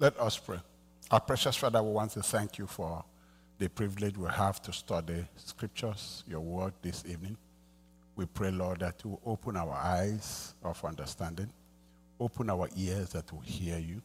Let 0.00 0.16
us 0.20 0.38
pray. 0.38 0.58
Our 1.10 1.18
precious 1.18 1.56
Father, 1.56 1.82
we 1.82 1.90
want 1.90 2.12
to 2.12 2.22
thank 2.22 2.56
you 2.56 2.68
for 2.68 3.04
the 3.58 3.68
privilege 3.68 4.16
we 4.16 4.28
have 4.28 4.62
to 4.62 4.72
study 4.72 5.26
scriptures, 5.34 6.22
your 6.28 6.38
word 6.38 6.72
this 6.82 7.04
evening. 7.04 7.36
We 8.14 8.26
pray, 8.26 8.52
Lord, 8.52 8.78
that 8.78 9.02
you 9.04 9.18
open 9.26 9.56
our 9.56 9.72
eyes 9.74 10.54
of 10.62 10.84
understanding, 10.84 11.50
open 12.20 12.48
our 12.48 12.68
ears 12.76 13.08
that 13.08 13.32
we 13.32 13.44
hear 13.44 13.78
you. 13.78 14.00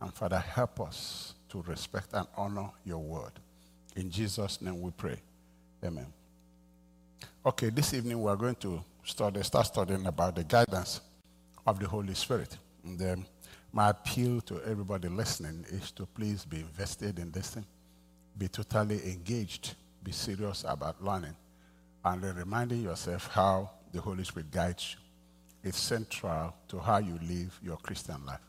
And 0.00 0.14
Father, 0.14 0.38
help 0.38 0.80
us 0.80 1.34
to 1.50 1.60
respect 1.60 2.14
and 2.14 2.26
honor 2.34 2.70
your 2.86 3.02
word. 3.02 3.32
In 3.96 4.10
Jesus' 4.10 4.62
name 4.62 4.80
we 4.80 4.92
pray. 4.92 5.20
Amen. 5.84 6.06
Okay, 7.44 7.68
this 7.68 7.92
evening 7.92 8.22
we 8.22 8.30
are 8.30 8.36
going 8.36 8.54
to 8.56 8.82
study, 9.04 9.42
start 9.42 9.66
studying 9.66 10.06
about 10.06 10.36
the 10.36 10.44
guidance 10.44 11.02
of 11.66 11.78
the 11.78 11.86
Holy 11.86 12.14
Spirit. 12.14 12.56
And 12.82 12.98
then 12.98 13.26
my 13.72 13.90
appeal 13.90 14.40
to 14.42 14.60
everybody 14.64 15.08
listening 15.08 15.64
is 15.70 15.90
to 15.92 16.06
please 16.06 16.44
be 16.44 16.60
invested 16.60 17.18
in 17.18 17.30
this 17.30 17.50
thing, 17.50 17.66
be 18.38 18.48
totally 18.48 18.96
engaged, 19.04 19.74
be 20.02 20.12
serious 20.12 20.64
about 20.66 21.02
learning, 21.02 21.36
and 22.04 22.22
reminding 22.22 22.82
yourself 22.82 23.28
how 23.32 23.70
the 23.92 24.00
Holy 24.00 24.24
Spirit 24.24 24.50
guides 24.50 24.94
you. 24.94 25.68
It's 25.68 25.78
central 25.78 26.54
to 26.68 26.78
how 26.78 26.98
you 26.98 27.18
live 27.22 27.58
your 27.62 27.76
Christian 27.78 28.24
life. 28.24 28.40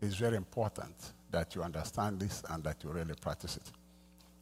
It's 0.00 0.16
very 0.16 0.36
important 0.36 0.94
that 1.30 1.54
you 1.54 1.62
understand 1.62 2.20
this 2.20 2.42
and 2.50 2.64
that 2.64 2.82
you 2.82 2.90
really 2.90 3.14
practice 3.20 3.56
it. 3.56 3.70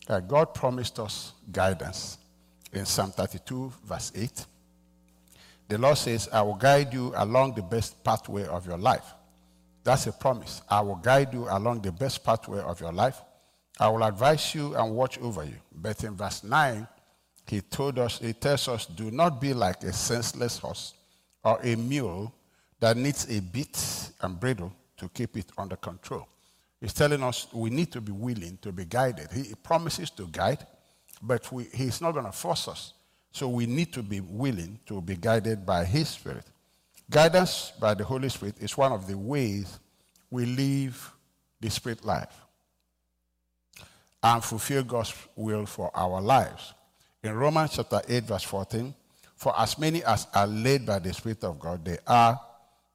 Uh, 0.09 0.21
God 0.21 0.55
promised 0.55 0.99
us 0.99 1.33
guidance 1.51 2.19
in 2.73 2.85
Psalm 2.87 3.11
32, 3.11 3.73
verse 3.85 4.13
8. 4.15 4.47
The 5.69 5.79
Lord 5.79 5.97
says, 5.97 6.29
I 6.33 6.43
will 6.43 6.55
guide 6.55 6.93
you 6.93 7.13
along 7.17 7.55
the 7.55 7.63
best 7.63 8.03
pathway 8.05 8.47
of 8.47 8.67
your 8.67 8.77
life. 8.77 9.15
That's 9.85 10.07
a 10.07 10.13
promise. 10.13 10.63
I 10.69 10.81
will 10.81 10.97
guide 10.97 11.35
you 11.35 11.47
along 11.49 11.83
the 11.83 11.93
best 11.93 12.25
pathway 12.25 12.61
of 12.61 12.81
your 12.81 12.93
life. 12.93 13.21
I 13.79 13.89
will 13.89 14.03
advise 14.03 14.55
you 14.55 14.75
and 14.75 14.95
watch 14.95 15.19
over 15.19 15.45
you. 15.45 15.57
But 15.73 16.03
in 16.05 16.17
verse 16.17 16.43
9, 16.43 16.89
he 17.47 17.61
told 17.61 17.99
us, 17.99 18.19
he 18.19 18.33
tells 18.33 18.67
us, 18.69 18.87
do 18.87 19.11
not 19.11 19.41
be 19.41 19.53
like 19.53 19.83
a 19.85 19.93
senseless 19.93 20.59
horse 20.59 20.95
or 21.45 21.61
a 21.63 21.77
mule 21.77 22.33
that 22.81 22.97
needs 22.97 23.29
a 23.29 23.41
bit 23.41 24.11
and 24.23 24.41
bridle 24.41 24.73
to 24.97 25.09
keep 25.11 25.37
it 25.37 25.47
under 25.59 25.77
control. 25.77 26.27
He's 26.81 26.95
telling 26.95 27.23
us 27.23 27.47
we 27.53 27.71
need 27.71 27.93
to 27.93 28.01
be 28.01 28.13
willing 28.13 28.59
to 28.63 28.73
be 28.73 28.85
guided. 28.85 29.31
He 29.33 29.55
promises 29.63 30.11
to 30.11 30.27
guide, 30.27 30.67
but 31.23 31.51
we, 31.53 31.65
he's 31.75 32.01
not 32.01 32.13
going 32.13 32.27
to 32.27 32.33
force 32.33 32.69
us. 32.69 32.95
So 33.33 33.49
we 33.49 33.67
need 33.67 33.93
to 33.95 34.03
be 34.03 34.21
willing 34.21 34.79
to 34.87 35.01
be 35.01 35.17
guided 35.17 35.67
by 35.67 35.85
his 35.85 36.09
spirit. 36.09 36.45
Guidance 37.11 37.73
by 37.79 37.95
the 37.95 38.05
Holy 38.05 38.29
Spirit 38.29 38.57
is 38.61 38.77
one 38.77 38.93
of 38.93 39.07
the 39.07 39.17
ways 39.17 39.79
we 40.35 40.47
live 40.47 41.13
the 41.61 41.71
Spirit 41.71 42.05
life 42.05 42.35
and 44.21 44.43
fulfill 44.43 44.83
God's 44.83 45.15
will 45.37 45.65
for 45.65 45.93
our 45.95 46.21
lives. 46.21 46.75
In 47.23 47.35
Romans 47.35 47.71
chapter 47.77 48.03
8, 48.09 48.25
verse 48.25 48.43
14, 48.43 48.93
for 49.37 49.57
as 49.57 49.79
many 49.79 50.03
as 50.03 50.27
are 50.35 50.49
led 50.49 50.85
by 50.87 50.99
the 50.99 51.13
Spirit 51.13 51.45
of 51.45 51.61
God, 51.61 51.85
they 51.85 51.99
are 52.05 52.41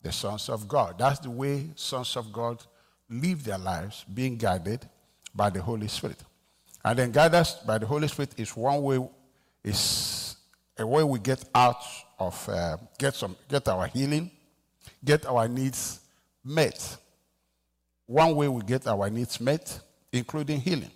the 0.01 0.11
sons 0.11 0.49
of 0.49 0.67
God. 0.67 0.99
That's 0.99 1.19
the 1.19 1.29
way 1.29 1.69
sons 1.75 2.17
of 2.17 2.33
God 2.33 2.61
live 3.09 3.45
their 3.45 3.57
lives, 3.57 4.03
being 4.13 4.35
guided 4.35 4.85
by 5.33 5.49
the 5.49 5.61
Holy 5.61 5.87
Spirit. 5.87 6.21
And 6.83 6.99
then 6.99 7.11
guided 7.11 7.47
by 7.65 7.77
the 7.77 7.85
Holy 7.85 8.09
Spirit 8.09 8.37
is 8.37 8.53
one 8.53 8.81
way, 8.81 9.09
is 9.63 10.35
a 10.77 10.85
way 10.85 11.05
we 11.05 11.19
get 11.19 11.41
out 11.55 11.83
of 12.19 12.49
uh, 12.49 12.75
get 12.97 13.15
some 13.15 13.37
get 13.47 13.65
our 13.69 13.87
healing, 13.87 14.29
get 15.05 15.25
our 15.25 15.47
needs 15.47 16.01
met. 16.43 16.97
One 18.09 18.35
way 18.35 18.47
we 18.47 18.63
get 18.63 18.87
our 18.87 19.07
needs 19.07 19.39
met, 19.39 19.81
including 20.11 20.59
healing, 20.61 20.89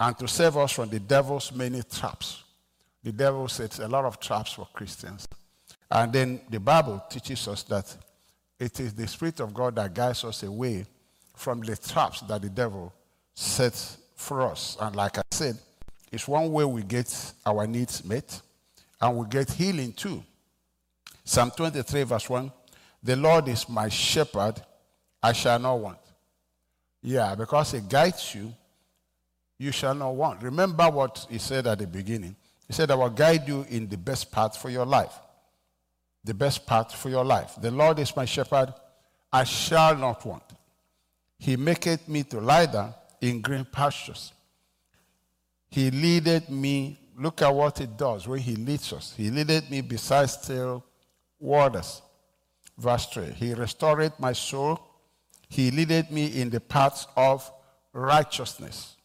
and 0.00 0.18
to 0.18 0.26
save 0.26 0.56
us 0.56 0.72
from 0.72 0.88
the 0.88 0.98
devil's 0.98 1.52
many 1.52 1.80
traps. 1.84 2.42
The 3.04 3.12
devil 3.12 3.46
sets 3.46 3.78
a 3.78 3.86
lot 3.86 4.04
of 4.04 4.18
traps 4.18 4.54
for 4.54 4.66
Christians. 4.72 5.28
And 5.88 6.12
then 6.12 6.40
the 6.50 6.58
Bible 6.58 7.04
teaches 7.08 7.46
us 7.46 7.62
that 7.64 7.96
it 8.58 8.80
is 8.80 8.94
the 8.94 9.06
Spirit 9.06 9.38
of 9.38 9.54
God 9.54 9.76
that 9.76 9.94
guides 9.94 10.24
us 10.24 10.42
away 10.42 10.86
from 11.36 11.60
the 11.60 11.76
traps 11.76 12.22
that 12.22 12.42
the 12.42 12.50
devil 12.50 12.92
sets 13.32 13.98
for 14.16 14.42
us. 14.42 14.76
And 14.80 14.96
like 14.96 15.18
I 15.18 15.22
said, 15.30 15.56
it's 16.10 16.26
one 16.26 16.50
way 16.50 16.64
we 16.64 16.82
get 16.82 17.32
our 17.46 17.64
needs 17.68 18.04
met 18.04 18.42
and 19.00 19.16
we 19.16 19.26
get 19.28 19.52
healing 19.52 19.92
too. 19.92 20.24
Psalm 21.22 21.52
23, 21.52 22.02
verse 22.02 22.28
1 22.28 22.50
The 23.04 23.14
Lord 23.14 23.46
is 23.46 23.68
my 23.68 23.88
shepherd, 23.88 24.60
I 25.22 25.32
shall 25.32 25.58
not 25.58 25.78
want. 25.78 25.98
Yeah, 27.02 27.34
because 27.34 27.72
He 27.72 27.80
guides 27.80 28.34
you, 28.34 28.52
you 29.58 29.72
shall 29.72 29.94
not 29.94 30.14
want. 30.14 30.42
Remember 30.42 30.88
what 30.90 31.26
He 31.30 31.38
said 31.38 31.66
at 31.66 31.78
the 31.78 31.86
beginning. 31.86 32.36
He 32.66 32.72
said, 32.72 32.90
I 32.90 32.94
will 32.94 33.10
guide 33.10 33.46
you 33.46 33.66
in 33.68 33.88
the 33.88 33.96
best 33.96 34.32
path 34.32 34.56
for 34.56 34.70
your 34.70 34.86
life. 34.86 35.14
The 36.24 36.34
best 36.34 36.66
path 36.66 36.94
for 36.94 37.10
your 37.10 37.24
life. 37.24 37.56
The 37.60 37.70
Lord 37.70 37.98
is 37.98 38.14
my 38.16 38.24
shepherd, 38.24 38.72
I 39.32 39.44
shall 39.44 39.96
not 39.96 40.24
want. 40.24 40.44
He 41.38 41.56
maketh 41.56 42.08
me 42.08 42.22
to 42.24 42.40
lie 42.40 42.66
down 42.66 42.94
in 43.20 43.40
green 43.40 43.64
pastures. 43.64 44.32
He 45.68 45.90
leadeth 45.90 46.48
me 46.48 46.98
Look 47.16 47.42
at 47.42 47.54
what 47.54 47.80
it 47.80 47.96
does 47.96 48.26
when 48.26 48.40
he 48.40 48.56
leads 48.56 48.92
us. 48.92 49.14
He 49.16 49.30
leadeth 49.30 49.70
me 49.70 49.80
beside 49.80 50.30
still 50.30 50.84
waters. 51.38 52.00
Verse 52.78 53.06
3 53.06 53.32
He 53.32 53.54
restored 53.54 54.12
my 54.18 54.32
soul. 54.32 54.80
He 55.52 55.70
leadeth 55.70 56.10
me 56.10 56.40
in 56.40 56.48
the 56.48 56.60
paths 56.60 57.06
of 57.14 57.52
righteousness 57.92 58.96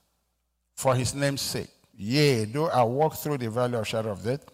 for 0.78 0.96
his 0.96 1.14
name's 1.14 1.42
sake. 1.42 1.68
Yea, 1.94 2.46
though 2.46 2.70
I 2.70 2.84
walk 2.84 3.16
through 3.16 3.40
the 3.40 3.50
valley 3.50 3.78
of 3.78 3.86
shadow 3.86 4.12
of 4.12 4.24
death, 4.24 4.46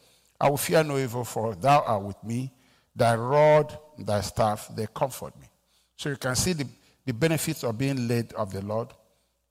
I 0.42 0.50
will 0.50 0.58
fear 0.58 0.84
no 0.84 0.98
evil, 0.98 1.24
for 1.24 1.54
thou 1.54 1.82
art 1.82 2.02
with 2.02 2.24
me. 2.24 2.52
Thy 2.96 3.16
rod, 3.16 3.78
thy 4.00 4.22
staff, 4.22 4.72
they 4.76 4.88
comfort 4.92 5.40
me. 5.40 5.48
So 5.96 6.10
you 6.10 6.16
can 6.16 6.36
see 6.36 6.54
the, 6.54 6.66
the 7.06 7.14
benefits 7.14 7.64
of 7.64 7.78
being 7.78 8.08
led 8.08 8.34
of 8.34 8.52
the 8.52 8.64
Lord. 8.64 8.88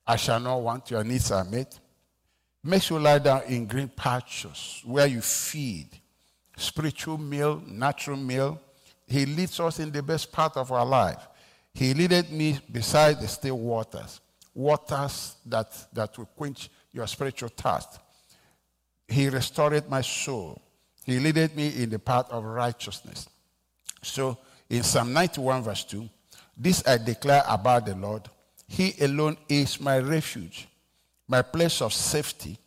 I 0.04 0.16
shall 0.16 0.40
not 0.40 0.62
want, 0.62 0.90
your 0.90 1.04
needs 1.04 1.30
are 1.30 1.44
met 1.44 1.78
makes 2.64 2.90
you 2.90 2.98
lie 2.98 3.18
down 3.18 3.42
in 3.48 3.66
green 3.66 3.88
pastures 3.88 4.82
where 4.84 5.06
you 5.06 5.20
feed 5.20 5.88
spiritual 6.56 7.18
meal, 7.18 7.62
natural 7.66 8.16
meal. 8.16 8.60
He 9.06 9.26
leads 9.26 9.58
us 9.58 9.80
in 9.80 9.90
the 9.90 10.02
best 10.02 10.30
part 10.30 10.56
of 10.56 10.70
our 10.70 10.86
life. 10.86 11.28
He 11.74 11.94
leaded 11.94 12.30
me 12.30 12.58
beside 12.70 13.20
the 13.20 13.28
still 13.28 13.58
waters, 13.58 14.20
waters 14.54 15.36
that, 15.46 15.72
that 15.92 16.16
will 16.18 16.26
quench 16.26 16.70
your 16.92 17.06
spiritual 17.06 17.48
thirst. 17.48 17.98
He 19.08 19.28
restored 19.28 19.88
my 19.88 20.00
soul. 20.00 20.60
He 21.04 21.18
leaded 21.18 21.56
me 21.56 21.82
in 21.82 21.90
the 21.90 21.98
path 21.98 22.26
of 22.30 22.44
righteousness. 22.44 23.28
So 24.02 24.38
in 24.68 24.82
Psalm 24.82 25.12
91, 25.12 25.62
verse 25.62 25.84
2, 25.84 26.08
this 26.56 26.86
I 26.86 26.98
declare 26.98 27.42
about 27.48 27.86
the 27.86 27.94
Lord. 27.94 28.28
He 28.68 28.94
alone 29.00 29.36
is 29.48 29.80
my 29.80 29.98
refuge 29.98 30.68
my 31.32 31.40
place 31.40 31.80
of 31.80 31.94
safety. 31.94 32.58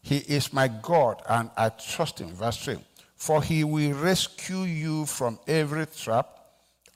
He 0.00 0.18
is 0.18 0.52
my 0.52 0.68
God, 0.68 1.20
and 1.28 1.50
I 1.56 1.70
trust 1.70 2.20
him. 2.20 2.28
Verse 2.28 2.58
3 2.64 2.78
For 3.16 3.42
he 3.42 3.64
will 3.64 3.94
rescue 3.94 4.62
you 4.62 5.06
from 5.06 5.38
every 5.48 5.86
trap 5.86 6.38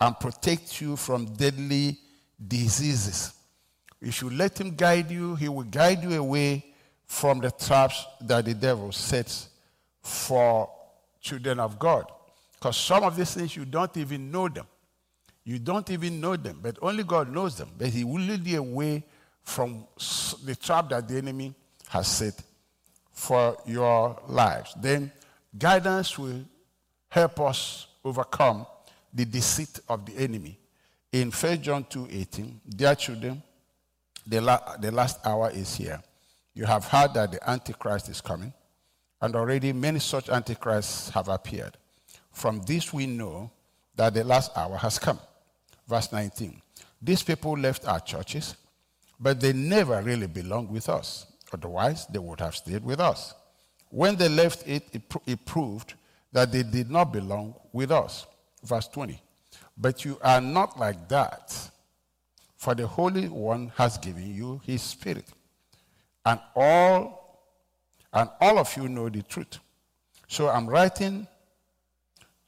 and 0.00 0.18
protect 0.18 0.80
you 0.80 0.96
from 0.96 1.26
deadly 1.26 1.98
diseases. 2.46 3.32
If 4.00 4.22
you 4.22 4.30
let 4.30 4.60
him 4.60 4.74
guide 4.74 5.10
you, 5.10 5.34
he 5.34 5.48
will 5.48 5.64
guide 5.64 6.02
you 6.02 6.14
away 6.18 6.64
from 7.06 7.40
the 7.40 7.50
traps 7.50 8.06
that 8.20 8.44
the 8.44 8.54
devil 8.54 8.92
sets 8.92 9.48
for 10.02 10.70
children 11.20 11.58
of 11.58 11.78
God. 11.78 12.04
Because 12.54 12.76
some 12.76 13.02
of 13.02 13.16
these 13.16 13.34
things 13.34 13.56
you 13.56 13.64
don't 13.64 13.96
even 13.96 14.30
know 14.30 14.48
them. 14.48 14.66
You 15.44 15.58
don't 15.58 15.88
even 15.90 16.20
know 16.20 16.36
them, 16.36 16.60
but 16.62 16.78
only 16.82 17.02
God 17.02 17.32
knows 17.32 17.56
them. 17.56 17.70
But 17.76 17.88
he 17.88 18.04
will 18.04 18.20
lead 18.20 18.46
you 18.46 18.58
away 18.58 19.04
from 19.42 19.86
the 20.44 20.54
trap 20.54 20.90
that 20.90 21.08
the 21.08 21.16
enemy 21.16 21.54
has 21.88 22.06
set 22.06 22.34
for 23.12 23.56
your 23.66 24.20
lives. 24.28 24.74
Then 24.76 25.10
guidance 25.56 26.18
will 26.18 26.44
help 27.08 27.40
us 27.40 27.86
overcome 28.04 28.66
the 29.18 29.24
deceit 29.24 29.80
of 29.88 30.06
the 30.06 30.16
enemy. 30.16 30.58
In 31.12 31.30
1 31.30 31.62
John 31.62 31.84
2:18, 31.84 32.60
dear 32.68 32.94
children, 32.94 33.42
the, 34.26 34.40
la- 34.40 34.76
the 34.76 34.90
last 34.90 35.18
hour 35.26 35.50
is 35.50 35.74
here. 35.74 36.02
You 36.54 36.64
have 36.64 36.84
heard 36.84 37.14
that 37.14 37.32
the 37.32 37.50
Antichrist 37.50 38.08
is 38.08 38.20
coming, 38.20 38.52
and 39.20 39.34
already 39.34 39.72
many 39.72 39.98
such 39.98 40.28
Antichrists 40.28 41.10
have 41.10 41.28
appeared. 41.28 41.76
From 42.32 42.60
this 42.62 42.92
we 42.92 43.06
know 43.06 43.50
that 43.96 44.14
the 44.14 44.24
last 44.24 44.56
hour 44.56 44.76
has 44.76 44.98
come. 44.98 45.18
Verse 45.86 46.12
19. 46.12 46.62
These 47.00 47.22
people 47.22 47.56
left 47.58 47.86
our 47.86 48.00
churches 48.00 48.54
but 49.20 49.40
they 49.40 49.52
never 49.52 50.00
really 50.02 50.26
belonged 50.26 50.70
with 50.70 50.88
us. 50.88 51.26
Otherwise, 51.52 52.06
they 52.06 52.18
would 52.18 52.40
have 52.40 52.54
stayed 52.54 52.84
with 52.84 53.00
us. 53.00 53.34
When 53.90 54.16
they 54.16 54.28
left 54.28 54.66
it, 54.66 54.84
it, 54.92 55.02
it 55.26 55.44
proved 55.44 55.94
that 56.32 56.52
they 56.52 56.62
did 56.62 56.90
not 56.90 57.12
belong 57.12 57.54
with 57.72 57.90
us. 57.90 58.26
Verse 58.64 58.88
20. 58.88 59.20
But 59.76 60.04
you 60.04 60.18
are 60.22 60.40
not 60.40 60.78
like 60.78 61.08
that. 61.08 61.70
For 62.56 62.74
the 62.74 62.86
Holy 62.86 63.28
One 63.28 63.72
has 63.76 63.98
given 63.98 64.34
you 64.34 64.60
his 64.64 64.82
spirit. 64.82 65.26
And 66.26 66.40
all 66.56 67.18
and 68.12 68.28
all 68.40 68.58
of 68.58 68.76
you 68.76 68.88
know 68.88 69.08
the 69.08 69.22
truth. 69.22 69.58
So 70.26 70.48
I'm 70.48 70.66
writing 70.66 71.26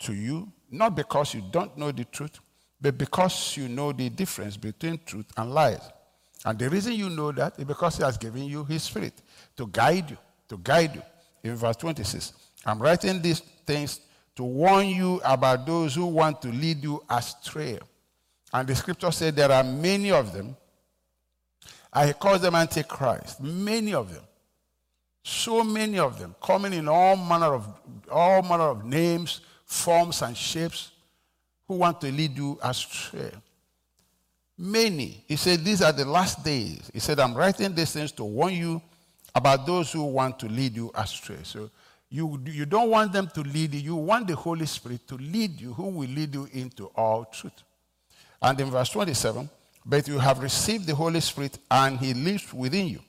to 0.01 0.15
you 0.15 0.51
not 0.71 0.95
because 0.95 1.35
you 1.35 1.43
don't 1.51 1.77
know 1.77 1.93
the 1.93 2.05
truth, 2.05 2.39
but 2.81 2.97
because 2.97 3.57
you 3.57 3.69
know 3.69 3.93
the 3.93 4.09
difference 4.09 4.57
between 4.57 4.99
truth 5.05 5.27
and 5.37 5.53
lies. 5.53 5.81
And 6.45 6.59
the 6.59 6.71
reason 6.71 6.95
you 6.95 7.11
know 7.11 7.33
that 7.33 7.59
is 7.59 7.65
because 7.65 7.99
he 7.99 8.03
has 8.03 8.17
given 8.17 8.45
you 8.45 8.65
his 8.65 8.83
spirit 8.83 9.15
to 9.57 9.67
guide 9.67 10.11
you, 10.11 10.17
to 10.49 10.57
guide 10.59 10.95
you. 10.95 11.03
In 11.43 11.57
verse 11.57 11.77
26, 11.77 12.33
I'm 12.65 12.81
writing 12.81 13.21
these 13.21 13.41
things 13.67 14.01
to 14.41 14.45
warn 14.45 14.87
you 14.87 15.21
about 15.23 15.67
those 15.67 15.95
who 15.95 16.07
want 16.07 16.41
to 16.41 16.49
lead 16.49 16.83
you 16.83 17.05
astray. 17.11 17.79
And 18.55 18.67
the 18.67 18.75
scripture 18.75 19.11
said 19.11 19.37
there 19.37 19.53
are 19.53 19.63
many 19.63 20.11
of 20.11 20.33
them. 20.33 20.57
I 21.93 22.15
call 22.15 22.39
them 22.39 22.55
antichrist. 22.55 23.43
Many 23.43 23.93
of 23.93 24.15
them. 24.15 24.23
So 25.23 25.63
many 25.63 25.99
of 25.99 26.19
them 26.19 26.35
coming 26.43 26.73
in 26.73 26.89
all 26.89 27.17
manner 27.17 27.53
of 27.53 27.69
all 28.11 28.41
manner 28.41 28.71
of 28.71 28.87
names, 28.87 29.43
forms, 29.67 30.23
and 30.23 30.35
shapes 30.35 30.91
who 31.69 31.75
want 31.75 32.01
to 32.01 32.11
lead 32.11 32.35
you 32.35 32.59
astray. 32.63 33.33
Many. 34.57 35.23
He 35.29 35.37
said, 35.37 35.63
These 35.63 35.83
are 35.83 35.93
the 35.93 36.07
last 36.07 36.43
days. 36.43 36.91
He 36.95 37.01
said, 37.01 37.21
I'm 37.21 37.35
writing 37.35 37.75
these 37.75 37.93
things 37.93 38.11
to 38.13 38.25
warn 38.25 38.55
you 38.55 38.81
about 39.35 39.67
those 39.67 39.93
who 39.93 40.05
want 40.05 40.39
to 40.39 40.47
lead 40.47 40.77
you 40.77 40.91
astray. 40.95 41.41
So 41.43 41.71
you, 42.11 42.41
you 42.45 42.67
don't 42.67 42.91
want 42.91 43.13
them 43.13 43.29
to 43.35 43.41
lead 43.43 43.73
you. 43.75 43.81
You 43.81 43.97
want 43.97 44.27
the 44.27 44.35
Holy 44.35 44.67
Spirit 44.67 45.07
to 45.09 45.15
lead 45.17 45.61
you, 45.61 45.73
who 45.73 45.85
will 45.85 46.09
lead 46.09 46.35
you 46.35 46.49
into 46.53 46.87
all 46.97 47.25
truth. 47.25 47.63
And 48.43 48.61
in 48.61 48.71
verse 48.71 48.91
27, 48.91 49.49
but 49.87 50.09
you 50.09 50.19
have 50.19 50.41
received 50.41 50.87
the 50.87 50.95
Holy 50.95 51.21
Spirit 51.21 51.59
and 51.71 51.99
he 51.99 52.13
lives 52.13 52.53
within 52.53 52.89
you. 52.89 53.01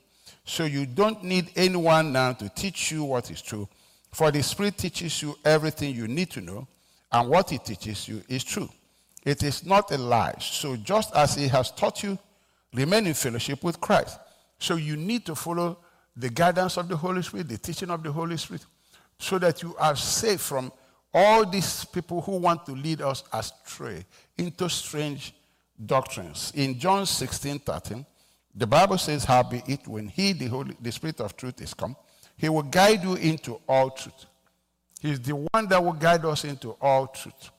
So 0.46 0.66
you 0.66 0.86
don't 0.86 1.24
need 1.24 1.52
anyone 1.56 2.12
now 2.12 2.34
to 2.34 2.50
teach 2.50 2.92
you 2.92 3.04
what 3.04 3.32
is 3.32 3.42
true. 3.42 3.68
For 4.12 4.32
the 4.32 4.44
Spirit 4.44 4.78
teaches 4.78 5.22
you 5.22 5.36
everything 5.46 5.96
you 5.96 6.08
need 6.08 6.30
to 6.32 6.42
know, 6.42 6.68
and 7.12 7.30
what 7.30 7.50
he 7.50 7.58
teaches 7.58 8.08
you 8.08 8.22
is 8.28 8.44
true. 8.44 8.70
It 9.24 9.44
is 9.44 9.66
not 9.66 9.92
a 9.92 9.98
lie. 9.98 10.36
So 10.40 10.76
just 10.76 11.16
as 11.16 11.36
he 11.36 11.48
has 11.48 11.72
taught 11.72 12.04
you, 12.04 12.18
remain 12.74 13.08
in 13.08 13.14
fellowship 13.14 13.64
with 13.64 13.80
Christ. 13.80 14.20
So 14.60 14.76
you 14.76 14.98
need 14.98 15.26
to 15.28 15.36
follow 15.36 15.78
the 16.16 16.30
guidance 16.30 16.78
of 16.78 16.88
the 16.88 16.98
Holy 16.98 17.22
Spirit, 17.22 17.48
the 17.48 17.58
teaching 17.58 17.90
of 17.90 18.04
the 18.04 18.12
Holy 18.12 18.38
Spirit, 18.38 18.66
so 19.22 19.38
that 19.40 19.62
you 19.62 19.76
are 19.78 19.96
safe 19.96 20.42
from 20.42 20.72
all 21.14 21.46
these 21.46 21.86
people 21.86 22.22
who 22.22 22.38
want 22.38 22.66
to 22.66 22.72
lead 22.72 23.02
us 23.02 23.24
astray 23.34 24.06
into 24.38 24.70
strange 24.70 25.34
doctrines. 25.86 26.52
In 26.56 26.80
John 26.80 27.06
16 27.06 27.60
13, 27.60 28.06
the 28.56 28.68
Bible 28.68 28.98
says, 28.98 29.24
How 29.24 29.44
be 29.44 29.62
it 29.68 29.88
when 29.88 30.08
He, 30.08 30.34
the, 30.34 30.48
Holy, 30.48 30.76
the 30.82 30.92
Spirit 30.92 31.22
of 31.22 31.36
truth, 31.36 31.62
is 31.62 31.74
come, 31.74 31.96
He 32.38 32.50
will 32.50 32.64
guide 32.64 33.04
you 33.04 33.16
into 33.16 33.60
all 33.68 33.92
truth. 33.92 34.26
He's 35.02 35.20
the 35.20 35.36
one 35.36 35.68
that 35.68 35.84
will 35.84 35.94
guide 35.94 36.24
us 36.26 36.46
into 36.46 36.72
all 36.80 37.08
truth. 37.08 37.50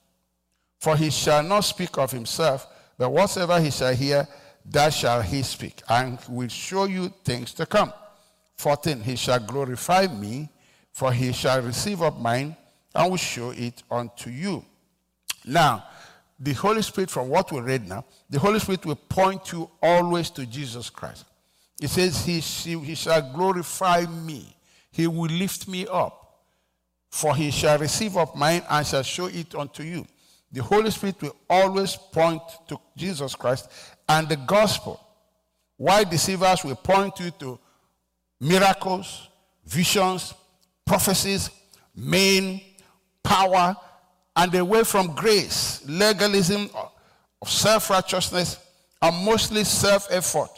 For 0.79 0.95
he 0.95 1.09
shall 1.09 1.43
not 1.43 1.61
speak 1.61 1.97
of 1.97 2.11
himself, 2.11 2.67
but 2.97 3.09
whatsoever 3.09 3.59
he 3.59 3.69
shall 3.69 3.93
hear, 3.93 4.27
that 4.65 4.93
shall 4.93 5.21
he 5.21 5.43
speak, 5.43 5.81
and 5.89 6.17
will 6.29 6.47
show 6.47 6.85
you 6.85 7.13
things 7.23 7.53
to 7.53 7.65
come. 7.65 7.91
14. 8.55 9.01
He 9.01 9.17
shall 9.17 9.39
glorify 9.39 10.07
me, 10.07 10.49
for 10.93 11.11
he 11.11 11.33
shall 11.33 11.61
receive 11.61 12.01
of 12.01 12.21
mine, 12.21 12.55
and 12.95 13.09
will 13.09 13.17
show 13.17 13.51
it 13.51 13.83
unto 13.91 14.29
you. 14.29 14.63
Now, 15.45 15.83
the 16.39 16.53
Holy 16.53 16.81
Spirit, 16.81 17.09
from 17.09 17.27
what 17.29 17.51
we 17.51 17.59
read 17.59 17.87
now, 17.87 18.05
the 18.29 18.39
Holy 18.39 18.59
Spirit 18.59 18.85
will 18.85 18.95
point 18.95 19.51
you 19.51 19.69
always 19.81 20.29
to 20.31 20.45
Jesus 20.45 20.89
Christ. 20.89 21.25
He 21.79 21.87
says, 21.87 22.25
He, 22.25 22.39
he 22.39 22.95
shall 22.95 23.33
glorify 23.33 24.05
me, 24.05 24.55
He 24.91 25.07
will 25.07 25.29
lift 25.29 25.67
me 25.67 25.87
up. 25.87 26.23
For 27.13 27.35
he 27.35 27.51
shall 27.51 27.77
receive 27.77 28.17
of 28.17 28.35
mine 28.35 28.63
and 28.67 28.87
shall 28.87 29.03
show 29.03 29.27
it 29.27 29.53
unto 29.53 29.83
you. 29.83 30.03
The 30.51 30.63
Holy 30.63 30.89
Spirit 30.89 31.21
will 31.21 31.35
always 31.47 31.95
point 31.95 32.41
to 32.67 32.79
Jesus 32.97 33.35
Christ 33.35 33.69
and 34.09 34.27
the 34.27 34.35
gospel. 34.35 34.99
Why 35.77 36.05
deceivers 36.05 36.63
will 36.63 36.75
point 36.75 37.19
you 37.19 37.29
to 37.29 37.59
miracles, 38.41 39.29
visions, 39.63 40.33
prophecies, 40.85 41.49
main, 41.95 42.61
power, 43.23 43.75
and 44.35 44.53
away 44.55 44.83
from 44.83 45.13
grace, 45.15 45.83
legalism 45.87 46.69
of 47.41 47.49
self 47.49 47.89
righteousness, 47.89 48.57
and 49.01 49.25
mostly 49.25 49.63
self 49.63 50.07
effort, 50.11 50.49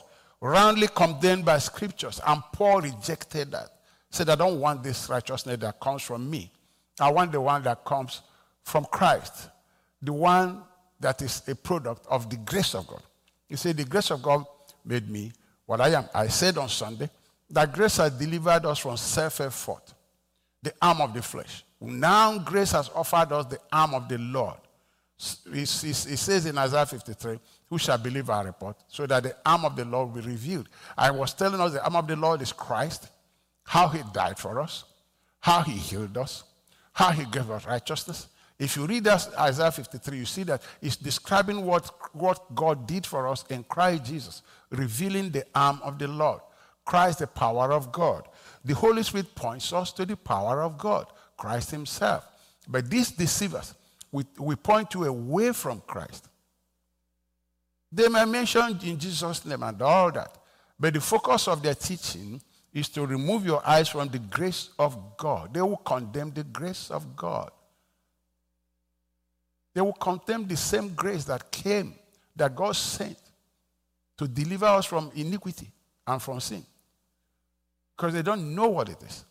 roundly 0.42 0.88
condemned 0.88 1.46
by 1.46 1.58
scriptures. 1.58 2.22
And 2.26 2.42
Paul 2.54 2.82
rejected 2.82 3.52
that 3.52 3.70
said, 4.16 4.30
I 4.30 4.36
don't 4.36 4.60
want 4.60 4.84
this 4.84 5.10
righteousness 5.10 5.58
that 5.58 5.80
comes 5.80 6.02
from 6.02 6.30
me. 6.30 6.52
I 7.00 7.12
want 7.12 7.32
the 7.32 7.42
one 7.42 7.64
that 7.64 7.84
comes 7.84 8.22
from 8.64 8.86
Christ, 8.86 9.50
the 10.02 10.14
one 10.14 10.64
that 11.00 11.22
is 11.22 11.42
a 11.48 11.56
product 11.56 12.06
of 12.08 12.30
the 12.30 12.38
grace 12.38 12.74
of 12.74 12.88
God. 12.88 13.02
You 13.50 13.58
see, 13.58 13.74
the 13.74 13.84
grace 13.84 14.12
of 14.12 14.22
God 14.24 14.46
made 14.86 15.10
me 15.10 15.34
what 15.66 15.82
I 15.82 15.90
am. 15.90 16.06
I 16.14 16.28
said 16.28 16.58
on 16.58 16.70
Sunday 16.70 17.10
that 17.50 17.74
grace 17.74 17.98
has 17.98 18.12
delivered 18.12 18.66
us 18.66 18.80
from 18.80 18.98
self 18.98 19.42
effort, 19.42 19.94
the 20.66 20.74
arm 20.82 21.00
of 21.00 21.14
the 21.14 21.22
flesh. 21.22 21.64
Now, 21.80 22.38
grace 22.40 22.72
has 22.72 22.90
offered 22.94 23.32
us 23.32 23.46
the 23.46 23.60
arm 23.72 23.94
of 23.94 24.10
the 24.10 24.18
Lord. 24.18 24.58
It 25.54 25.68
says 25.68 26.46
in 26.46 26.58
Isaiah 26.58 26.86
53, 26.86 27.40
Who 27.70 27.78
shall 27.78 27.98
believe 27.98 28.30
our 28.30 28.46
report? 28.46 28.76
So 28.90 29.06
that 29.08 29.24
the 29.24 29.36
arm 29.46 29.64
of 29.64 29.76
the 29.76 29.86
Lord 29.86 30.14
will 30.14 30.22
be 30.22 30.28
revealed. 30.28 30.68
I 30.98 31.12
was 31.12 31.34
telling 31.34 31.62
us 31.62 31.74
the 31.74 31.84
arm 31.84 31.96
of 31.96 32.08
the 32.08 32.16
Lord 32.16 32.42
is 32.42 32.52
Christ 32.52 33.08
how 33.64 33.88
he 33.88 34.02
died 34.14 34.38
for 34.38 34.60
us, 34.60 34.84
how 35.40 35.62
he 35.62 35.74
healed 35.74 36.18
us, 36.18 36.44
how 36.94 37.12
he 37.12 37.26
gave 37.26 37.50
us 37.50 37.66
righteousness. 37.66 38.28
If 38.58 38.76
you 38.76 38.86
read 38.86 39.08
Isaiah 39.08 39.72
53, 39.72 40.18
you 40.18 40.26
see 40.26 40.44
that 40.44 40.62
it's 40.82 40.96
describing 40.96 41.66
what, 41.66 41.92
what 42.14 42.54
God 42.56 42.88
did 42.88 43.06
for 43.06 43.28
us 43.28 43.44
in 43.50 43.64
Christ 43.64 44.06
Jesus, 44.06 44.42
revealing 44.70 45.30
the 45.30 45.46
arm 45.54 45.80
of 45.84 46.00
the 46.00 46.08
Lord. 46.08 46.42
Christ, 46.86 47.20
the 47.20 47.28
power 47.28 47.74
of 47.74 47.92
God. 47.92 48.28
The 48.66 48.74
Holy 48.74 49.04
Spirit 49.04 49.36
points 49.36 49.72
us 49.72 49.92
to 49.94 50.06
the 50.08 50.18
power 50.18 50.64
of 50.64 50.78
God, 50.80 51.06
Christ 51.38 51.70
Himself. 51.70 52.26
But 52.68 52.90
these 52.90 53.12
deceivers, 53.12 53.76
we, 54.12 54.26
we 54.40 54.56
point 54.56 54.96
you 54.96 55.06
away 55.06 55.52
from 55.54 55.82
Christ. 55.86 56.28
They 57.92 58.10
may 58.10 58.26
mention 58.26 58.80
in 58.84 58.98
Jesus' 58.98 59.46
name 59.46 59.62
and 59.62 59.80
all 59.84 60.12
that, 60.12 60.36
but 60.80 60.96
the 60.96 61.00
focus 61.00 61.48
of 61.48 61.62
their 61.62 61.76
teaching 61.76 62.42
is 62.74 62.90
to 62.90 63.06
remove 63.06 63.46
your 63.46 63.66
eyes 63.66 63.88
from 63.88 64.10
the 64.10 64.20
grace 64.20 64.72
of 64.80 65.16
God. 65.16 65.54
They 65.54 65.62
will 65.62 65.78
condemn 65.78 66.32
the 66.32 66.44
grace 66.44 66.90
of 66.90 67.16
God. 67.16 67.52
They 69.76 69.82
will 69.82 69.94
condemn 69.94 70.48
the 70.48 70.58
same 70.58 70.94
grace 70.96 71.24
that 71.26 71.52
came, 71.52 71.94
that 72.36 72.56
God 72.56 72.76
sent 72.76 73.18
to 74.18 74.28
deliver 74.28 74.66
us 74.66 74.86
from 74.86 75.12
iniquity 75.16 75.70
and 76.08 76.22
from 76.22 76.40
sin. 76.40 76.66
Because 77.96 78.14
they 78.14 78.22
don't 78.22 78.54
know 78.54 78.68
what 78.68 78.90
it 78.90 79.02
is. 79.04 79.26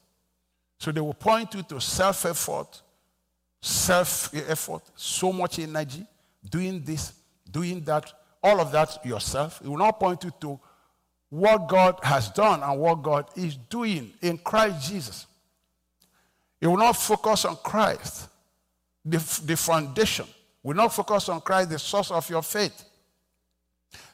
So 0.78 0.92
they 0.92 1.00
will 1.00 1.14
point 1.14 1.54
you 1.54 1.62
to 1.64 1.80
self 1.80 2.24
effort, 2.26 2.82
self 3.60 4.34
effort, 4.34 4.82
so 4.94 5.32
much 5.32 5.58
energy, 5.58 6.06
doing 6.48 6.82
this, 6.82 7.12
doing 7.50 7.80
that, 7.82 8.12
all 8.42 8.60
of 8.60 8.72
that 8.72 9.04
yourself. 9.04 9.60
It 9.62 9.68
will 9.68 9.78
not 9.78 9.98
point 9.98 10.24
you 10.24 10.32
to 10.40 10.60
what 11.30 11.68
God 11.68 11.98
has 12.02 12.28
done 12.30 12.62
and 12.62 12.78
what 12.78 13.02
God 13.02 13.26
is 13.36 13.56
doing 13.56 14.12
in 14.22 14.38
Christ 14.38 14.90
Jesus. 14.90 15.26
It 16.60 16.66
will 16.66 16.76
not 16.76 16.96
focus 16.96 17.44
on 17.44 17.56
Christ, 17.56 18.28
the, 19.04 19.18
the 19.44 19.56
foundation. 19.56 20.26
Will 20.62 20.76
not 20.76 20.94
focus 20.94 21.28
on 21.28 21.40
Christ, 21.40 21.70
the 21.70 21.78
source 21.78 22.10
of 22.10 22.28
your 22.30 22.42
faith. 22.42 22.84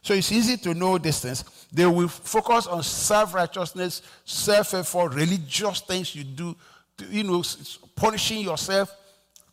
So 0.02 0.14
it's 0.14 0.32
easy 0.32 0.56
to 0.58 0.75
know 0.75 0.99
these 0.99 1.20
things. 1.20 1.44
They 1.72 1.87
will 1.87 2.08
focus 2.08 2.66
on 2.66 2.82
self 2.82 3.34
righteousness, 3.34 4.02
self 4.25 4.75
effort, 4.75 5.14
religious 5.14 5.80
things 5.80 6.14
you 6.14 6.25
do, 6.25 6.56
you 7.10 7.25
know, 7.25 7.42
punishing 7.94 8.40
yourself, 8.40 8.94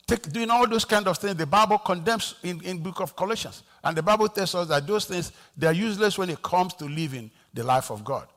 take, 0.08 0.32
doing 0.32 0.50
all 0.50 0.68
those 0.68 0.86
kind 0.86 1.08
of 1.08 1.18
things. 1.18 1.36
The 1.36 1.46
Bible 1.46 1.78
condemns 1.78 2.36
in, 2.44 2.62
in 2.64 2.80
book 2.80 3.00
of 3.02 3.16
Colossians. 3.16 3.64
And 3.84 3.96
the 3.96 4.04
Bible 4.04 4.28
tells 4.30 4.56
us 4.56 4.68
that 4.70 4.88
those 4.88 5.06
things, 5.06 5.32
they 5.56 5.68
are 5.68 5.74
useless 5.74 6.18
when 6.18 6.30
it 6.30 6.42
comes 6.42 6.74
to 6.76 6.86
living 6.86 7.30
the 7.54 7.64
life 7.64 7.92
of 7.92 8.04
God. 8.04 8.28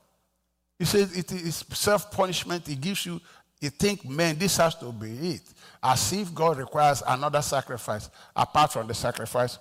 He 0.78 0.84
says 0.84 1.16
it 1.16 1.30
is 1.32 1.64
self 1.72 2.10
punishment. 2.10 2.68
It 2.68 2.80
gives 2.80 3.04
you, 3.04 3.20
you 3.60 3.70
think, 3.70 4.08
man, 4.08 4.38
this 4.38 4.56
has 4.56 4.74
to 4.76 4.92
be 4.92 5.34
it. 5.34 5.42
As 5.82 6.12
if 6.12 6.34
God 6.34 6.58
requires 6.58 7.02
another 7.06 7.42
sacrifice 7.42 8.10
apart 8.34 8.72
from 8.72 8.86
the 8.86 8.94
sacrifice 8.94 9.58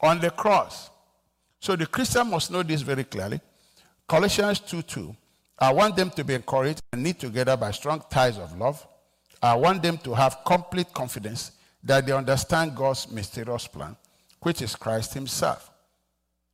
on 0.00 0.20
the 0.20 0.30
cross. 0.30 0.89
So 1.60 1.76
the 1.76 1.86
Christian 1.86 2.30
must 2.30 2.50
know 2.50 2.62
this 2.62 2.82
very 2.82 3.04
clearly. 3.04 3.40
Colossians 4.08 4.60
2 4.60 4.82
2. 4.82 5.16
I 5.58 5.72
want 5.72 5.94
them 5.94 6.10
to 6.10 6.24
be 6.24 6.34
encouraged 6.34 6.82
and 6.92 7.02
knit 7.02 7.20
together 7.20 7.56
by 7.56 7.70
strong 7.70 8.02
ties 8.10 8.38
of 8.38 8.56
love. 8.56 8.86
I 9.42 9.54
want 9.54 9.82
them 9.82 9.98
to 9.98 10.14
have 10.14 10.38
complete 10.44 10.92
confidence 10.92 11.52
that 11.84 12.06
they 12.06 12.12
understand 12.12 12.74
God's 12.74 13.10
mysterious 13.10 13.66
plan, 13.66 13.96
which 14.40 14.62
is 14.62 14.74
Christ 14.74 15.14
Himself 15.14 15.70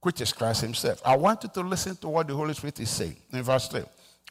which 0.07 0.21
is 0.21 0.33
Christ 0.33 0.61
Himself. 0.61 1.03
I 1.05 1.17
want 1.17 1.43
you 1.43 1.51
to 1.53 1.61
listen 1.63 1.97
to 1.97 2.09
what 2.09 2.29
the 2.29 2.35
Holy 2.35 2.55
Spirit 2.55 2.79
is 2.79 2.91
saying 2.91 3.17
in 3.33 3.43
verse 3.43 3.67
3. 3.67 3.83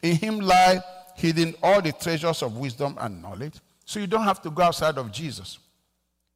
In 0.02 0.16
Him 0.16 0.40
lie 0.40 0.80
hidden 1.14 1.54
all 1.62 1.82
the 1.82 1.92
treasures 1.92 2.42
of 2.42 2.56
wisdom 2.56 2.96
and 2.98 3.20
knowledge. 3.20 3.56
So 3.84 4.00
you 4.00 4.06
don't 4.06 4.24
have 4.24 4.40
to 4.40 4.50
go 4.50 4.62
outside 4.62 4.96
of 4.96 5.12
Jesus. 5.12 5.58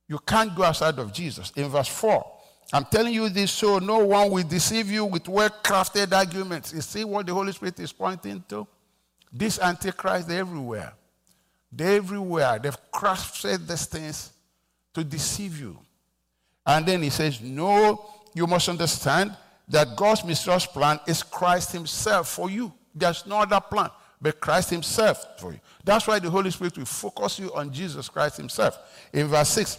You 0.09 0.18
can't 0.18 0.54
go 0.54 0.64
outside 0.64 0.99
of 0.99 1.11
Jesus. 1.11 1.52
In 1.56 1.70
verse 1.70 1.88
4, 1.88 2.23
I'm 2.73 2.85
telling 2.85 3.12
you 3.12 3.29
this 3.29 3.50
so 3.50 3.79
no 3.79 4.05
one 4.05 4.31
will 4.31 4.45
deceive 4.45 4.91
you 4.91 5.05
with 5.05 5.29
well 5.29 5.50
crafted 5.62 6.12
arguments. 6.12 6.73
You 6.73 6.81
see 6.81 7.05
what 7.05 7.27
the 7.27 7.35
Holy 7.35 7.53
Spirit 7.53 7.79
is 7.81 7.93
pointing 7.93 8.45
to? 8.49 8.67
This 9.33 9.59
Antichrist, 9.59 10.29
they're 10.29 10.41
everywhere. 10.41 10.93
They're 11.73 11.97
everywhere. 11.97 12.59
They've 12.59 12.91
crafted 12.93 13.67
these 13.67 13.87
things 13.87 14.33
to 14.95 15.05
deceive 15.05 15.59
you. 15.59 15.79
And 16.67 16.87
then 16.87 17.03
he 17.03 17.11
says, 17.11 17.41
No, 17.41 18.07
you 18.35 18.47
must 18.47 18.69
understand 18.69 19.37
that 19.69 19.97
God's 19.97 20.25
mysterious 20.25 20.67
plan 20.67 21.00
is 21.07 21.23
Christ 21.23 21.73
Himself 21.73 22.29
for 22.29 22.50
you. 22.50 22.73
There's 22.95 23.27
no 23.27 23.39
other 23.39 23.61
plan 23.61 23.91
but 24.21 24.41
Christ 24.41 24.71
Himself 24.71 25.41
for 25.41 25.53
you. 25.53 25.61
That's 25.83 26.07
why 26.07 26.19
the 26.19 26.31
Holy 26.31 26.50
Spirit 26.50 26.77
will 26.77 26.85
focus 26.85 27.39
you 27.39 27.53
on 27.55 27.73
Jesus 27.73 28.09
Christ 28.09 28.37
Himself. 28.37 28.79
In 29.12 29.29
verse 29.29 29.49
6, 29.50 29.79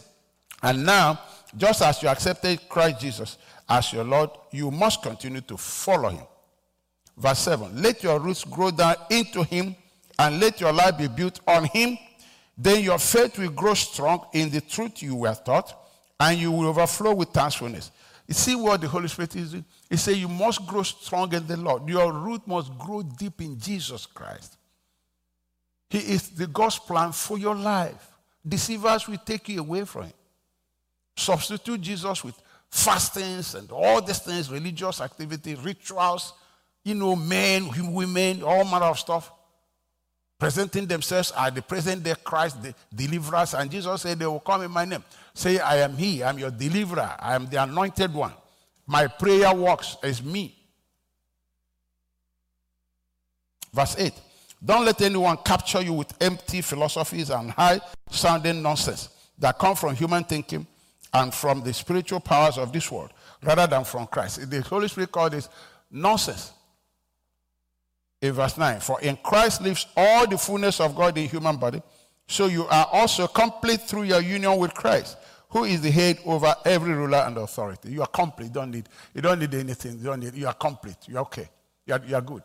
and 0.61 0.85
now, 0.85 1.19
just 1.57 1.81
as 1.81 2.01
you 2.01 2.09
accepted 2.09 2.67
Christ 2.69 2.99
Jesus 3.01 3.37
as 3.67 3.91
your 3.93 4.03
Lord, 4.03 4.29
you 4.51 4.71
must 4.71 5.01
continue 5.01 5.41
to 5.41 5.57
follow 5.57 6.09
Him. 6.09 6.25
Verse 7.17 7.39
7, 7.39 7.81
let 7.81 8.03
your 8.03 8.19
roots 8.19 8.43
grow 8.43 8.71
down 8.71 8.95
into 9.09 9.43
Him 9.43 9.75
and 10.17 10.39
let 10.39 10.61
your 10.61 10.71
life 10.73 10.97
be 10.97 11.07
built 11.07 11.39
on 11.47 11.65
Him. 11.65 11.97
Then 12.57 12.83
your 12.83 12.99
faith 12.99 13.37
will 13.37 13.49
grow 13.49 13.73
strong 13.73 14.25
in 14.33 14.49
the 14.49 14.61
truth 14.61 15.01
you 15.01 15.15
were 15.15 15.35
taught 15.45 15.73
and 16.19 16.37
you 16.37 16.51
will 16.51 16.67
overflow 16.67 17.13
with 17.13 17.29
thankfulness. 17.29 17.91
You 18.27 18.33
see 18.33 18.55
what 18.55 18.79
the 18.79 18.87
Holy 18.87 19.07
Spirit 19.07 19.35
is 19.35 19.51
doing? 19.51 19.65
He 19.89 19.97
said, 19.97 20.15
You 20.15 20.29
must 20.29 20.65
grow 20.65 20.83
strong 20.83 21.33
in 21.33 21.45
the 21.47 21.57
Lord. 21.57 21.89
Your 21.89 22.13
root 22.13 22.47
must 22.47 22.77
grow 22.77 23.01
deep 23.01 23.41
in 23.41 23.59
Jesus 23.59 24.05
Christ. 24.05 24.57
He 25.89 25.97
is 25.97 26.29
the 26.29 26.47
God's 26.47 26.79
plan 26.79 27.11
for 27.11 27.37
your 27.37 27.55
life. 27.55 28.07
Deceivers 28.47 29.07
will 29.07 29.17
take 29.17 29.49
you 29.49 29.59
away 29.59 29.83
from 29.83 30.03
Him. 30.03 30.13
Substitute 31.21 31.81
Jesus 31.81 32.23
with 32.23 32.35
fastings 32.69 33.55
and 33.55 33.69
all 33.71 34.01
these 34.01 34.19
things, 34.19 34.49
religious 34.49 35.01
activity, 35.01 35.55
rituals, 35.55 36.33
you 36.83 36.95
know, 36.95 37.15
men, 37.15 37.69
women, 37.93 38.41
all 38.41 38.63
manner 38.63 38.85
of 38.85 38.99
stuff. 38.99 39.31
Presenting 40.39 40.87
themselves 40.87 41.31
as 41.37 41.53
the 41.53 41.61
present 41.61 42.03
day 42.03 42.15
Christ, 42.23 42.63
the 42.63 42.73
deliverers. 42.93 43.53
And 43.53 43.69
Jesus 43.69 44.01
said, 44.01 44.17
They 44.17 44.25
will 44.25 44.39
come 44.39 44.63
in 44.63 44.71
my 44.71 44.85
name. 44.85 45.03
Say, 45.35 45.59
I 45.59 45.77
am 45.77 45.95
He, 45.95 46.23
I'm 46.23 46.39
your 46.39 46.49
deliverer, 46.49 47.15
I 47.19 47.35
am 47.35 47.47
the 47.47 47.61
anointed 47.61 48.11
one. 48.11 48.33
My 48.87 49.05
prayer 49.05 49.53
works 49.53 49.97
as 50.01 50.23
me. 50.23 50.57
Verse 53.71 53.95
8 53.97 54.13
Don't 54.65 54.85
let 54.85 54.99
anyone 55.01 55.37
capture 55.37 55.81
you 55.81 55.93
with 55.93 56.11
empty 56.21 56.61
philosophies 56.61 57.29
and 57.29 57.51
high 57.51 57.79
sounding 58.09 58.61
nonsense 58.61 59.09
that 59.37 59.59
come 59.59 59.75
from 59.75 59.95
human 59.95 60.23
thinking 60.23 60.65
and 61.13 61.33
from 61.33 61.61
the 61.61 61.73
spiritual 61.73 62.19
powers 62.19 62.57
of 62.57 62.71
this 62.71 62.91
world 62.91 63.11
rather 63.43 63.67
than 63.67 63.83
from 63.83 64.07
Christ. 64.07 64.49
The 64.49 64.61
Holy 64.61 64.87
Spirit 64.87 65.11
called 65.11 65.33
this 65.33 65.49
nonsense. 65.89 66.53
In 68.21 68.33
verse 68.33 68.55
9, 68.55 68.79
for 68.81 69.01
in 69.01 69.17
Christ 69.17 69.61
lives 69.63 69.87
all 69.97 70.27
the 70.27 70.37
fullness 70.37 70.79
of 70.79 70.95
God 70.95 71.17
in 71.17 71.27
human 71.27 71.57
body 71.57 71.81
so 72.31 72.45
you 72.45 72.65
are 72.67 72.87
also 72.93 73.27
complete 73.27 73.81
through 73.81 74.03
your 74.03 74.21
union 74.21 74.57
with 74.57 74.73
Christ, 74.73 75.17
who 75.49 75.65
is 75.65 75.81
the 75.81 75.91
head 75.91 76.19
over 76.25 76.55
every 76.63 76.93
ruler 76.93 77.17
and 77.17 77.37
authority. 77.37 77.91
You 77.91 78.01
are 78.03 78.07
complete. 78.07 78.47
You 78.47 78.53
don't 78.53 78.71
need, 78.71 78.87
you 79.13 79.21
don't 79.21 79.37
need 79.37 79.53
anything. 79.53 79.97
You, 79.97 80.05
don't 80.05 80.21
need, 80.21 80.35
you 80.35 80.47
are 80.47 80.53
complete. 80.53 80.95
You 81.07 81.17
are 81.17 81.21
okay. 81.23 81.49
You 81.85 81.93
are, 81.93 82.01
you 82.07 82.15
are 82.15 82.21
good. 82.21 82.43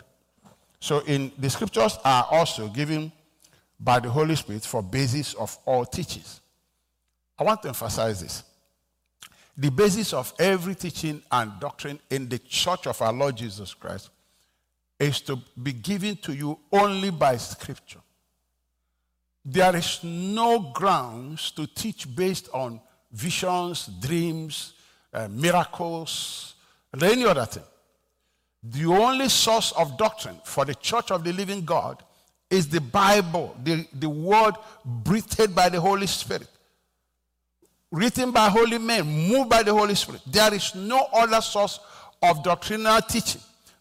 So 0.80 1.04
in 1.06 1.30
the 1.38 1.48
scriptures 1.48 1.98
are 2.04 2.26
also 2.32 2.66
given 2.66 3.12
by 3.78 4.00
the 4.00 4.10
Holy 4.10 4.34
Spirit 4.34 4.64
for 4.64 4.82
basis 4.82 5.34
of 5.34 5.56
all 5.64 5.84
teachings. 5.84 6.40
I 7.38 7.44
want 7.44 7.62
to 7.62 7.68
emphasize 7.68 8.20
this. 8.20 8.42
The 9.56 9.70
basis 9.70 10.12
of 10.12 10.34
every 10.38 10.74
teaching 10.74 11.22
and 11.30 11.52
doctrine 11.60 11.98
in 12.10 12.28
the 12.28 12.38
church 12.38 12.86
of 12.86 13.00
our 13.00 13.12
Lord 13.12 13.36
Jesus 13.36 13.72
Christ 13.72 14.10
is 14.98 15.20
to 15.22 15.38
be 15.62 15.72
given 15.72 16.16
to 16.16 16.34
you 16.34 16.58
only 16.72 17.10
by 17.10 17.36
scripture. 17.36 18.00
There 19.44 19.74
is 19.76 20.00
no 20.02 20.72
grounds 20.74 21.52
to 21.52 21.66
teach 21.66 22.14
based 22.14 22.48
on 22.52 22.80
visions, 23.12 23.86
dreams, 24.00 24.74
uh, 25.12 25.28
miracles, 25.28 26.54
and 26.92 27.02
any 27.02 27.24
other 27.24 27.46
thing. 27.46 27.62
The 28.62 28.86
only 28.86 29.28
source 29.28 29.72
of 29.72 29.96
doctrine 29.96 30.40
for 30.44 30.64
the 30.64 30.74
church 30.74 31.10
of 31.10 31.22
the 31.24 31.32
living 31.32 31.64
God 31.64 32.02
is 32.50 32.68
the 32.68 32.80
Bible, 32.80 33.56
the, 33.62 33.86
the 33.92 34.08
word 34.08 34.54
breathed 34.84 35.54
by 35.54 35.68
the 35.68 35.80
Holy 35.80 36.06
Spirit, 36.06 36.48
written 37.90 38.30
by 38.30 38.48
holy 38.48 38.78
men, 38.78 39.06
moved 39.06 39.50
by 39.50 39.62
the 39.62 39.72
Holy 39.72 39.94
Spirit. 39.94 40.20
There 40.26 40.52
is 40.52 40.74
no 40.74 41.08
other 41.12 41.40
source 41.40 41.80
of 42.22 42.42
doctrinal 42.42 43.00
teaching. 43.02 43.40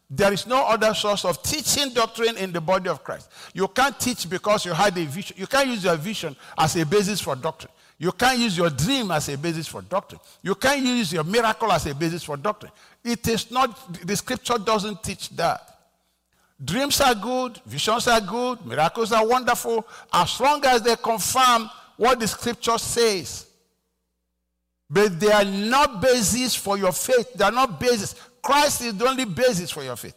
There 0.10 0.32
is 0.32 0.46
no 0.46 0.66
other 0.66 0.94
source 0.94 1.26
of 1.26 1.42
teaching 1.42 1.94
doctrine 1.94 2.38
in 2.38 2.52
the 2.52 2.62
body 2.62 2.90
of 2.90 3.04
Christ. 3.04 3.30
You 3.54 3.68
can't 3.68 4.00
teach 4.00 4.30
because 4.30 4.66
you 4.66 4.74
had 4.74 4.96
a 4.98 5.06
vision. 5.06 5.36
You 5.40 5.48
can't 5.48 5.68
use 5.68 5.84
your 5.84 5.96
vision 5.96 6.36
as 6.58 6.76
a 6.76 6.86
basis 6.86 7.20
for 7.20 7.36
doctrine. 7.36 7.72
You 7.98 8.12
can't 8.12 8.38
use 8.38 8.58
your 8.58 8.70
dream 8.70 9.10
as 9.12 9.30
a 9.30 9.38
basis 9.38 9.68
for 9.68 9.82
doctrine. 9.82 10.20
You 10.44 10.54
can't 10.54 10.82
use 10.82 11.14
your 11.14 11.24
miracle 11.24 11.72
as 11.72 11.86
a 11.88 11.96
basis 11.96 12.24
for 12.24 12.38
doctrine. 12.38 12.72
It 13.04 13.28
is 13.28 13.50
not, 13.50 14.06
the 14.06 14.16
scripture 14.16 14.58
doesn't 14.58 15.02
teach 15.02 15.30
that. 15.32 15.72
Dreams 16.64 17.02
are 17.02 17.16
good, 17.16 17.60
visions 17.66 18.08
are 18.08 18.22
good, 18.22 18.66
miracles 18.66 19.12
are 19.12 19.26
wonderful, 19.26 19.86
as 20.14 20.40
long 20.40 20.64
as 20.66 20.82
they 20.82 20.96
confirm 20.96 21.70
what 21.98 22.20
the 22.20 22.28
scripture 22.28 22.78
says. 22.78 23.45
But 24.96 25.20
they 25.20 25.30
are 25.30 25.44
not 25.44 26.02
basis 26.02 26.56
for 26.56 26.78
your 26.78 26.94
faith. 26.94 27.34
They 27.34 27.44
are 27.44 27.52
not 27.52 27.82
basis. 27.82 28.16
Christ 28.42 28.82
is 28.82 28.96
the 28.96 29.06
only 29.06 29.26
basis 29.26 29.70
for 29.70 29.84
your 29.84 29.98
faith. 29.98 30.16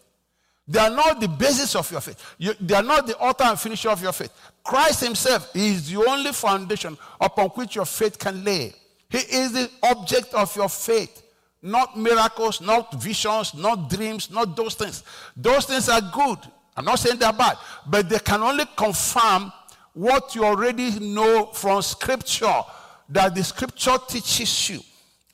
They 0.68 0.78
are 0.78 0.88
not 0.88 1.20
the 1.20 1.26
basis 1.26 1.74
of 1.74 1.90
your 1.90 2.00
faith. 2.00 2.36
You, 2.38 2.52
they 2.60 2.76
are 2.76 2.82
not 2.84 3.08
the 3.08 3.18
author 3.18 3.42
and 3.42 3.58
finisher 3.58 3.88
of 3.88 4.00
your 4.00 4.12
faith. 4.12 4.30
Christ 4.62 5.02
Himself 5.02 5.50
is 5.56 5.90
the 5.90 5.96
only 6.08 6.30
foundation 6.30 6.96
upon 7.20 7.48
which 7.48 7.74
your 7.74 7.86
faith 7.86 8.20
can 8.20 8.44
lay. 8.44 8.72
He 9.10 9.18
is 9.18 9.50
the 9.50 9.68
object 9.82 10.32
of 10.32 10.54
your 10.54 10.68
faith. 10.68 11.24
Not 11.60 11.98
miracles, 11.98 12.60
not 12.60 13.02
visions, 13.02 13.54
not 13.54 13.90
dreams, 13.90 14.30
not 14.30 14.54
those 14.54 14.74
things. 14.74 15.02
Those 15.36 15.64
things 15.64 15.88
are 15.88 16.02
good. 16.12 16.38
I'm 16.76 16.84
not 16.84 17.00
saying 17.00 17.18
they're 17.18 17.32
bad, 17.32 17.56
but 17.84 18.08
they 18.08 18.20
can 18.20 18.44
only 18.44 18.66
confirm 18.76 19.52
what 19.92 20.36
you 20.36 20.44
already 20.44 21.00
know 21.00 21.46
from 21.46 21.82
Scripture, 21.82 22.62
that 23.08 23.34
the 23.34 23.42
Scripture 23.44 23.96
teaches 24.06 24.70
you. 24.70 24.80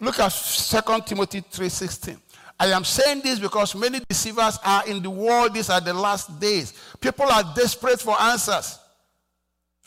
Look 0.01 0.19
at 0.19 0.31
2 0.31 1.01
Timothy 1.07 1.41
3:16. 1.41 2.19
I 2.59 2.69
am 2.69 2.85
saying 2.85 3.23
this 3.23 3.39
because 3.39 3.75
many 3.75 4.01
deceivers 4.09 4.59
are 4.65 4.87
in 4.87 5.03
the 5.03 5.11
world. 5.11 5.55
These 5.55 5.71
are 5.71 5.81
the 5.81 5.93
last 5.93 6.39
days. 6.39 6.73
People 7.01 7.27
are 7.27 7.43
desperate 7.55 8.01
for 8.01 8.21
answers. 8.21 8.79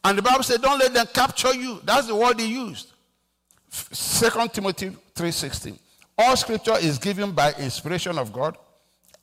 And 0.03 0.17
the 0.17 0.21
Bible 0.21 0.43
said, 0.43 0.61
don't 0.61 0.77
let 0.77 0.93
them 0.93 1.07
capture 1.13 1.53
you. 1.53 1.79
That's 1.83 2.07
the 2.07 2.15
word 2.15 2.39
he 2.39 2.47
used. 2.47 2.91
2 3.71 4.29
Timothy 4.49 4.89
3.16. 5.15 5.77
All 6.17 6.35
scripture 6.35 6.77
is 6.77 6.97
given 6.97 7.31
by 7.31 7.53
inspiration 7.53 8.17
of 8.17 8.33
God 8.33 8.57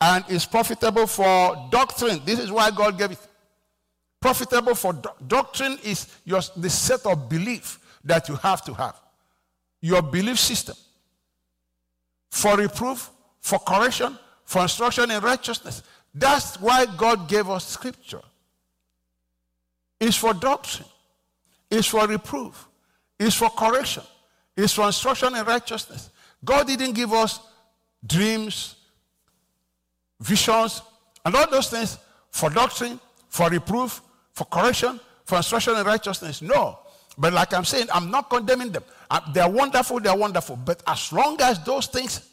and 0.01 0.25
is 0.29 0.47
profitable 0.47 1.07
for 1.07 1.69
doctrine. 1.71 2.21
This 2.25 2.39
is 2.39 2.51
why 2.51 2.71
God 2.71 2.99
gave 2.99 3.13
it. 3.13 3.19
Profitable 4.21 4.75
for 4.75 4.93
do- 4.93 5.09
doctrine 5.27 5.79
is 5.83 6.09
your, 6.25 6.41
the 6.57 6.71
set 6.71 7.05
of 7.07 7.29
belief 7.29 7.79
that 8.05 8.29
you 8.29 8.37
have 8.37 8.63
to 8.65 8.75
have. 8.75 9.01
Your 9.81 10.03
belief 10.03 10.39
system. 10.39 10.77
For 12.31 12.57
reproof, 12.57 13.11
for 13.41 13.59
correction, 13.59 14.19
for 14.45 14.63
instruction 14.63 15.11
in 15.11 15.21
righteousness. 15.21 15.83
That's 16.15 16.61
why 16.61 16.87
God 16.97 17.29
gave 17.29 17.49
us 17.49 17.67
scripture. 17.67 18.21
It's 20.01 20.17
for 20.17 20.35
doctrine, 20.35 20.89
it's 21.71 21.87
for 21.87 22.07
reproof, 22.07 22.67
it's 23.19 23.37
for 23.37 23.49
correction, 23.51 24.03
it's 24.57 24.73
for 24.73 24.87
instruction 24.87 25.35
in 25.35 25.45
righteousness. 25.45 26.11
God 26.45 26.67
didn't 26.67 26.93
give 26.93 27.13
us 27.13 27.41
dreams, 28.07 28.77
visions, 30.21 30.83
and 31.25 31.35
all 31.35 31.51
those 31.51 31.71
things 31.71 31.99
for 32.31 32.51
doctrine, 32.51 33.01
for 33.29 33.49
reproof, 33.49 34.03
for 34.33 34.45
correction, 34.45 35.01
for 35.25 35.37
instruction 35.37 35.77
in 35.77 35.85
righteousness. 35.85 36.43
No. 36.43 36.79
But 37.17 37.33
like 37.33 37.53
I'm 37.55 37.65
saying, 37.65 37.89
I'm 37.93 38.11
not 38.11 38.31
condemning 38.31 38.73
them. 38.73 38.85
Uh, 39.11 39.21
they're 39.33 39.49
wonderful, 39.49 40.01
they're 40.01 40.17
wonderful. 40.17 40.57
But 40.57 40.83
as 40.87 41.13
long 41.13 41.41
as 41.41 41.63
those 41.65 41.87
things 41.87 42.29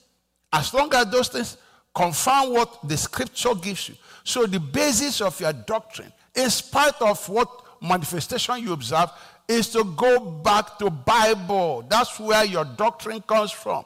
as 0.53 0.73
long 0.73 0.93
as 0.93 1.05
those 1.07 1.29
things 1.29 1.57
confirm 1.93 2.53
what 2.53 2.87
the 2.87 2.97
scripture 2.97 3.55
gives 3.55 3.89
you. 3.89 3.95
So 4.23 4.45
the 4.45 4.59
basis 4.59 5.21
of 5.21 5.39
your 5.39 5.53
doctrine, 5.53 6.11
in 6.35 6.49
spite 6.49 7.01
of 7.01 7.27
what 7.29 7.49
manifestation 7.81 8.59
you 8.59 8.73
observe, 8.73 9.09
is 9.47 9.69
to 9.69 9.83
go 9.83 10.19
back 10.19 10.77
to 10.79 10.89
Bible. 10.89 11.85
That's 11.89 12.19
where 12.19 12.45
your 12.45 12.65
doctrine 12.65 13.21
comes 13.21 13.51
from. 13.51 13.85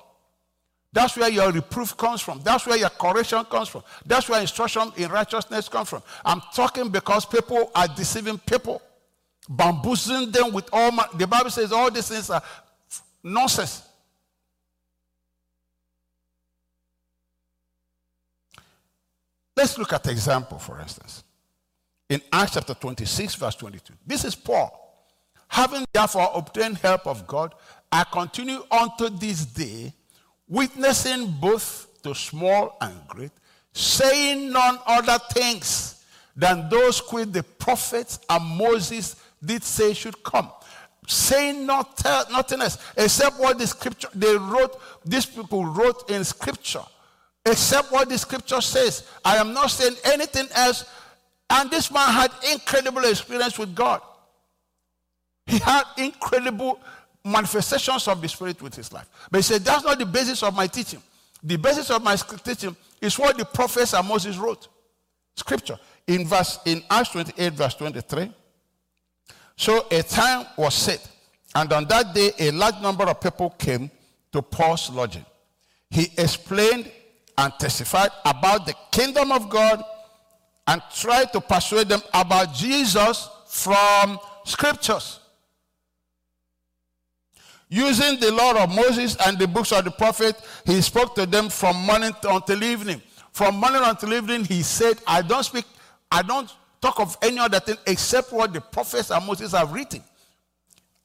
That's 0.92 1.18
where 1.18 1.30
your 1.30 1.52
reproof 1.52 1.98
comes 1.98 2.22
from. 2.22 2.42
That's 2.44 2.66
where 2.66 2.78
your 2.78 2.90
correction 2.90 3.44
comes 3.46 3.68
from. 3.68 3.84
That's 4.06 4.30
where 4.30 4.40
instruction 4.40 4.94
in 4.96 5.10
righteousness 5.10 5.68
comes 5.68 5.90
from. 5.90 6.04
I'm 6.24 6.42
talking 6.54 6.90
because 6.90 7.26
people 7.26 7.72
are 7.76 7.88
deceiving 7.88 8.38
people, 8.38 8.82
bamboozling 9.48 10.32
them 10.32 10.54
with 10.54 10.70
all 10.72 10.92
my, 10.92 11.06
the 11.16 11.28
Bible 11.28 11.50
says 11.50 11.72
all 11.72 11.92
these 11.92 12.08
things 12.08 12.30
are 12.30 12.42
nonsense. 13.24 13.84
Let's 19.56 19.78
look 19.78 19.94
at 19.94 20.08
example, 20.08 20.60
for 20.60 20.80
instance. 20.82 21.24
In 22.10 22.22
Acts 22.32 22.54
chapter 22.54 22.74
26, 22.74 23.36
verse 23.36 23.56
22. 23.56 23.94
This 24.06 24.26
is 24.26 24.36
Paul. 24.36 24.82
Having 25.48 25.86
therefore 25.94 26.30
obtained 26.34 26.78
help 26.78 27.08
of 27.08 27.26
God, 27.26 27.56
I 27.92 28.04
continue 28.04 28.64
unto 28.70 29.10
this 29.10 29.46
day, 29.46 29.94
witnessing 30.48 31.34
both 31.40 31.88
to 32.04 32.14
small 32.14 32.78
and 32.82 32.96
great, 33.08 33.32
saying 33.74 34.52
none 34.52 34.78
other 34.86 35.18
things 35.32 36.04
than 36.36 36.68
those 36.70 37.02
which 37.12 37.32
the 37.32 37.44
prophets 37.44 38.20
and 38.30 38.58
Moses 38.58 39.16
did 39.46 39.64
say 39.64 39.94
should 39.94 40.22
come. 40.24 40.50
Saying 41.08 41.66
not, 41.66 42.02
nothing 42.32 42.62
else 42.62 42.78
except 42.98 43.40
what 43.40 43.60
the 43.60 43.68
scripture 43.68 44.10
they 44.16 44.36
wrote, 44.36 44.80
these 45.06 45.26
people 45.26 45.66
wrote 45.66 46.10
in 46.10 46.24
scripture 46.24 46.82
except 47.46 47.92
what 47.92 48.10
the 48.10 48.18
scripture 48.18 48.62
says. 48.62 49.08
I 49.24 49.38
am 49.38 49.54
not 49.54 49.70
saying 49.72 49.96
anything 50.04 50.48
else. 50.56 50.86
And 51.50 51.70
this 51.70 51.92
man 51.92 52.10
had 52.10 52.32
incredible 52.52 53.04
experience 53.06 53.60
with 53.60 53.76
God. 53.76 54.02
He 55.46 55.60
had 55.60 55.84
incredible 55.98 56.80
manifestations 57.24 58.08
of 58.08 58.22
the 58.22 58.28
Spirit 58.28 58.62
with 58.62 58.76
his 58.76 58.92
life. 58.92 59.08
But 59.30 59.40
he 59.40 59.42
said, 59.44 59.62
That's 59.62 59.84
not 59.84 60.00
the 60.00 60.06
basis 60.06 60.42
of 60.42 60.56
my 60.56 60.66
teaching. 60.66 61.02
The 61.44 61.58
basis 61.58 61.92
of 61.92 62.04
my 62.04 62.16
teaching 62.16 62.76
is 63.00 63.20
what 63.20 63.38
the 63.38 63.46
prophets 63.46 63.94
and 63.94 64.08
Moses 64.08 64.38
wrote. 64.38 64.68
Scripture. 65.36 65.78
In 66.08 66.26
verse 66.28 66.60
in 66.66 66.84
Acts 66.90 67.10
28, 67.10 67.54
verse 67.54 67.76
23. 67.76 68.32
So 69.58 69.88
a 69.90 70.04
time 70.04 70.46
was 70.58 70.74
set, 70.74 71.08
and 71.54 71.72
on 71.72 71.86
that 71.86 72.14
day 72.14 72.32
a 72.40 72.52
large 72.52 72.82
number 72.82 73.06
of 73.06 73.22
people 73.22 73.52
came 73.52 73.90
to 74.34 74.42
Paul's 74.42 74.90
lodging. 74.90 75.26
He 75.90 76.12
explained 76.18 76.92
and 77.38 77.54
testified 77.60 78.12
about 78.26 78.66
the 78.66 78.74
kingdom 78.92 79.32
of 79.32 79.50
God 79.50 79.84
and 80.68 80.82
tried 80.94 81.32
to 81.34 81.42
persuade 81.42 81.90
them 81.90 82.02
about 82.14 82.54
Jesus 82.54 83.30
from 83.48 84.20
scriptures. 84.46 85.20
Using 87.70 88.20
the 88.20 88.32
law 88.32 88.64
of 88.64 88.74
Moses 88.74 89.18
and 89.26 89.40
the 89.40 89.48
books 89.48 89.72
of 89.72 89.86
the 89.86 89.92
prophet, 89.92 90.36
he 90.66 90.82
spoke 90.82 91.16
to 91.16 91.26
them 91.26 91.50
from 91.50 91.76
morning 91.78 92.14
until 92.24 92.64
evening. 92.64 93.02
From 93.32 93.56
morning 93.56 93.82
until 93.84 94.14
evening, 94.14 94.46
he 94.46 94.62
said, 94.62 94.98
I 95.08 95.22
don't 95.22 95.44
speak, 95.44 95.66
I 96.12 96.22
don't 96.22 96.54
talk 96.86 97.00
of 97.00 97.18
any 97.22 97.40
other 97.40 97.60
thing 97.60 97.78
except 97.88 98.32
what 98.32 98.54
the 98.54 98.62
prophets 98.62 99.12
and 99.12 99.26
Moses 99.26 99.54
have 99.54 99.72
written. 99.72 100.04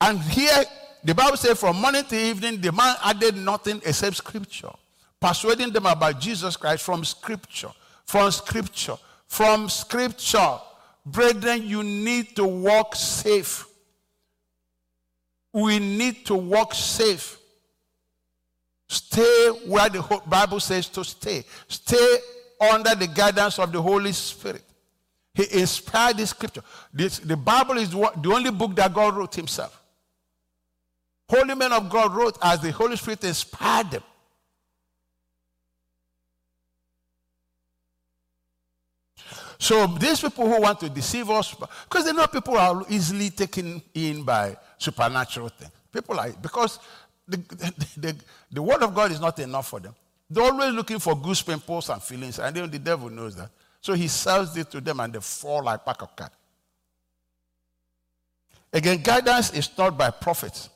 And 0.01 0.19
here, 0.21 0.65
the 1.05 1.15
Bible 1.15 1.37
says, 1.37 1.59
from 1.59 1.77
morning 1.77 2.05
to 2.05 2.17
evening, 2.17 2.61
the 2.61 2.73
man 2.73 2.97
added 3.03 3.37
nothing 3.37 3.81
except 3.85 4.17
scripture 4.17 4.71
persuading 5.21 5.71
them 5.73 5.87
about 5.87 6.19
Jesus 6.19 6.57
Christ 6.57 6.83
from 6.83 7.05
Scripture. 7.05 7.71
From 8.07 8.31
Scripture. 8.31 8.97
From 9.29 9.69
Scripture. 9.69 10.59
Brethren, 11.05 11.63
you 11.63 11.83
need 11.83 12.35
to 12.37 12.45
walk 12.45 12.97
safe. 12.97 13.67
We 15.53 15.79
need 15.79 16.25
to 16.27 16.35
walk 16.35 16.75
safe. 16.75 17.39
Stay 18.89 19.49
where 19.67 19.89
the 19.89 20.23
Bible 20.27 20.59
says 20.59 20.89
to 20.89 21.05
stay. 21.05 21.45
Stay 21.69 22.17
under 22.61 22.95
the 22.95 23.07
guidance 23.07 23.59
of 23.59 23.71
the 23.71 23.81
Holy 23.81 24.13
Spirit. 24.13 24.65
He 25.35 25.61
inspired 25.61 26.17
this 26.17 26.31
scripture. 26.31 26.63
This, 26.93 27.19
the 27.19 27.37
Bible 27.37 27.79
is 27.79 27.91
the 27.91 28.33
only 28.33 28.51
book 28.51 28.75
that 28.77 28.93
God 28.93 29.17
wrote 29.17 29.35
himself. 29.35 29.81
Holy 31.29 31.55
men 31.55 31.73
of 31.73 31.89
God 31.89 32.13
wrote 32.13 32.37
as 32.43 32.61
the 32.61 32.73
Holy 32.73 32.97
Spirit 32.97 33.23
inspired 33.23 33.93
them. 33.93 34.03
So 39.61 39.87
these 39.87 40.21
people 40.21 40.51
who 40.51 40.61
want 40.61 40.81
to 40.81 40.89
deceive 40.89 41.29
us, 41.29 41.55
because 41.55 42.07
they 42.07 42.13
know 42.13 42.27
people 42.27 42.57
are 42.57 42.83
easily 42.89 43.29
taken 43.29 43.83
in 43.95 44.25
by 44.25 44.57
supernatural 44.79 45.51
things. 45.51 45.71
People 45.93 46.19
are, 46.19 46.31
because 46.31 46.79
the, 47.29 47.37
the, 47.97 48.17
the, 48.51 48.63
word 48.63 48.83
of 48.83 48.95
God 48.95 49.13
is 49.13 49.21
not 49.21 49.39
enough 49.39 49.69
for 49.69 49.79
them. 49.79 49.95
They're 50.31 50.45
always 50.45 50.73
looking 50.73 50.99
for 50.99 51.15
goose 51.15 51.43
pimples 51.43 51.91
and 51.91 52.03
feelings, 52.03 52.39
and 52.39 52.57
then 52.57 52.71
the 52.71 52.79
devil 52.79 53.11
knows 53.11 53.37
that. 53.37 53.51
So 53.81 53.95
he 53.95 54.09
sells 54.09 54.57
it 54.57 54.71
to 54.73 54.81
them 54.81 55.01
and 55.01 55.13
they 55.13 55.21
fall 55.21 55.65
like 55.65 55.85
pack 55.85 56.03
of 56.03 56.15
cat. 56.15 56.33
Again, 58.73 59.03
guidance 59.03 59.53
is 59.53 59.71
not 59.77 59.97
by 59.97 60.11
prophets. 60.11 60.69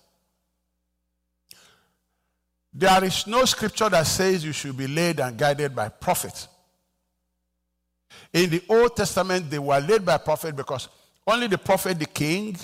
There 2.72 3.04
is 3.04 3.26
no 3.26 3.44
scripture 3.44 3.88
that 3.88 4.06
says 4.06 4.44
you 4.44 4.52
should 4.52 4.76
be 4.76 4.88
led 4.88 5.20
and 5.20 5.38
guided 5.38 5.76
by 5.76 5.88
prophets. 5.90 6.48
In 8.32 8.50
the 8.50 8.62
Old 8.68 8.96
Testament, 8.96 9.48
they 9.48 9.60
were 9.60 9.78
led 9.78 10.04
by 10.04 10.18
prophet 10.18 10.56
because 10.56 10.88
only 11.24 11.46
the 11.46 11.58
prophet, 11.58 11.98
the 12.00 12.06
king, 12.06 12.56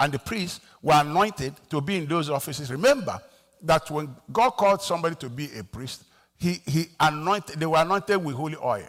and 0.00 0.12
the 0.12 0.18
priest 0.18 0.62
were 0.82 0.94
anointed 0.94 1.54
to 1.70 1.80
be 1.80 1.96
in 1.96 2.06
those 2.06 2.28
offices. 2.28 2.72
Remember 2.72 3.20
that 3.62 3.88
when 3.88 4.14
God 4.32 4.50
called 4.50 4.82
somebody 4.82 5.14
to 5.16 5.28
be 5.28 5.48
a 5.56 5.62
priest, 5.62 6.04
he, 6.36 6.60
he 6.66 6.86
anointed, 6.98 7.60
they 7.60 7.66
were 7.66 7.78
anointed 7.78 8.22
with 8.24 8.34
holy 8.34 8.56
oil. 8.56 8.88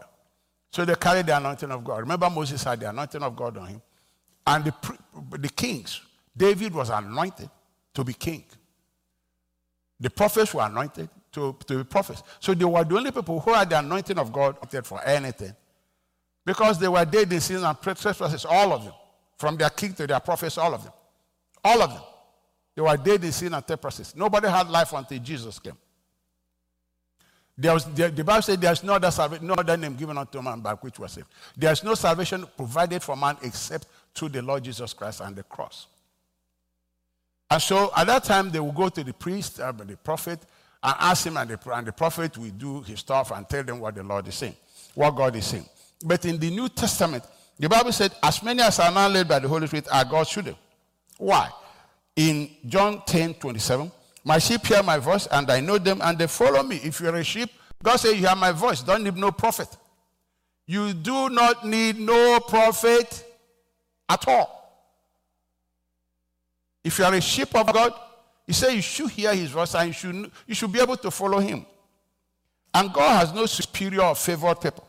So 0.74 0.84
they 0.84 0.96
carried 0.96 1.28
the 1.28 1.38
anointing 1.38 1.70
of 1.70 1.84
God. 1.84 2.00
Remember, 2.00 2.28
Moses 2.32 2.64
had 2.64 2.80
the 2.80 2.90
anointing 2.90 3.22
of 3.22 3.36
God 3.36 3.60
on 3.60 3.68
him. 3.68 3.82
And 4.48 4.66
the, 4.66 4.74
the 5.38 5.50
kings, 5.50 6.02
David 6.36 6.74
was 6.74 6.90
anointed 6.90 7.48
to 7.94 8.04
be 8.04 8.14
king. 8.14 8.44
The 10.00 10.10
prophets 10.10 10.52
were 10.52 10.64
anointed 10.64 11.10
to, 11.34 11.56
to 11.68 11.78
be 11.78 11.84
prophets. 11.84 12.24
So 12.40 12.56
they 12.56 12.66
were 12.66 12.84
the 12.84 12.98
only 12.98 13.12
people 13.12 13.40
who 13.40 13.54
had 13.54 13.70
the 13.70 13.78
anointing 13.78 14.18
of 14.18 14.34
God 14.34 14.58
for 14.84 15.00
anything. 15.06 15.56
Because 16.44 16.80
they 16.80 16.88
were 16.88 17.06
dead 17.06 17.32
in 17.32 17.40
sin 17.40 17.64
and 17.64 17.80
trespasses, 17.80 18.44
all 18.44 18.74
of 18.74 18.84
them. 18.84 18.94
From 19.38 19.56
their 19.58 19.70
king 19.70 19.94
to 19.94 20.08
their 20.08 20.20
prophets, 20.22 20.58
all 20.58 20.74
of 20.74 20.84
them. 20.84 20.94
All 21.64 21.84
of 21.84 21.92
them. 21.92 22.02
They 22.76 22.82
were 22.82 22.98
dead 22.98 23.24
in 23.24 23.32
sin 23.32 23.54
and 23.54 23.66
trespasses. 23.66 24.16
Nobody 24.16 24.48
had 24.48 24.68
life 24.72 24.92
until 24.94 25.20
Jesus 25.20 25.60
came. 25.60 25.78
There 27.58 27.74
was, 27.74 27.86
the, 27.86 28.10
the 28.10 28.24
Bible 28.24 28.42
said 28.42 28.60
there's 28.60 28.84
no 28.84 28.94
other, 28.94 29.40
no 29.42 29.54
other 29.54 29.78
name 29.78 29.96
given 29.96 30.18
unto 30.18 30.42
man 30.42 30.60
by 30.60 30.74
which 30.74 30.98
we 30.98 31.06
are 31.06 31.10
saved. 31.10 31.28
There's 31.56 31.84
no 31.84 31.94
salvation 31.94 32.46
provided 32.58 33.04
for 33.04 33.16
man 33.16 33.38
except 33.44 33.88
through 34.14 34.30
the 34.30 34.42
Lord 34.42 34.64
Jesus 34.64 34.94
Christ 34.94 35.22
and 35.22 35.36
the 35.36 35.44
cross. 35.44 35.88
And 37.52 37.62
so 37.62 37.92
at 37.96 38.08
that 38.08 38.24
time, 38.24 38.50
they 38.50 38.60
will 38.60 38.72
go 38.72 38.90
to 38.90 39.04
the 39.04 39.14
priest, 39.14 39.60
uh, 39.60 39.72
the 39.72 39.98
prophet, 39.98 40.40
and 40.82 40.96
ask 41.00 41.28
him, 41.28 41.38
and 41.38 41.52
the, 41.52 41.74
and 41.74 41.86
the 41.86 41.92
prophet 41.92 42.38
will 42.38 42.50
do 42.50 42.82
his 42.82 43.00
stuff 43.00 43.32
and 43.32 43.48
tell 43.48 43.64
them 43.64 43.80
what 43.80 43.94
the 43.94 44.04
Lord 44.04 44.28
is 44.28 44.36
saying, 44.36 44.56
what 44.96 45.12
God 45.12 45.36
is 45.36 45.46
saying. 45.46 45.66
But 46.04 46.26
in 46.26 46.40
the 46.40 46.50
New 46.50 46.68
Testament, 46.70 47.24
the 47.60 47.70
Bible 47.70 47.92
said, 47.92 48.12
as 48.24 48.42
many 48.42 48.64
as 48.64 48.80
are 48.80 48.92
now 48.92 49.08
led 49.08 49.28
by 49.28 49.40
the 49.40 49.48
Holy 49.48 49.68
Spirit 49.68 49.88
are 49.92 50.04
God's 50.04 50.32
children. 50.32 50.56
Why? 51.20 51.50
In 52.16 52.50
John 52.66 53.04
10 53.06 53.36
27, 53.36 53.92
my 54.24 54.40
sheep 54.40 54.66
hear 54.66 54.82
my 54.82 54.98
voice, 55.00 55.28
and 55.28 55.50
I 55.52 55.60
know 55.60 55.78
them, 55.78 56.02
and 56.02 56.18
they 56.18 56.28
follow 56.28 56.64
me. 56.64 56.78
If 56.78 57.02
you're 57.02 57.16
a 57.16 57.24
sheep, 57.24 57.50
God 57.82 57.98
says, 57.98 58.14
You 58.14 58.28
hear 58.28 58.36
my 58.36 58.52
voice. 58.52 58.82
Don't 58.82 59.04
need 59.04 59.18
no 59.18 59.32
prophet. 59.32 59.68
You 60.66 60.94
do 60.94 61.30
not 61.30 61.66
need 61.66 62.00
no 62.00 62.40
prophet 62.40 63.26
at 64.08 64.26
all. 64.28 64.60
If 66.84 66.98
you 66.98 67.06
are 67.06 67.14
a 67.14 67.22
sheep 67.22 67.54
of 67.56 67.72
God, 67.74 67.94
He 68.48 68.54
says 68.54 68.74
you 68.74 68.82
should 68.82 69.10
hear 69.10 69.36
His 69.36 69.52
voice 69.52 69.76
and 69.76 69.88
you 69.88 69.94
should, 69.94 70.32
you 70.48 70.56
should 70.56 70.72
be 70.72 70.80
able 70.80 70.98
to 70.98 71.12
follow 71.12 71.40
Him. 71.40 71.66
And 72.74 72.92
God 72.94 73.20
has 73.20 73.34
no 73.34 73.46
superior 73.46 74.04
or 74.04 74.16
favored 74.16 74.62
people. 74.62 74.88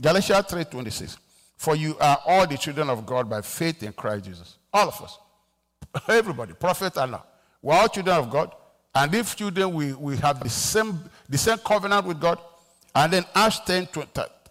Galatians 0.00 0.46
3:26. 0.46 1.16
For 1.56 1.76
you 1.76 1.96
are 1.98 2.18
all 2.26 2.46
the 2.46 2.56
children 2.56 2.88
of 2.88 3.04
God 3.04 3.28
by 3.28 3.42
faith 3.42 3.82
in 3.82 3.92
Christ 3.92 4.24
Jesus. 4.24 4.56
All 4.72 4.88
of 4.88 5.00
us. 5.02 5.18
Everybody, 6.08 6.54
prophet 6.54 6.96
Allah. 6.96 7.22
We're 7.62 7.74
all 7.74 7.88
children 7.88 8.16
of 8.16 8.30
God. 8.30 8.54
And 8.94 9.14
if 9.14 9.36
children, 9.36 9.72
we, 9.72 9.92
we 9.92 10.16
have 10.18 10.42
the 10.42 10.48
same, 10.48 10.98
the 11.28 11.38
same 11.38 11.58
covenant 11.58 12.06
with 12.06 12.20
God. 12.20 12.38
And 12.94 13.12
then 13.12 13.24
Acts 13.34 13.60
10 13.60 13.88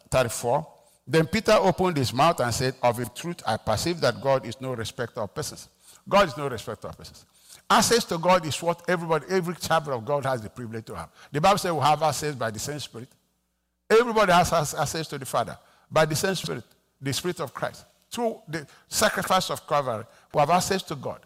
34. 0.09 0.67
Then 1.07 1.25
Peter 1.25 1.53
opened 1.53 1.97
his 1.97 2.13
mouth 2.13 2.39
and 2.39 2.53
said, 2.53 2.75
Of 2.83 2.99
a 2.99 3.05
truth, 3.05 3.41
I 3.45 3.57
perceive 3.57 3.99
that 4.01 4.21
God 4.21 4.45
is 4.45 4.61
no 4.61 4.73
respecter 4.73 5.21
of 5.21 5.33
persons. 5.33 5.67
God 6.07 6.27
is 6.27 6.37
no 6.37 6.47
respecter 6.47 6.87
of 6.87 6.97
persons. 6.97 7.25
Access 7.69 8.03
to 8.05 8.17
God 8.17 8.45
is 8.45 8.61
what 8.61 8.83
everybody, 8.87 9.25
every 9.29 9.55
child 9.55 9.89
of 9.89 10.05
God 10.05 10.25
has 10.25 10.41
the 10.41 10.49
privilege 10.49 10.85
to 10.85 10.95
have. 10.95 11.09
The 11.31 11.41
Bible 11.41 11.57
says 11.57 11.71
we 11.71 11.79
have 11.81 12.01
access 12.01 12.35
by 12.35 12.49
the 12.51 12.59
same 12.59 12.79
Spirit. 12.79 13.09
Everybody 13.89 14.31
has 14.31 14.53
access 14.73 15.07
to 15.07 15.17
the 15.17 15.25
Father 15.25 15.57
by 15.91 16.05
the 16.05 16.15
same 16.15 16.35
Spirit, 16.35 16.63
the 17.01 17.13
Spirit 17.13 17.39
of 17.39 17.53
Christ. 17.53 17.85
Through 18.11 18.41
the 18.47 18.67
sacrifice 18.87 19.49
of 19.51 19.67
Calvary, 19.67 20.03
we 20.33 20.39
have 20.39 20.49
access 20.49 20.81
to 20.83 20.95
God. 20.95 21.19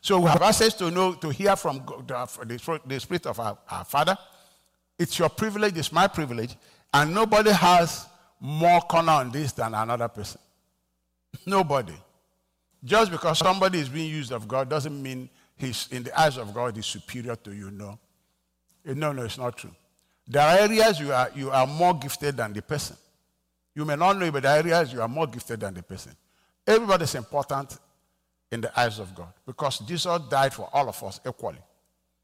So 0.00 0.20
we 0.20 0.28
have 0.28 0.42
access 0.42 0.74
to 0.74 0.90
know, 0.90 1.14
to 1.14 1.30
hear 1.30 1.56
from 1.56 1.82
God, 1.84 2.06
the, 2.06 2.98
Spirit 3.00 3.26
of 3.26 3.40
our, 3.40 3.58
our, 3.70 3.84
Father. 3.84 4.16
It's 4.98 5.18
your 5.18 5.28
privilege, 5.28 5.76
it's 5.76 5.92
my 5.92 6.06
privilege, 6.06 6.56
and 6.92 7.14
nobody 7.14 7.50
has 7.50 8.06
more 8.40 8.80
corner 8.80 9.12
on 9.12 9.30
this 9.30 9.52
than 9.52 9.74
another 9.74 10.08
person. 10.08 10.40
Nobody. 11.46 11.94
Just 12.84 13.10
because 13.10 13.38
somebody 13.38 13.80
is 13.80 13.88
being 13.88 14.10
used 14.10 14.32
of 14.32 14.46
God 14.46 14.68
doesn't 14.68 15.02
mean 15.02 15.28
he's 15.56 15.88
in 15.90 16.02
the 16.04 16.18
eyes 16.18 16.36
of 16.36 16.54
God 16.54 16.76
is 16.78 16.86
superior 16.86 17.36
to 17.36 17.52
you. 17.52 17.70
No. 17.70 17.98
Eh, 18.86 18.94
no, 18.94 19.12
no, 19.12 19.24
it's 19.24 19.38
not 19.38 19.56
true. 19.56 19.74
There 20.28 20.42
are 20.42 20.58
areas 20.58 21.00
you 21.00 21.12
are, 21.12 21.30
you 21.34 21.50
are 21.50 21.66
more 21.66 21.94
gifted 21.94 22.36
than 22.36 22.52
the 22.52 22.62
person. 22.62 22.96
You 23.74 23.84
may 23.84 23.96
not 23.96 24.18
know, 24.18 24.26
it, 24.26 24.32
but 24.32 24.42
there 24.42 24.52
are 24.52 24.58
areas 24.58 24.92
you 24.92 25.02
are 25.02 25.08
more 25.08 25.26
gifted 25.26 25.60
than 25.60 25.74
the 25.74 25.82
person. 25.82 26.12
Everybody 26.66 27.04
is 27.04 27.14
important 27.14 27.78
in 28.50 28.60
the 28.60 28.80
eyes 28.80 28.98
of 28.98 29.14
God 29.14 29.32
because 29.46 29.78
Jesus 29.80 30.20
died 30.30 30.54
for 30.54 30.68
all 30.72 30.88
of 30.88 31.02
us 31.02 31.20
equally. 31.26 31.58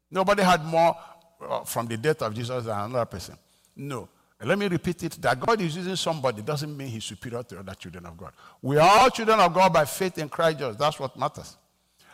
Nobody 0.09 0.43
had 0.43 0.63
more 0.63 0.95
uh, 1.41 1.63
from 1.63 1.87
the 1.87 1.97
death 1.97 2.21
of 2.21 2.33
Jesus 2.33 2.65
than 2.65 2.79
another 2.79 3.05
person. 3.05 3.35
No. 3.75 4.07
let 4.43 4.57
me 4.57 4.67
repeat 4.67 5.03
it 5.03 5.13
that 5.21 5.39
God 5.39 5.59
is 5.61 5.75
using 5.75 5.95
somebody 5.95 6.41
doesn't 6.41 6.75
mean 6.75 6.87
he's 6.87 7.03
superior 7.03 7.43
to 7.43 7.59
other 7.59 7.73
children 7.73 8.05
of 8.05 8.17
God. 8.17 8.31
We 8.61 8.77
are 8.77 8.99
all 8.99 9.09
children 9.09 9.39
of 9.39 9.53
God 9.53 9.73
by 9.73 9.85
faith 9.85 10.17
in 10.17 10.29
Christ 10.29 10.59
Jesus. 10.59 10.75
That's 10.77 10.99
what 10.99 11.17
matters. 11.17 11.57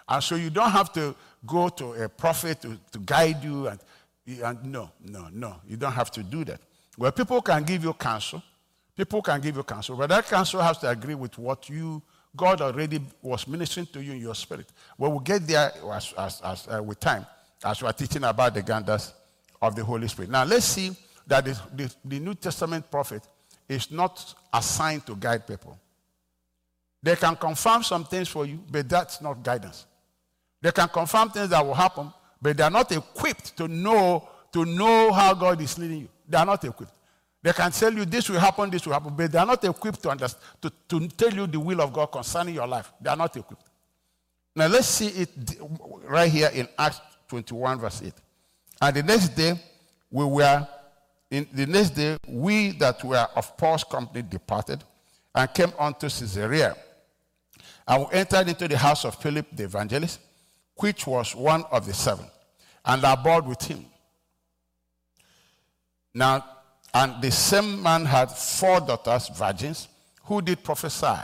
And 0.08 0.24
so 0.24 0.36
you 0.36 0.50
don't 0.50 0.72
have 0.72 0.92
to 0.94 1.16
go 1.46 1.70
to 1.70 1.94
a 2.04 2.10
prophet 2.10 2.62
to, 2.62 2.80
to 2.92 3.00
guide 3.00 3.44
you. 3.44 3.68
And, 3.68 3.80
and 4.42 4.66
no, 4.66 4.92
no, 5.06 5.28
no. 5.32 5.58
You 5.68 5.78
don't 5.78 5.92
have 5.92 6.10
to 6.12 6.24
do 6.24 6.44
that. 6.46 6.62
Well, 6.98 7.12
people 7.12 7.42
can 7.42 7.64
give 7.64 7.84
you 7.84 7.94
counsel. 7.94 8.42
People 8.96 9.22
can 9.22 9.40
give 9.40 9.56
you 9.56 9.64
counsel, 9.64 9.96
but 9.96 10.10
that 10.10 10.26
counsel 10.26 10.62
has 10.62 10.78
to 10.80 10.90
agree 10.90 11.16
with 11.16 11.38
what 11.38 11.70
you, 11.70 12.02
God 12.36 12.62
already 12.62 13.02
was 13.22 13.48
ministering 13.48 13.88
to 13.88 14.02
you 14.02 14.14
in 14.14 14.20
your 14.20 14.36
spirit. 14.36 14.68
Well, 14.98 15.12
we'll 15.12 15.20
get 15.20 15.48
there 15.48 15.72
as, 15.92 16.14
as, 16.14 16.42
as 16.42 16.68
uh, 16.68 16.84
with 16.84 17.00
time 17.00 17.26
as 17.64 17.82
we 17.82 17.88
are 17.88 17.94
teaching 17.94 18.24
about 18.24 18.54
the 18.54 18.62
ganders 18.62 19.14
of 19.62 19.76
the 19.76 19.84
Holy 19.84 20.08
Spirit. 20.08 20.30
Now, 20.30 20.44
let's 20.44 20.66
see 20.66 20.96
that 21.28 21.46
the, 21.46 21.60
the, 21.74 21.94
the 22.06 22.20
New 22.20 22.36
Testament 22.36 22.90
prophet 22.90 23.24
is 23.68 23.92
not 23.92 24.34
assigned 24.54 25.06
to 25.08 25.16
guide 25.16 25.46
people. 25.46 25.78
They 27.02 27.16
can 27.16 27.36
confirm 27.36 27.84
some 27.84 28.06
things 28.06 28.28
for 28.28 28.46
you, 28.46 28.60
but 28.70 28.88
that's 28.88 29.22
not 29.22 29.44
guidance. 29.44 29.86
They 30.62 30.72
can 30.72 30.90
confirm 30.90 31.30
things 31.30 31.50
that 31.50 31.66
will 31.66 31.74
happen, 31.74 32.12
but 32.42 32.58
they 32.58 32.64
are 32.64 32.70
not 32.70 32.92
equipped 32.92 33.56
to 33.58 33.68
know 33.68 34.28
to 34.52 34.66
know 34.66 35.12
how 35.12 35.34
God 35.34 35.62
is 35.62 35.78
leading 35.78 36.00
you. 36.02 36.10
They 36.28 36.38
are 36.38 36.46
not 36.46 36.64
equipped. 36.64 36.94
They 37.42 37.54
can 37.54 37.72
tell 37.72 37.94
you 37.94 38.06
this 38.06 38.30
will 38.30 38.40
happen, 38.40 38.70
this 38.70 38.86
will 38.86 38.94
happen, 38.94 39.14
but 39.16 39.32
they 39.32 39.38
are 39.38 39.46
not 39.46 39.64
equipped 39.64 40.02
to, 40.04 40.10
understand, 40.10 40.44
to, 40.62 40.72
to 40.90 41.08
tell 41.08 41.34
you 41.34 41.48
the 41.48 41.60
will 41.60 41.82
of 41.82 41.94
God 41.94 42.08
concerning 42.08 42.56
your 42.56 42.68
life. 42.68 42.92
They 43.02 43.10
are 43.10 43.16
not 43.16 43.36
equipped. 43.36 43.64
Now 44.56 44.68
let's 44.68 44.88
see 44.88 45.08
it 45.08 45.30
right 46.04 46.30
here 46.30 46.50
in 46.54 46.68
Acts 46.78 47.00
21, 47.30 47.80
verse 47.80 48.02
8. 48.04 48.14
And 48.82 48.96
the 48.96 49.04
next 49.04 49.30
day, 49.30 49.54
we 50.12 50.26
were, 50.26 50.68
in 51.32 51.48
the 51.54 51.66
next 51.66 51.92
day, 51.92 52.18
we 52.28 52.72
that 52.72 53.04
were 53.04 53.28
of 53.36 53.56
Paul's 53.56 53.84
company 53.84 54.22
departed 54.22 54.84
and 55.34 55.54
came 55.54 55.72
unto 55.80 56.10
Caesarea. 56.10 56.76
And 57.88 58.02
we 58.06 58.20
entered 58.20 58.50
into 58.50 58.68
the 58.68 58.78
house 58.78 59.06
of 59.06 59.16
Philip 59.16 59.48
the 59.54 59.64
evangelist, 59.64 60.20
which 60.76 61.08
was 61.08 61.36
one 61.36 61.64
of 61.72 61.86
the 61.86 61.94
seven, 61.94 62.26
and 62.86 63.04
abode 63.04 63.48
with 63.48 63.62
him. 63.62 63.86
Now, 66.14 66.44
and 66.94 67.22
the 67.22 67.32
same 67.32 67.82
man 67.82 68.06
had 68.06 68.32
four 68.32 68.80
daughters, 68.80 69.30
virgins, 69.30 69.88
who 70.24 70.42
did 70.42 70.64
prophesy. 70.64 71.20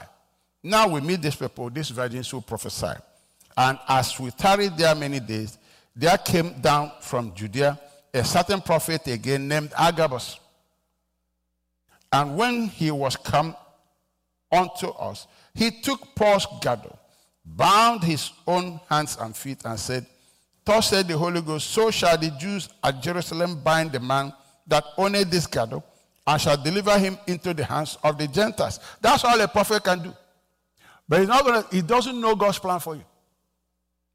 Now 0.64 0.88
we 0.88 1.02
meet 1.02 1.22
these 1.22 1.36
people, 1.36 1.70
these 1.70 1.90
virgins 1.90 2.30
who 2.30 2.42
prophesy. 2.42 2.94
And 3.58 3.80
as 3.88 4.20
we 4.20 4.32
tarried 4.32 4.78
there 4.78 4.96
many 4.96 5.20
days, 5.20 5.58
there 5.96 6.18
came 6.18 6.60
down 6.62 6.92
from 7.02 7.34
Judea 7.34 7.80
a 8.14 8.24
certain 8.24 8.62
prophet 8.62 9.06
again 9.08 9.48
named 9.48 9.72
Agabus. 9.78 10.40
And 12.12 12.38
when 12.38 12.68
he 12.68 12.92
was 12.92 13.16
come 13.16 13.56
unto 14.52 14.88
us, 14.90 15.28
he 15.54 15.70
took 15.70 16.16
Paul's 16.16 16.48
girdle, 16.62 16.98
bound 17.46 18.04
his 18.04 18.32
own 18.48 18.80
hands 18.90 19.18
and 19.20 19.36
feet, 19.36 19.60
and 19.66 19.80
said, 19.80 20.06
Thus 20.64 20.90
said 20.90 21.08
the 21.08 21.18
Holy 21.18 21.42
Ghost, 21.42 21.70
so 21.70 21.92
shall 21.92 22.18
the 22.18 22.32
Jews 22.32 22.70
at 22.84 23.02
Jerusalem 23.02 23.62
bind 23.64 23.92
the 23.92 24.00
man 24.00 24.34
that 24.68 24.84
owned 24.98 25.16
this 25.16 25.48
cattle 25.48 25.84
and 26.28 26.42
shall 26.42 26.58
deliver 26.58 26.98
him 26.98 27.18
into 27.28 27.54
the 27.54 27.64
hands 27.64 27.98
of 28.04 28.18
the 28.18 28.28
Gentiles. 28.28 28.80
That's 29.02 29.24
all 29.24 29.40
a 29.40 29.48
prophet 29.48 29.84
can 29.84 30.04
do. 30.04 30.14
But 31.08 31.20
he's 31.20 31.30
not 31.30 31.46
gonna, 31.46 31.66
he 31.72 31.82
doesn't 31.82 32.20
know 32.20 32.36
God's 32.36 32.60
plan 32.60 32.80
for 32.80 32.96
you. 32.96 33.04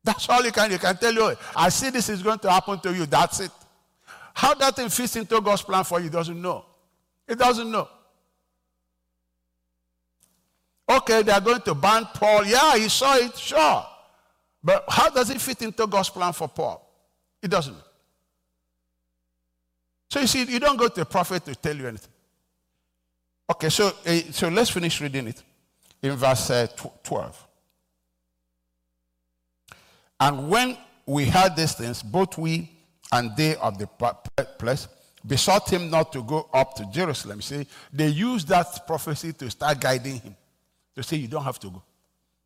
That's 0.03 0.29
all 0.29 0.43
he 0.43 0.51
can. 0.51 0.71
He 0.71 0.79
can 0.79 0.97
tell 0.97 1.13
you, 1.13 1.37
I 1.55 1.69
see 1.69 1.91
this 1.91 2.09
is 2.09 2.23
going 2.23 2.39
to 2.41 2.51
happen 2.51 2.81
to 2.81 2.95
you. 2.95 3.07
That's 3.07 3.41
it. 3.41 3.51
How 4.35 4.55
that 4.55 4.77
thing 4.77 4.89
fits 4.89 5.17
into 5.17 5.41
God's 5.41 5.63
plan 5.63 5.85
for 5.85 6.01
you 6.01 6.09
doesn't 6.09 6.41
know. 6.41 6.65
He 7.29 7.35
doesn't 7.35 7.71
know. 7.71 7.89
Okay, 10.89 11.23
they 11.23 11.31
are 11.31 11.41
going 11.41 11.61
to 11.61 11.75
ban 11.75 12.07
Paul. 12.15 12.45
Yeah, 12.47 12.77
he 12.77 12.89
saw 12.89 13.17
it, 13.17 13.37
sure. 13.37 13.87
But 14.63 14.85
how 14.89 15.11
does 15.11 15.31
it 15.31 15.41
fit 15.41 15.63
into 15.63 15.87
God's 15.87 16.11
plan 16.11 16.33
for 16.33 16.49
Paul? 16.49 16.85
It 17.43 17.49
doesn't. 17.49 17.77
So 20.11 20.21
you 20.21 20.27
see, 20.27 20.45
you 20.45 20.59
don't 20.59 20.77
go 20.77 20.89
to 20.89 21.01
a 21.01 21.05
prophet 21.05 21.45
to 21.45 21.55
tell 21.55 21.77
you 21.77 21.87
anything. 21.87 22.11
Okay, 23.49 23.69
so, 23.69 23.93
uh, 24.07 24.17
so 24.33 24.49
let's 24.49 24.71
finish 24.71 25.01
reading 25.01 25.29
it 25.29 25.43
in 26.03 26.17
verse 26.17 26.51
uh, 26.51 26.67
12. 27.03 27.47
And 30.19 30.49
when 30.51 30.77
we 31.07 31.25
heard 31.27 31.57
these 31.57 31.75
things, 31.75 32.03
both 32.03 32.37
we 32.37 32.71
and 33.13 33.37
they 33.37 33.57
of 33.57 33.79
the 33.79 33.87
place 34.59 34.89
besought 35.27 35.69
him 35.71 35.91
not 35.91 36.13
to 36.13 36.23
go 36.23 36.49
up 36.53 36.75
to 36.75 36.87
Jerusalem. 36.93 37.41
See, 37.41 37.67
they 37.93 38.09
used 38.09 38.49
that 38.49 38.87
prophecy 38.87 39.33
to 39.35 39.51
start 39.51 39.81
guiding 39.81 40.21
him. 40.21 40.37
To 40.97 41.03
say, 41.03 41.17
you 41.17 41.29
don't 41.29 41.45
have 41.45 41.59
to 41.61 41.71
go. 41.71 41.83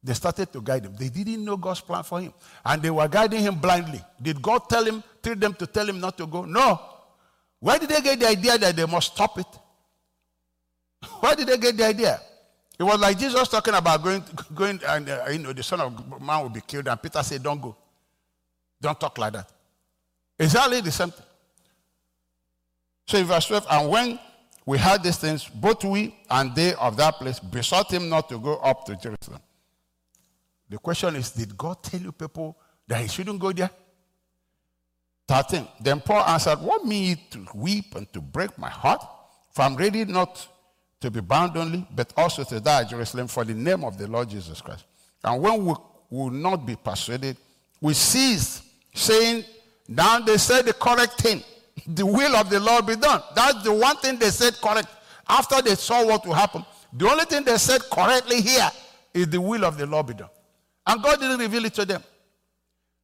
They 0.02 0.12
started 0.12 0.52
to 0.52 0.60
guide 0.60 0.84
him. 0.84 0.94
They 0.96 1.08
didn't 1.08 1.44
know 1.44 1.56
God's 1.56 1.80
plan 1.80 2.02
for 2.02 2.20
him. 2.20 2.34
And 2.64 2.82
they 2.82 2.90
were 2.90 3.08
guiding 3.08 3.40
him 3.40 3.54
blindly. 3.56 4.02
Did 4.20 4.42
God 4.42 4.68
tell 4.68 4.84
him, 4.84 5.02
tell 5.22 5.34
them 5.34 5.54
to 5.54 5.66
tell 5.66 5.88
him 5.88 5.98
not 5.98 6.18
to 6.18 6.26
go? 6.26 6.44
No. 6.44 6.78
Where 7.64 7.78
did 7.78 7.88
they 7.88 8.02
get 8.02 8.20
the 8.20 8.28
idea 8.28 8.58
that 8.58 8.76
they 8.76 8.84
must 8.84 9.14
stop 9.14 9.38
it? 9.38 9.46
Where 11.20 11.34
did 11.34 11.46
they 11.46 11.56
get 11.56 11.74
the 11.74 11.86
idea? 11.86 12.20
It 12.78 12.82
was 12.82 13.00
like 13.00 13.18
Jesus 13.18 13.48
talking 13.48 13.72
about 13.72 14.02
going, 14.02 14.22
going 14.54 14.80
and 14.86 15.08
uh, 15.08 15.24
you 15.30 15.38
know, 15.38 15.50
the 15.54 15.62
Son 15.62 15.80
of 15.80 16.20
Man 16.20 16.42
will 16.42 16.50
be 16.50 16.60
killed, 16.60 16.88
and 16.88 17.00
Peter 17.00 17.22
said, 17.22 17.42
Don't 17.42 17.62
go. 17.62 17.74
Don't 18.82 19.00
talk 19.00 19.16
like 19.16 19.32
that. 19.32 19.50
Exactly 20.38 20.82
the 20.82 20.90
same 20.90 21.10
thing. 21.10 21.24
So 23.06 23.16
in 23.16 23.24
verse 23.24 23.46
12, 23.46 23.66
and 23.70 23.88
when 23.88 24.20
we 24.66 24.76
heard 24.76 25.02
these 25.02 25.16
things, 25.16 25.48
both 25.48 25.84
we 25.84 26.14
and 26.28 26.54
they 26.54 26.74
of 26.74 26.98
that 26.98 27.14
place 27.14 27.40
besought 27.40 27.90
him 27.90 28.10
not 28.10 28.28
to 28.28 28.38
go 28.38 28.56
up 28.56 28.84
to 28.84 28.96
Jerusalem. 28.96 29.40
The 30.68 30.76
question 30.76 31.16
is, 31.16 31.30
did 31.30 31.56
God 31.56 31.82
tell 31.82 31.98
you 31.98 32.12
people 32.12 32.58
that 32.86 33.00
he 33.00 33.08
shouldn't 33.08 33.40
go 33.40 33.52
there? 33.52 33.70
13. 35.28 35.66
Then 35.80 36.00
Paul 36.00 36.24
answered, 36.24 36.60
What 36.60 36.84
mean 36.84 37.10
you 37.10 37.16
to 37.30 37.46
weep 37.54 37.94
and 37.94 38.10
to 38.12 38.20
break 38.20 38.56
my 38.58 38.68
heart? 38.68 39.04
For 39.52 39.62
I'm 39.62 39.76
ready 39.76 40.04
not 40.04 40.46
to 41.00 41.10
be 41.10 41.20
bound 41.20 41.56
only, 41.56 41.86
but 41.94 42.12
also 42.16 42.44
to 42.44 42.60
die 42.60 42.82
at 42.82 42.90
Jerusalem 42.90 43.28
for 43.28 43.44
the 43.44 43.54
name 43.54 43.84
of 43.84 43.98
the 43.98 44.06
Lord 44.06 44.28
Jesus 44.28 44.60
Christ. 44.60 44.84
And 45.22 45.40
when 45.40 45.64
we 45.64 45.74
will 46.10 46.30
not 46.30 46.66
be 46.66 46.76
persuaded, 46.76 47.36
we 47.80 47.94
cease 47.94 48.62
saying, 48.94 49.44
now 49.88 50.18
they 50.20 50.38
said 50.38 50.64
the 50.66 50.72
correct 50.72 51.20
thing. 51.20 51.42
The 51.86 52.06
will 52.06 52.36
of 52.36 52.48
the 52.48 52.60
Lord 52.60 52.86
be 52.86 52.94
done. 52.96 53.20
That's 53.34 53.62
the 53.64 53.72
one 53.72 53.96
thing 53.96 54.16
they 54.18 54.30
said 54.30 54.54
correct. 54.62 54.88
After 55.28 55.60
they 55.60 55.74
saw 55.74 56.06
what 56.06 56.24
will 56.24 56.34
happen, 56.34 56.64
the 56.92 57.08
only 57.08 57.24
thing 57.24 57.42
they 57.44 57.58
said 57.58 57.80
correctly 57.92 58.40
here 58.40 58.70
is 59.12 59.28
the 59.28 59.40
will 59.40 59.64
of 59.64 59.76
the 59.76 59.84
Lord 59.84 60.06
be 60.06 60.14
done. 60.14 60.30
And 60.86 61.02
God 61.02 61.18
didn't 61.20 61.40
reveal 61.40 61.64
it 61.64 61.74
to 61.74 61.84
them. 61.84 62.02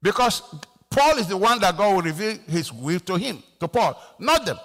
Because 0.01 0.43
Paul 0.91 1.19
is 1.19 1.29
the 1.29 1.37
one 1.37 1.61
that 1.61 1.77
God 1.77 1.95
will 1.95 2.03
reveal 2.03 2.37
his 2.49 2.73
will 2.73 3.01
to 3.01 3.17
him, 3.17 3.43
to 3.61 3.69
Paul, 3.69 4.01
not 4.19 4.45
them. 4.45 4.59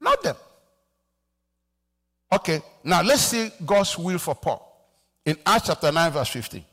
Not 0.00 0.22
them. 0.22 0.36
Okay, 2.32 2.62
now 2.84 3.02
let's 3.02 3.22
see 3.22 3.50
God's 3.64 3.98
will 3.98 4.18
for 4.18 4.34
Paul 4.34 4.66
in 5.24 5.36
Acts 5.44 5.66
chapter 5.66 5.90
9, 5.90 6.12
verse 6.12 6.28
15. 6.28 6.64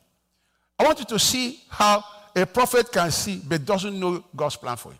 I 0.80 0.84
want 0.84 1.00
you 1.00 1.06
to 1.06 1.20
see 1.20 1.62
how 1.70 2.04
a 2.36 2.46
prophet 2.46 2.92
can 2.92 3.10
see 3.12 3.42
but 3.44 3.66
doesn't 3.66 4.00
know 4.00 4.24
God's 4.36 4.56
plan 4.56 4.78
for 4.78 4.92
you. 4.92 5.00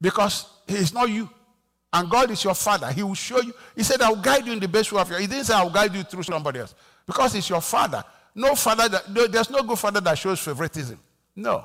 Because 0.00 0.46
he 0.66 0.76
is 0.76 0.94
not 0.94 1.10
you. 1.10 1.28
And 1.92 2.08
God 2.08 2.30
is 2.30 2.42
your 2.42 2.54
father. 2.54 2.90
He 2.92 3.02
will 3.02 3.14
show 3.14 3.40
you. 3.42 3.52
He 3.76 3.82
said, 3.82 4.00
I 4.00 4.08
will 4.08 4.22
guide 4.22 4.46
you 4.46 4.52
in 4.52 4.60
the 4.60 4.68
best 4.68 4.92
way 4.92 5.00
of 5.00 5.10
your. 5.10 5.18
He 5.18 5.26
didn't 5.26 5.44
say, 5.44 5.54
I 5.54 5.62
will 5.62 5.70
guide 5.70 5.94
you 5.94 6.04
through 6.04 6.22
somebody 6.22 6.60
else. 6.60 6.74
Because 7.04 7.34
it's 7.34 7.50
your 7.50 7.60
father. 7.60 8.02
No 8.34 8.54
father 8.54 8.88
that, 8.88 9.32
there's 9.32 9.50
no 9.50 9.62
good 9.62 9.78
father 9.78 10.00
that 10.00 10.16
shows 10.16 10.38
favoritism. 10.38 10.98
No. 11.34 11.64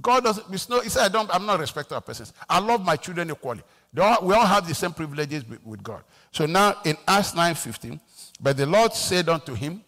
God 0.00 0.24
doesn't, 0.24 0.70
no, 0.70 0.80
he 0.80 0.88
said, 0.88 1.04
I 1.04 1.08
don't, 1.08 1.34
I'm 1.34 1.44
not 1.44 1.58
respecter 1.58 1.96
of 1.96 2.06
persons. 2.06 2.32
I 2.48 2.60
love 2.60 2.84
my 2.84 2.96
children 2.96 3.30
equally. 3.30 3.62
All, 4.00 4.18
we 4.22 4.34
all 4.34 4.46
have 4.46 4.66
the 4.68 4.74
same 4.74 4.92
privileges 4.92 5.44
with 5.64 5.82
God. 5.82 6.04
So 6.30 6.46
now 6.46 6.76
in 6.84 6.96
Acts 7.06 7.32
9:15, 7.32 7.98
but 8.40 8.56
the 8.56 8.66
Lord 8.66 8.92
said 8.92 9.28
unto 9.28 9.54
him, 9.54 9.82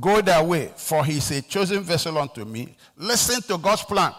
Go 0.00 0.20
thy 0.20 0.42
way, 0.42 0.72
for 0.76 1.04
he 1.04 1.18
is 1.18 1.30
a 1.32 1.42
chosen 1.42 1.82
vessel 1.82 2.16
unto 2.18 2.44
me. 2.44 2.76
Listen 2.96 3.42
to 3.42 3.58
God's 3.58 3.82
plan 3.82 4.12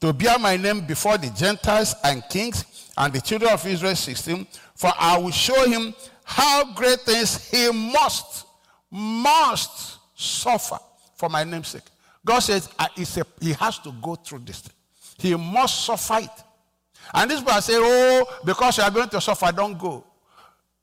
to 0.00 0.12
bear 0.12 0.38
my 0.38 0.56
name 0.56 0.86
before 0.86 1.18
the 1.18 1.28
Gentiles 1.30 1.94
and 2.04 2.22
kings 2.30 2.92
and 2.96 3.12
the 3.12 3.20
children 3.20 3.52
of 3.52 3.66
Israel 3.66 3.96
16. 3.96 4.46
For 4.76 4.92
I 4.96 5.18
will 5.18 5.32
show 5.32 5.68
him 5.68 5.92
how 6.24 6.72
great 6.72 7.00
things 7.00 7.50
he 7.50 7.70
must, 7.72 8.46
must 8.90 9.98
suffer 10.14 10.78
for 11.16 11.28
my 11.28 11.42
name's 11.42 11.68
sake. 11.68 11.82
God 12.28 12.40
says 12.40 12.68
uh, 12.78 12.86
a, 12.94 13.24
he 13.40 13.54
has 13.54 13.78
to 13.78 13.90
go 14.02 14.14
through 14.14 14.40
this 14.40 14.60
thing. 14.60 14.74
He 15.16 15.34
must 15.34 15.86
suffer 15.86 16.18
it. 16.18 16.44
And 17.14 17.30
this 17.30 17.40
people 17.40 17.58
say, 17.62 17.72
oh, 17.76 18.40
because 18.44 18.76
you 18.76 18.84
are 18.84 18.90
going 18.90 19.08
to 19.08 19.18
suffer, 19.18 19.50
don't 19.50 19.78
go. 19.78 20.04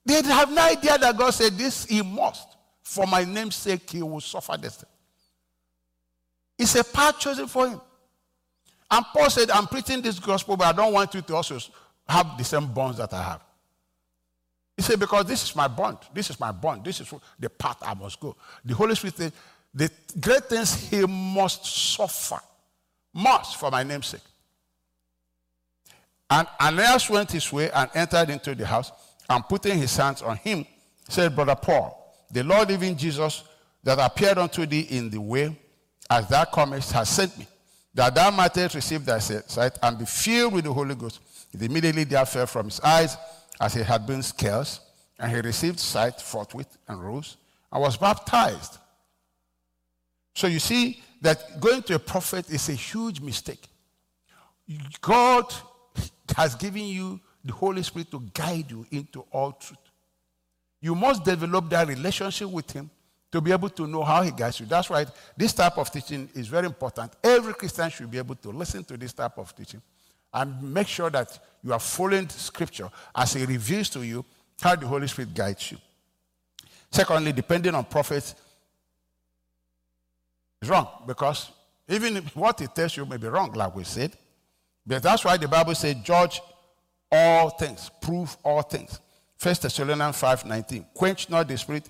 They 0.04 0.24
have 0.24 0.52
no 0.52 0.64
idea 0.64 0.98
that 0.98 1.16
God 1.16 1.30
said 1.30 1.56
this, 1.56 1.86
he 1.86 2.02
must. 2.02 2.48
For 2.82 3.06
my 3.06 3.24
name's 3.26 3.58
sake, 3.58 3.88
he 3.92 4.02
will 4.02 4.22
suffer 4.22 4.58
this 4.60 4.78
thing. 4.78 4.90
It's 6.58 6.74
a 6.74 6.84
path 6.84 7.20
chosen 7.20 7.46
for 7.46 7.68
him. 7.68 7.80
And 8.90 9.06
Paul 9.14 9.30
said, 9.30 9.52
I'm 9.52 9.68
preaching 9.68 10.02
this 10.02 10.18
gospel, 10.18 10.58
but 10.58 10.66
I 10.66 10.72
don't 10.72 10.94
want 10.94 11.14
you 11.14 11.22
to 11.22 11.36
also 11.36 11.60
have 12.10 12.40
the 12.40 12.44
same 12.44 12.74
bonds 12.74 12.98
that 12.98 13.14
I 13.14 13.22
have. 13.22 13.42
He 14.76 14.82
said, 14.82 15.00
because 15.00 15.26
this 15.26 15.44
is 15.44 15.56
my 15.56 15.68
bond. 15.68 16.00
This 16.12 16.32
is 16.32 16.40
my 16.40 16.52
bond. 16.52 16.84
This 16.84 17.02
is 17.02 17.14
the 17.40 17.52
path 17.52 17.78
I 17.84 17.94
must 17.94 18.20
go. 18.20 18.36
The 18.64 18.74
Holy 18.74 18.96
Spirit 18.96 19.18
said, 19.18 19.34
the 19.76 19.92
great 20.20 20.46
things 20.46 20.90
he 20.90 21.06
must 21.06 21.66
suffer. 21.66 22.40
Must 23.14 23.58
for 23.58 23.70
my 23.70 23.84
name's 23.84 24.08
sake. 24.08 24.22
And 26.30 26.48
Ananias 26.60 27.10
went 27.10 27.32
his 27.32 27.52
way 27.52 27.70
and 27.72 27.90
entered 27.94 28.30
into 28.30 28.56
the 28.56 28.66
house 28.66 28.92
and 29.30 29.48
putting 29.48 29.78
his 29.78 29.96
hands 29.96 30.22
on 30.22 30.38
him, 30.38 30.66
said, 31.08 31.36
Brother 31.36 31.56
Paul, 31.56 32.16
the 32.32 32.44
Lord, 32.44 32.72
even 32.72 32.98
Jesus, 32.98 33.44
that 33.84 34.00
appeared 34.00 34.38
unto 34.38 34.66
thee 34.66 34.88
in 34.90 35.10
the 35.10 35.22
way 35.22 35.56
as 36.10 36.28
thou 36.28 36.46
comest, 36.46 36.92
has 36.94 37.10
sent 37.10 37.38
me, 37.38 37.48
that 37.94 38.16
thou 38.16 38.32
mightest 38.32 38.76
receive 38.76 39.06
thy 39.06 39.20
sight 39.20 39.78
and 39.82 40.00
be 40.00 40.06
filled 40.06 40.54
with 40.54 40.66
the 40.66 40.74
Holy 40.74 40.96
Ghost. 40.96 41.20
Immediately 41.54 42.06
there 42.06 42.26
fell 42.26 42.48
from 42.48 42.66
his 42.66 42.80
eyes 42.80 43.16
as 43.60 43.74
he 43.74 43.82
had 43.82 44.06
been 44.06 44.24
scales, 44.24 44.82
and 45.20 45.32
he 45.32 45.40
received 45.42 45.80
sight 45.80 46.20
forthwith 46.20 46.78
and 46.88 47.02
rose 47.04 47.38
and 47.72 47.82
was 47.82 47.98
baptized. 47.98 48.78
So 50.36 50.48
you 50.48 50.60
see 50.60 51.02
that 51.22 51.60
going 51.60 51.82
to 51.84 51.96
a 51.96 52.00
prophet 52.00 52.50
is 52.50 52.70
a 52.70 52.74
huge 52.74 53.22
mistake. 53.22 53.68
God 55.02 55.52
has 56.36 56.56
given 56.56 56.84
you 56.84 57.20
the 57.44 57.54
Holy 57.54 57.82
Spirit 57.84 58.12
to 58.12 58.22
guide 58.34 58.70
you 58.70 58.86
into 58.92 59.26
all 59.32 59.54
truth. 59.54 59.80
You 60.82 60.94
must 60.94 61.24
develop 61.24 61.70
that 61.70 61.88
relationship 61.88 62.50
with 62.50 62.70
Him 62.72 62.90
to 63.32 63.40
be 63.40 63.52
able 63.52 63.70
to 63.70 63.88
know 63.88 64.04
how 64.04 64.24
He 64.24 64.32
guides 64.32 64.60
you. 64.60 64.66
That's 64.66 64.90
why 64.90 65.06
this 65.38 65.54
type 65.54 65.78
of 65.78 65.90
teaching 65.90 66.30
is 66.34 66.48
very 66.48 66.66
important. 66.66 67.14
Every 67.24 67.54
Christian 67.54 67.90
should 67.90 68.12
be 68.12 68.18
able 68.18 68.36
to 68.36 68.50
listen 68.50 68.84
to 68.86 68.98
this 68.98 69.14
type 69.14 69.38
of 69.38 69.56
teaching 69.56 69.82
and 70.34 70.62
make 70.74 70.88
sure 70.88 71.10
that 71.12 71.40
you 71.64 71.72
are 71.72 71.80
following 71.80 72.28
Scripture 72.28 72.90
as 73.16 73.36
it 73.36 73.48
reveals 73.48 73.90
to 73.90 74.04
you 74.04 74.26
how 74.62 74.76
the 74.76 74.86
Holy 74.86 75.08
Spirit 75.08 75.34
guides 75.34 75.72
you. 75.72 75.78
Secondly, 76.92 77.32
depending 77.32 77.74
on 77.74 77.86
prophets 77.86 78.36
is 80.62 80.70
wrong 80.70 80.88
because 81.08 81.50
even 81.88 82.18
what 82.34 82.62
it 82.62 82.74
tells 82.74 82.98
you 82.98 83.06
may 83.06 83.18
be 83.18 83.28
wrong, 83.28 83.52
like 83.54 83.76
we 83.76 83.84
said. 83.84 84.16
But 84.86 85.04
that's 85.04 85.26
why 85.26 85.38
the 85.38 85.48
Bible 85.48 85.76
says, 85.76 85.96
judge 86.04 86.42
all 87.12 87.50
things, 87.50 87.90
prove 88.02 88.36
all 88.44 88.62
things. 88.62 89.00
1 89.42 89.56
Thessalonians 89.62 90.16
5:19. 90.16 90.86
Quench 90.94 91.30
not 91.30 91.48
the 91.48 91.58
spirit, 91.58 91.88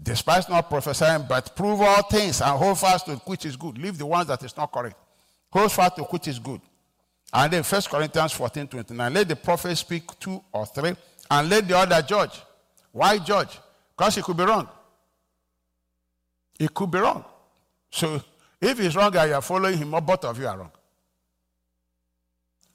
despise 0.00 0.48
not 0.48 0.68
prophesying, 0.68 1.24
but 1.28 1.54
prove 1.54 1.80
all 1.80 2.02
things 2.02 2.40
and 2.40 2.50
hold 2.58 2.78
fast 2.78 3.06
to 3.06 3.16
which 3.26 3.44
is 3.46 3.56
good. 3.56 3.78
Leave 3.78 3.98
the 3.98 4.06
ones 4.06 4.26
that 4.28 4.42
is 4.42 4.56
not 4.56 4.72
correct. 4.72 4.96
Hold 5.50 5.70
fast 5.72 5.96
to 5.96 6.02
which 6.04 6.28
is 6.28 6.38
good. 6.38 6.60
And 7.32 7.52
then 7.52 7.62
1 7.62 7.82
Corinthians 7.90 8.32
14, 8.32 8.68
29. 8.68 9.14
Let 9.14 9.28
the 9.28 9.36
prophet 9.36 9.76
speak 9.76 10.18
two 10.18 10.42
or 10.52 10.66
three, 10.66 10.96
and 11.30 11.50
let 11.50 11.66
the 11.66 11.76
other 11.76 12.02
judge. 12.02 12.40
Why 12.92 13.18
judge? 13.18 13.58
Because 13.96 14.14
he 14.14 14.22
could 14.22 14.36
be 14.36 14.44
wrong. 14.44 14.68
It 16.58 16.72
could 16.72 16.90
be 16.90 16.98
wrong. 16.98 17.24
So 17.90 18.22
if 18.60 18.78
he's 18.78 18.96
wrong 18.96 19.14
and 19.16 19.28
you 19.28 19.34
are 19.34 19.42
following 19.42 19.78
him, 19.78 19.94
or 19.94 20.00
both 20.00 20.24
of 20.24 20.38
you 20.38 20.46
are 20.46 20.58
wrong. 20.58 20.72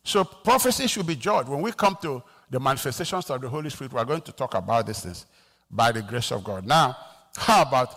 So 0.04 0.24
prophecy 0.24 0.88
should 0.88 1.06
be 1.06 1.16
judged. 1.16 1.50
When 1.50 1.62
we 1.62 1.72
come 1.72 1.98
to 2.02 2.24
the 2.50 2.60
manifestations 2.60 3.30
of 3.30 3.42
the 3.42 3.50
Holy 3.50 3.70
Spirit, 3.70 3.94
we're 3.94 4.06
going 4.06 4.22
to 4.22 4.32
talk 4.32 4.56
about 4.56 4.88
these 4.88 5.02
things 5.02 5.26
by 5.70 5.92
the 5.92 6.02
grace 6.02 6.32
of 6.32 6.44
God. 6.44 6.66
Now, 6.66 6.98
how 7.36 7.62
about 7.62 7.94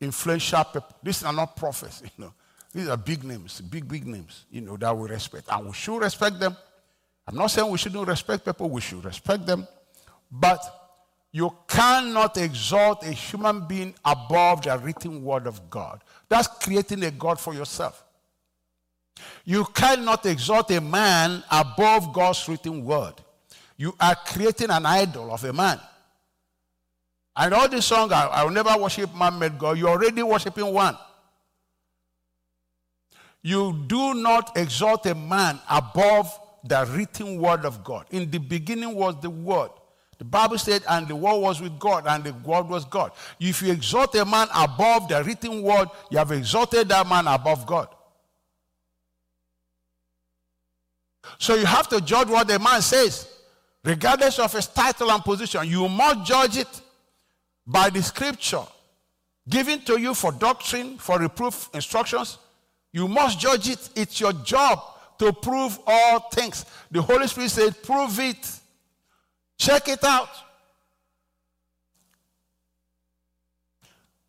influential 0.00 0.64
people? 0.64 0.96
These 1.02 1.24
are 1.24 1.32
not 1.32 1.56
prophets, 1.56 2.02
you 2.04 2.24
know. 2.24 2.32
These 2.72 2.88
are 2.88 2.96
big 2.98 3.24
names, 3.24 3.60
big, 3.62 3.88
big 3.88 4.06
names, 4.06 4.44
you 4.50 4.60
know, 4.60 4.76
that 4.76 4.96
we 4.96 5.08
respect. 5.08 5.48
And 5.50 5.66
we 5.66 5.72
should 5.72 5.98
respect 5.98 6.38
them. 6.38 6.56
I'm 7.26 7.34
not 7.34 7.48
saying 7.48 7.70
we 7.70 7.78
shouldn't 7.78 8.06
respect 8.06 8.44
people, 8.44 8.68
we 8.68 8.80
should 8.80 9.04
respect 9.04 9.46
them. 9.46 9.66
But 10.30 10.62
you 11.32 11.54
cannot 11.66 12.36
exalt 12.38 13.04
a 13.04 13.12
human 13.12 13.66
being 13.66 13.94
above 14.04 14.62
the 14.62 14.78
written 14.78 15.22
word 15.22 15.46
of 15.46 15.68
God. 15.68 16.02
That's 16.28 16.48
creating 16.48 17.04
a 17.04 17.10
God 17.10 17.38
for 17.38 17.54
yourself. 17.54 18.04
You 19.44 19.64
cannot 19.74 20.24
exalt 20.26 20.70
a 20.70 20.80
man 20.80 21.42
above 21.50 22.12
God's 22.12 22.48
written 22.48 22.84
word. 22.84 23.14
You 23.76 23.94
are 24.00 24.16
creating 24.26 24.70
an 24.70 24.86
idol 24.86 25.32
of 25.32 25.44
a 25.44 25.52
man. 25.52 25.80
And 27.36 27.54
all 27.54 27.68
this 27.68 27.86
song, 27.86 28.12
I, 28.12 28.26
I 28.26 28.44
will 28.44 28.50
never 28.50 28.76
worship 28.76 29.14
man 29.14 29.38
made 29.38 29.58
God, 29.58 29.78
you're 29.78 29.90
already 29.90 30.22
worshiping 30.22 30.72
one. 30.72 30.96
You 33.42 33.84
do 33.86 34.14
not 34.14 34.56
exalt 34.56 35.06
a 35.06 35.14
man 35.14 35.60
above 35.70 36.38
the 36.64 36.84
written 36.92 37.40
word 37.40 37.64
of 37.64 37.84
God. 37.84 38.06
In 38.10 38.30
the 38.30 38.38
beginning 38.38 38.94
was 38.94 39.14
the 39.20 39.30
word. 39.30 39.70
The 40.18 40.24
Bible 40.24 40.58
said, 40.58 40.82
and 40.88 41.06
the 41.06 41.14
word 41.14 41.38
was 41.38 41.60
with 41.60 41.78
God, 41.78 42.04
and 42.08 42.24
the 42.24 42.32
word 42.32 42.68
was 42.68 42.84
God. 42.84 43.12
If 43.38 43.62
you 43.62 43.72
exalt 43.72 44.14
a 44.16 44.24
man 44.24 44.48
above 44.54 45.08
the 45.08 45.22
written 45.22 45.62
word, 45.62 45.88
you 46.10 46.18
have 46.18 46.32
exalted 46.32 46.88
that 46.88 47.08
man 47.08 47.28
above 47.28 47.64
God. 47.66 47.88
So 51.38 51.54
you 51.54 51.66
have 51.66 51.88
to 51.88 52.00
judge 52.00 52.28
what 52.28 52.48
the 52.48 52.58
man 52.58 52.82
says, 52.82 53.32
regardless 53.84 54.40
of 54.40 54.52
his 54.52 54.66
title 54.66 55.10
and 55.12 55.22
position. 55.22 55.68
You 55.68 55.88
must 55.88 56.24
judge 56.24 56.56
it 56.56 56.82
by 57.64 57.90
the 57.90 58.02
scripture 58.02 58.64
given 59.48 59.80
to 59.82 60.00
you 60.00 60.14
for 60.14 60.32
doctrine, 60.32 60.98
for 60.98 61.18
reproof, 61.18 61.70
instructions. 61.72 62.38
You 62.92 63.06
must 63.06 63.38
judge 63.38 63.68
it. 63.68 63.90
It's 63.94 64.20
your 64.20 64.32
job 64.32 64.80
to 65.18 65.32
prove 65.32 65.78
all 65.86 66.20
things. 66.30 66.64
The 66.90 67.02
Holy 67.02 67.26
Spirit 67.28 67.50
said, 67.50 67.82
prove 67.82 68.18
it. 68.18 68.57
Check 69.58 69.88
it 69.88 70.04
out. 70.04 70.28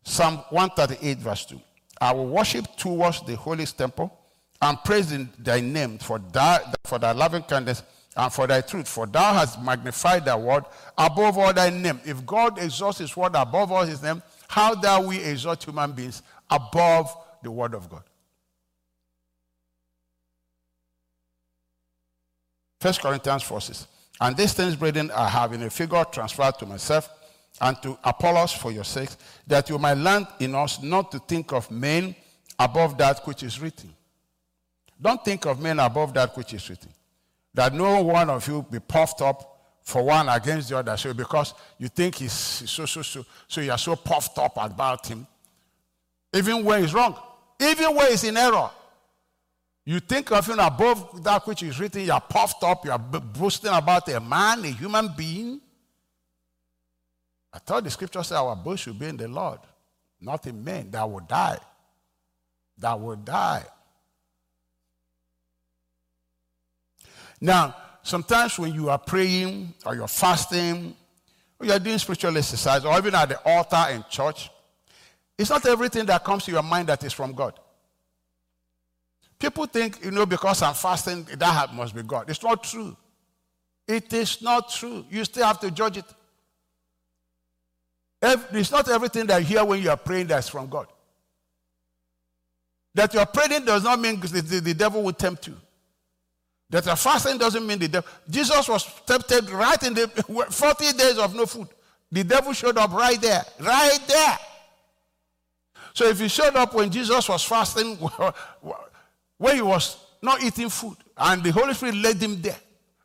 Psalm 0.02 0.38
138, 0.50 1.18
verse 1.18 1.44
2. 1.46 1.60
I 2.00 2.12
will 2.12 2.26
worship 2.26 2.66
towards 2.76 3.22
the 3.22 3.36
holy 3.36 3.66
temple 3.66 4.12
and 4.60 4.76
praise 4.84 5.12
in 5.12 5.30
thy 5.38 5.60
name 5.60 5.98
for, 5.98 6.18
thy, 6.18 6.60
for 6.84 6.98
thy 6.98 7.12
loving 7.12 7.42
kindness 7.42 7.82
and 8.16 8.32
for 8.32 8.46
thy 8.46 8.60
truth. 8.60 8.88
For 8.88 9.06
thou 9.06 9.34
hast 9.34 9.62
magnified 9.62 10.24
thy 10.24 10.34
word 10.34 10.64
above 10.98 11.38
all 11.38 11.52
thy 11.52 11.70
name. 11.70 12.00
If 12.04 12.26
God 12.26 12.58
exalts 12.58 12.98
his 12.98 13.16
word 13.16 13.34
above 13.34 13.70
all 13.70 13.84
his 13.84 14.02
name, 14.02 14.22
how 14.48 14.74
dare 14.74 15.00
we 15.00 15.18
exalt 15.18 15.62
human 15.62 15.92
beings 15.92 16.22
above 16.50 17.14
the 17.42 17.50
word 17.50 17.74
of 17.74 17.88
God? 17.88 18.02
First 22.80 23.00
Corinthians 23.00 23.42
4 23.42 23.60
says, 23.60 23.86
And 24.20 24.36
these 24.36 24.52
things, 24.52 24.76
brethren, 24.76 25.10
I 25.14 25.28
have 25.28 25.52
in 25.52 25.62
a 25.62 25.70
figure 25.70 26.04
transferred 26.04 26.58
to 26.58 26.66
myself 26.66 27.08
and 27.60 27.80
to 27.82 27.98
Apollos 28.04 28.52
for 28.52 28.70
your 28.70 28.84
sakes, 28.84 29.16
that 29.46 29.68
you 29.68 29.78
might 29.78 29.94
learn 29.94 30.26
in 30.38 30.54
us 30.54 30.82
not 30.82 31.10
to 31.12 31.18
think 31.18 31.52
of 31.52 31.70
men 31.70 32.14
above 32.58 32.98
that 32.98 33.26
which 33.26 33.42
is 33.42 33.60
written 33.60 33.94
don't 35.00 35.24
think 35.24 35.46
of 35.46 35.60
men 35.60 35.78
above 35.80 36.12
that 36.14 36.36
which 36.36 36.52
is 36.52 36.68
written. 36.68 36.90
That 37.54 37.74
no 37.74 38.02
one 38.02 38.28
of 38.30 38.46
you 38.46 38.64
be 38.70 38.80
puffed 38.80 39.22
up 39.22 39.46
for 39.82 40.04
one 40.04 40.28
against 40.28 40.68
the 40.68 40.78
other. 40.78 40.96
So 40.96 41.14
because 41.14 41.54
you 41.78 41.88
think 41.88 42.16
he's 42.16 42.32
so, 42.32 42.86
so, 42.86 43.02
so, 43.02 43.24
so 43.48 43.60
you 43.60 43.72
are 43.72 43.78
so 43.78 43.96
puffed 43.96 44.38
up 44.38 44.56
about 44.56 45.06
him, 45.06 45.26
even 46.32 46.64
when 46.64 46.82
he's 46.82 46.94
wrong, 46.94 47.16
even 47.58 47.94
when 47.96 48.10
he's 48.10 48.24
in 48.24 48.36
error, 48.36 48.70
you 49.90 49.98
think 49.98 50.30
of 50.30 50.46
him 50.46 50.60
above 50.60 51.24
that 51.24 51.44
which 51.48 51.64
is 51.64 51.80
written, 51.80 52.02
you 52.02 52.12
are 52.12 52.20
puffed 52.20 52.62
up, 52.62 52.84
you 52.84 52.92
are 52.92 52.98
boasting 52.98 53.72
about 53.72 54.08
a 54.08 54.20
man, 54.20 54.64
a 54.64 54.68
human 54.68 55.08
being. 55.16 55.60
I 57.52 57.58
thought 57.58 57.82
the 57.82 57.90
scripture 57.90 58.22
said 58.22 58.36
our 58.36 58.54
boast 58.54 58.84
should 58.84 58.96
be 58.96 59.06
in 59.06 59.16
the 59.16 59.26
Lord, 59.26 59.58
not 60.20 60.46
in 60.46 60.62
men 60.62 60.92
that 60.92 61.10
will 61.10 61.18
die. 61.18 61.58
That 62.78 63.00
will 63.00 63.16
die. 63.16 63.64
Now, 67.40 67.74
sometimes 68.04 68.60
when 68.60 68.72
you 68.72 68.90
are 68.90 68.98
praying 68.98 69.74
or 69.84 69.96
you're 69.96 70.06
fasting, 70.06 70.94
or 71.58 71.66
you're 71.66 71.80
doing 71.80 71.98
spiritual 71.98 72.38
exercise, 72.38 72.84
or 72.84 72.96
even 72.96 73.16
at 73.16 73.28
the 73.28 73.40
altar 73.44 73.90
in 73.90 74.04
church, 74.08 74.50
it's 75.36 75.50
not 75.50 75.66
everything 75.66 76.06
that 76.06 76.22
comes 76.22 76.44
to 76.44 76.52
your 76.52 76.62
mind 76.62 76.86
that 76.90 77.02
is 77.02 77.12
from 77.12 77.32
God. 77.32 77.58
People 79.40 79.64
think, 79.64 80.04
you 80.04 80.10
know, 80.10 80.26
because 80.26 80.60
I'm 80.60 80.74
fasting, 80.74 81.26
that 81.36 81.74
must 81.74 81.94
be 81.94 82.02
God. 82.02 82.28
It's 82.28 82.42
not 82.42 82.62
true. 82.62 82.94
It 83.88 84.12
is 84.12 84.42
not 84.42 84.70
true. 84.70 85.04
You 85.10 85.24
still 85.24 85.46
have 85.46 85.58
to 85.60 85.70
judge 85.70 85.96
it. 85.96 86.04
It's 88.52 88.70
not 88.70 88.88
everything 88.90 89.26
that 89.26 89.38
you 89.40 89.46
hear 89.46 89.64
when 89.64 89.82
you 89.82 89.88
are 89.88 89.96
praying 89.96 90.26
that's 90.26 90.50
from 90.50 90.68
God. 90.68 90.86
That 92.94 93.14
you 93.14 93.20
are 93.20 93.26
praying 93.26 93.64
does 93.64 93.82
not 93.82 93.98
mean 93.98 94.20
the, 94.20 94.42
the, 94.42 94.60
the 94.60 94.74
devil 94.74 95.02
will 95.02 95.14
tempt 95.14 95.46
you. 95.46 95.56
That 96.68 96.84
you're 96.84 96.96
fasting 96.96 97.38
doesn't 97.38 97.66
mean 97.66 97.78
the 97.78 97.88
devil. 97.88 98.08
Jesus 98.28 98.68
was 98.68 98.86
tempted 99.06 99.48
right 99.48 99.82
in 99.82 99.94
the 99.94 100.08
40 100.50 100.92
days 100.92 101.18
of 101.18 101.34
no 101.34 101.46
food. 101.46 101.68
The 102.12 102.24
devil 102.24 102.52
showed 102.52 102.76
up 102.76 102.92
right 102.92 103.20
there, 103.20 103.42
right 103.58 103.98
there. 104.06 104.38
So 105.94 106.06
if 106.06 106.20
he 106.20 106.28
showed 106.28 106.54
up 106.56 106.74
when 106.74 106.90
Jesus 106.90 107.26
was 107.28 107.42
fasting, 107.42 107.98
when 109.40 109.56
he 109.56 109.62
was 109.62 109.96
not 110.20 110.42
eating 110.42 110.68
food, 110.68 110.98
and 111.16 111.42
the 111.42 111.50
Holy 111.50 111.72
Spirit 111.72 111.94
led 111.94 112.16
him 112.16 112.42
there, 112.42 112.58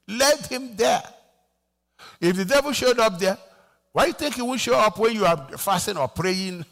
led 0.06 0.46
him 0.48 0.76
there. 0.76 1.02
If 2.20 2.36
the 2.36 2.44
devil 2.44 2.74
showed 2.74 3.00
up 3.00 3.18
there, 3.18 3.38
why 3.94 4.04
do 4.04 4.08
you 4.10 4.14
think 4.16 4.36
he 4.36 4.42
will 4.42 4.58
show 4.58 4.74
up 4.78 5.00
when 5.00 5.16
you 5.16 5.26
are 5.26 5.48
fasting 5.58 5.96
or 5.96 6.10
praying? 6.10 6.66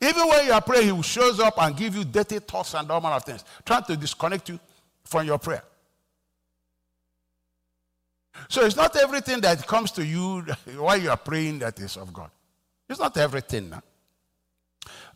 Even 0.00 0.26
when 0.26 0.46
you 0.46 0.52
are 0.52 0.62
praying, 0.62 0.96
he 0.96 1.02
shows 1.02 1.38
up 1.38 1.62
and 1.62 1.76
give 1.76 1.94
you 1.94 2.02
dirty 2.02 2.38
thoughts 2.38 2.72
and 2.72 2.90
all 2.90 3.02
manner 3.02 3.16
of 3.16 3.24
things, 3.24 3.44
trying 3.62 3.84
to 3.84 3.94
disconnect 3.94 4.48
you 4.48 4.58
from 5.04 5.26
your 5.26 5.36
prayer. 5.36 5.64
So 8.48 8.64
it's 8.64 8.76
not 8.76 8.96
everything 8.96 9.42
that 9.42 9.66
comes 9.66 9.90
to 9.92 10.06
you 10.06 10.46
while 10.78 10.96
you 10.96 11.10
are 11.10 11.18
praying 11.18 11.58
that 11.58 11.78
is 11.78 11.98
of 11.98 12.10
God. 12.10 12.30
It's 12.88 12.98
not 12.98 13.14
everything. 13.18 13.74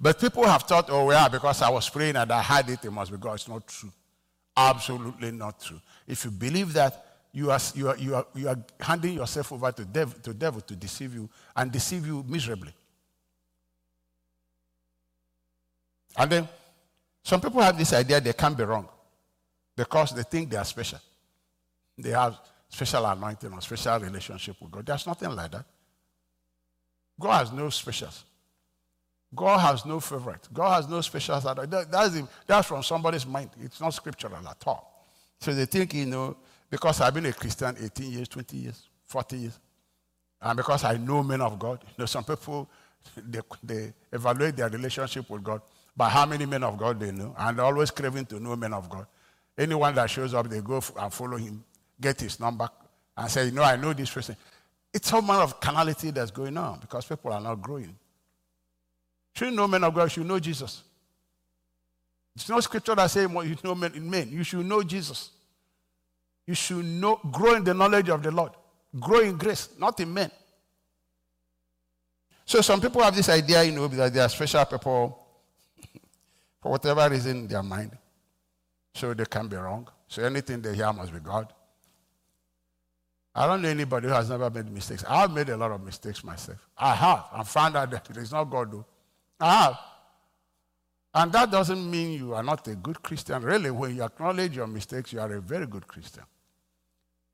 But 0.01 0.19
people 0.19 0.45
have 0.45 0.63
thought, 0.63 0.87
oh, 0.91 1.11
yeah, 1.11 1.29
because 1.29 1.63
I 1.63 1.71
was 1.71 1.89
praying 1.89 2.17
and 2.17 2.31
I 2.31 2.43
had 2.43 2.69
it, 2.69 2.85
it 2.85 2.91
must 2.91 3.11
be 3.11 3.17
God. 3.17 3.35
It's 3.35 3.49
not 3.49 3.67
true. 3.67 3.93
Absolutely 4.57 5.31
not 5.33 5.61
true. 5.61 5.81
If 6.07 6.25
you 6.25 6.31
believe 6.31 6.73
that, 6.75 7.05
you 7.33 7.51
are, 7.51 7.59
you 7.75 7.89
are, 7.89 7.97
you 7.97 8.15
are, 8.15 8.27
you 8.35 8.49
are 8.49 8.59
handing 8.79 9.15
yourself 9.15 9.53
over 9.53 9.73
to 9.73 9.85
devil, 9.85 10.19
to 10.23 10.33
devil 10.33 10.61
to 10.61 10.77
deceive 10.77 11.15
you 11.15 11.29
and 11.57 11.73
deceive 11.73 12.07
you 12.07 12.25
miserably. 12.29 12.73
And 16.17 16.31
then 16.31 16.49
some 17.25 17.41
people 17.41 17.61
have 17.61 17.77
this 17.77 17.93
idea 17.93 18.21
they 18.21 18.33
can't 18.33 18.57
be 18.57 18.63
wrong 18.63 18.89
because 19.75 20.13
they 20.13 20.23
think 20.23 20.51
they 20.51 20.57
are 20.57 20.65
special. 20.65 21.01
They 21.99 22.11
have 22.11 22.39
special 22.69 23.05
anointing 23.05 23.53
or 23.53 23.61
special 23.61 23.99
relationship 23.99 24.57
with 24.61 24.71
God. 24.71 24.87
There's 24.87 25.07
nothing 25.07 25.35
like 25.35 25.51
that. 25.51 25.65
God 27.19 27.39
has 27.39 27.53
no 27.53 27.69
specials. 27.71 28.25
God 29.35 29.59
has 29.59 29.85
no 29.85 30.01
favorite. 30.01 30.49
God 30.53 30.75
has 30.75 30.89
no 30.89 31.01
specials. 31.01 31.45
That's, 31.45 32.21
that's 32.47 32.69
from 32.69 32.83
somebody's 32.83 33.27
mind. 33.27 33.51
It's 33.61 33.81
not 33.81 33.95
scriptural 33.95 34.37
at 34.37 34.63
all. 34.67 35.07
So 35.41 35.53
they 35.53 35.67
think, 35.67 35.95
you 35.95 36.07
know, 36.07 36.37
because 36.71 37.01
I've 37.01 37.15
been 37.15 37.27
a 37.27 37.33
Christian 37.33 37.77
18 37.81 38.11
years, 38.11 38.29
20 38.29 38.57
years, 38.57 38.89
40 39.07 39.37
years, 39.37 39.59
and 40.41 40.57
because 40.57 40.85
I 40.85 40.97
know 40.97 41.23
men 41.23 41.41
of 41.41 41.59
God, 41.59 41.81
you 41.87 41.95
know, 41.99 42.07
some 42.07 42.25
people, 42.25 42.69
they, 43.17 43.41
they 43.63 43.93
evaluate 44.13 44.57
their 44.57 44.69
relationship 44.69 45.29
with 45.31 45.43
God 45.43 45.63
by 45.97 46.09
how 46.09 46.27
many 46.27 46.47
men 46.47 46.65
of 46.65 46.77
God 46.77 46.99
they 47.01 47.13
know, 47.13 47.35
and 47.39 47.61
always 47.61 47.91
craving 47.91 48.27
to 48.27 48.41
know 48.41 48.57
men 48.57 48.75
of 48.75 48.89
God. 48.89 49.07
Anyone 49.57 49.95
that 49.95 50.11
shows 50.11 50.35
up, 50.35 50.49
they 50.49 50.61
go 50.61 50.83
and 50.99 51.13
follow 51.13 51.37
him, 51.37 51.65
get 52.01 52.21
his 52.21 52.41
number, 52.41 52.69
and 53.17 53.31
say, 53.31 53.47
you 53.47 53.53
know, 53.53 53.63
I 53.63 53.77
know 53.77 53.93
this 53.93 54.11
person. 54.11 54.37
It's 54.93 55.13
all 55.13 55.23
manner 55.23 55.43
of 55.43 55.61
carnality 55.61 56.11
that's 56.11 56.31
going 56.31 56.57
on 56.57 56.81
because 56.81 57.07
people 57.07 57.33
are 57.33 57.41
not 57.41 57.61
growing. 57.61 57.97
Should 59.35 59.53
know 59.53 59.67
men 59.67 59.85
of 59.85 59.95
God, 59.95 60.05
you 60.05 60.09
should 60.09 60.27
know 60.27 60.39
Jesus. 60.39 60.83
It's 62.37 62.49
no 62.49 62.61
scripture 62.61 62.95
that 62.95 63.11
says 63.11 63.29
you 63.31 63.57
know 63.63 63.75
men 63.75 63.93
in 63.95 64.09
men. 64.09 64.29
You 64.31 64.43
should 64.45 64.67
know 64.67 64.83
Jesus. 64.83 65.31
You 66.47 66.55
should 66.55 66.85
know, 66.85 67.21
grow 67.31 67.55
in 67.55 67.65
the 67.65 67.75
knowledge 67.75 68.09
of 68.09 68.23
the 68.23 68.31
Lord. 68.31 68.53
Grow 68.99 69.21
in 69.21 69.37
grace, 69.37 69.69
not 69.79 69.99
in 70.01 70.13
men. 70.13 70.31
So 72.45 72.61
some 72.61 72.81
people 72.81 73.03
have 73.03 73.15
this 73.15 73.29
idea, 73.29 73.63
you 73.65 73.73
know, 73.73 73.89
that 73.89 74.13
they 74.13 74.21
are 74.21 74.29
special 74.29 74.65
people 74.67 75.27
for 76.61 76.73
whatever 76.73 77.09
reason 77.09 77.39
in 77.39 77.49
their 77.49 77.63
mind. 77.63 77.97
So 78.93 79.15
they 79.15 79.25
can 79.25 79.49
be 79.49 79.57
wrong. 79.57 79.89
So 80.07 80.23
anything 80.23 80.61
they 80.61 80.75
hear 80.75 80.93
must 80.93 81.13
be 81.13 81.21
God. 81.21 81.53
I 83.35 83.47
don't 83.47 83.63
know 83.63 83.69
anybody 83.69 84.07
who 84.07 84.15
has 84.15 84.31
never 84.31 84.49
made 84.49 84.71
mistakes. 84.71 85.05
I've 85.09 85.33
made 85.33 85.49
a 85.49 85.57
lot 85.57 85.73
of 85.73 85.83
mistakes 85.83 86.23
myself. 86.23 86.59
I 86.79 86.95
have. 86.95 87.25
I 87.33 87.43
found 87.43 87.77
out 87.77 87.91
that 87.91 88.09
it 88.11 88.17
is 88.19 88.31
not 88.31 88.45
God, 88.45 88.71
though. 88.71 88.87
Have. 89.41 89.79
And 91.15 91.33
that 91.33 91.51
doesn't 91.51 91.91
mean 91.91 92.19
you 92.19 92.35
are 92.35 92.43
not 92.43 92.67
a 92.67 92.75
good 92.75 93.03
Christian. 93.03 93.43
Really, 93.43 93.71
when 93.71 93.95
you 93.95 94.03
acknowledge 94.03 94.57
your 94.57 94.67
mistakes, 94.67 95.13
you 95.13 95.21
are 95.21 95.33
a 95.33 95.41
very 95.41 95.67
good 95.67 95.87
Christian. 95.87 96.25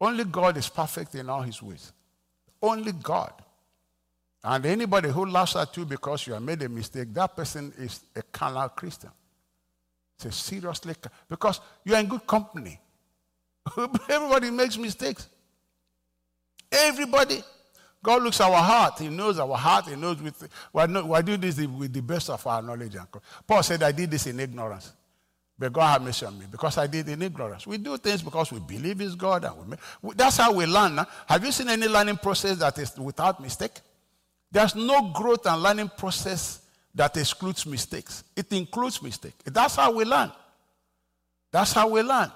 Only 0.00 0.24
God 0.24 0.56
is 0.56 0.68
perfect 0.68 1.14
in 1.14 1.30
all 1.30 1.42
his 1.42 1.62
ways. 1.62 1.92
Only 2.62 2.92
God. 2.92 3.32
And 4.42 4.64
anybody 4.64 5.10
who 5.10 5.26
laughs 5.26 5.56
at 5.56 5.76
you 5.76 5.84
because 5.84 6.26
you 6.26 6.34
have 6.34 6.42
made 6.42 6.62
a 6.62 6.68
mistake, 6.68 7.12
that 7.14 7.36
person 7.36 7.72
is 7.78 8.00
a 8.16 8.22
carnal 8.22 8.68
Christian. 8.70 9.10
It's 10.16 10.24
a 10.26 10.32
seriously, 10.32 10.94
because 11.28 11.60
you 11.84 11.94
are 11.94 12.00
in 12.00 12.06
good 12.06 12.26
company. 12.26 12.78
Everybody 14.08 14.50
makes 14.50 14.76
mistakes. 14.76 15.28
Everybody. 16.70 17.42
God 18.02 18.22
looks 18.22 18.40
our 18.40 18.56
heart. 18.56 18.98
He 18.98 19.08
knows 19.08 19.38
our 19.38 19.56
heart. 19.56 19.88
He 19.88 19.96
knows 19.96 20.22
with, 20.22 20.48
we 20.72 21.22
do 21.22 21.36
this 21.36 21.58
with 21.58 21.92
the 21.92 22.00
best 22.00 22.30
of 22.30 22.46
our 22.46 22.62
knowledge. 22.62 22.96
Paul 23.46 23.62
said, 23.62 23.82
I 23.82 23.92
did 23.92 24.10
this 24.10 24.26
in 24.26 24.40
ignorance. 24.40 24.92
But 25.58 25.74
God 25.74 25.92
have 25.92 26.02
mercy 26.02 26.24
on 26.24 26.38
me 26.38 26.46
because 26.50 26.78
I 26.78 26.86
did 26.86 27.06
in 27.10 27.20
ignorance. 27.20 27.66
We 27.66 27.76
do 27.76 27.98
things 27.98 28.22
because 28.22 28.50
we 28.50 28.60
believe 28.60 28.98
it's 29.02 29.14
God. 29.14 29.44
And 29.44 29.76
we, 30.00 30.14
that's 30.14 30.38
how 30.38 30.54
we 30.54 30.64
learn. 30.64 31.04
Have 31.26 31.44
you 31.44 31.52
seen 31.52 31.68
any 31.68 31.86
learning 31.86 32.16
process 32.16 32.56
that 32.58 32.78
is 32.78 32.96
without 32.96 33.42
mistake? 33.42 33.72
There's 34.50 34.74
no 34.74 35.12
growth 35.12 35.44
and 35.46 35.62
learning 35.62 35.90
process 35.98 36.62
that 36.94 37.14
excludes 37.18 37.66
mistakes. 37.66 38.24
It 38.34 38.50
includes 38.54 39.02
mistake. 39.02 39.34
That's 39.44 39.76
how 39.76 39.92
we 39.92 40.04
learn. 40.06 40.32
That's 41.52 41.74
how 41.74 41.88
we 41.88 42.00
learn. 42.00 42.32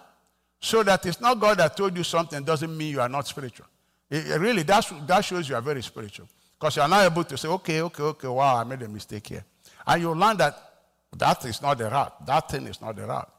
So 0.61 0.83
that 0.83 1.07
it's 1.07 1.21
not 1.21 1.41
God 1.41 1.57
that 1.59 1.75
told 1.77 1.97
you 1.97 2.05
something 2.05 2.45
doesn't 2.45 2.77
mean 2.77 2.91
you 2.91 3.01
are 3.01 3.09
not 3.09 3.27
spiritual. 3.27 3.67
It, 4.11 4.27
it 4.29 4.41
really, 4.41 4.63
that's, 4.63 4.93
that 5.07 5.25
shows 5.25 5.49
you 5.49 5.55
are 5.55 5.63
very 5.63 5.83
spiritual. 5.83 6.29
Because 6.59 6.77
you 6.77 6.83
are 6.83 6.89
not 6.89 7.05
able 7.05 7.25
to 7.25 7.37
say, 7.37 7.49
okay, 7.49 7.83
okay, 7.83 8.03
okay, 8.03 8.29
wow, 8.29 8.57
I 8.57 8.65
made 8.65 8.83
a 8.83 8.89
mistake 8.89 9.27
here. 9.27 9.45
And 9.87 10.03
you 10.03 10.13
learn 10.13 10.37
that 10.39 10.57
that 11.17 11.45
is 11.45 11.61
not 11.61 11.79
the 11.79 11.91
route. 11.91 12.27
That 12.27 12.51
thing 12.51 12.67
is 12.67 12.81
not 12.81 12.97
the 12.97 13.07
route. 13.07 13.31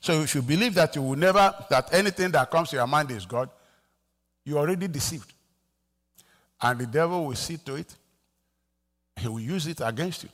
So 0.00 0.20
if 0.20 0.34
you 0.34 0.42
believe 0.42 0.74
that 0.74 0.94
you 0.96 1.02
will 1.02 1.16
never, 1.16 1.54
that 1.70 1.92
anything 1.94 2.30
that 2.32 2.50
comes 2.50 2.70
to 2.70 2.76
your 2.76 2.86
mind 2.86 3.10
is 3.10 3.24
God, 3.24 3.48
you're 4.44 4.58
already 4.58 4.86
deceived. 4.86 5.32
And 6.60 6.78
the 6.80 6.86
devil 6.86 7.24
will 7.24 7.34
see 7.34 7.56
to 7.58 7.76
it. 7.76 7.94
He 9.16 9.28
will 9.28 9.40
use 9.40 9.66
it 9.66 9.80
against 9.82 10.24
you. 10.24 10.28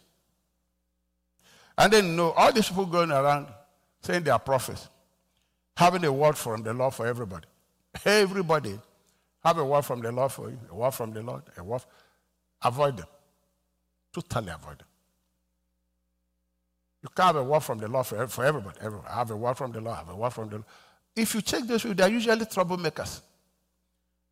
And 1.79 1.93
then 1.93 2.07
you 2.07 2.13
know 2.13 2.31
all 2.33 2.53
these 2.53 2.69
people 2.69 2.87
going 2.87 3.11
around 3.11 3.47
saying 4.03 4.23
they 4.23 4.31
are 4.31 4.39
prophets, 4.39 4.89
having 5.81 6.05
a 6.05 6.13
word 6.13 6.37
from 6.37 6.63
the 6.63 6.75
Lord 6.75 6.93
for 6.93 7.07
everybody. 7.07 7.49
Everybody 8.05 8.79
have 9.43 9.57
a 9.57 9.65
word 9.65 9.83
from 9.83 10.03
the 10.03 10.13
Lord 10.13 10.31
for 10.31 10.51
you, 10.51 10.59
a 10.71 10.75
word 10.75 10.91
from 10.91 11.11
the 11.15 11.23
Lord, 11.23 11.43
a 11.57 11.65
word. 11.65 11.83
Avoid 12.63 12.99
them. 12.99 13.07
Totally 14.13 14.51
avoid 14.51 14.79
them. 14.79 14.87
You 17.03 17.09
can't 17.17 17.29
have 17.29 17.37
a 17.37 17.45
word 17.45 17.61
from 17.61 17.79
the 17.79 17.89
Lord 17.89 18.07
for, 18.07 18.27
for 18.27 18.45
everybody. 18.45 18.77
Everyone. 18.83 19.07
Have 19.07 19.31
a 19.31 19.37
word 19.37 19.57
from 19.57 19.73
the 19.73 19.81
Lord, 19.81 19.97
have 19.97 20.11
a 20.11 20.15
word 20.15 20.31
from 20.31 20.51
the 20.51 20.57
Lord. 20.57 20.67
If 21.17 21.35
you 21.35 21.41
check 21.41 21.63
those 21.65 21.81
people, 21.81 21.95
they're 21.95 22.09
usually 22.11 22.45
troublemakers. 22.45 23.23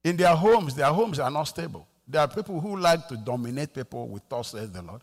In 0.04 0.18
their 0.18 0.36
homes, 0.36 0.74
their 0.74 0.92
homes 0.92 1.18
are 1.18 1.30
not 1.30 1.44
stable. 1.44 1.88
There 2.06 2.20
are 2.20 2.28
people 2.28 2.60
who 2.60 2.76
like 2.76 3.08
to 3.08 3.16
dominate 3.16 3.72
people 3.72 4.06
with 4.06 4.28
thus 4.28 4.48
says 4.48 4.70
the 4.70 4.82
Lord. 4.82 5.00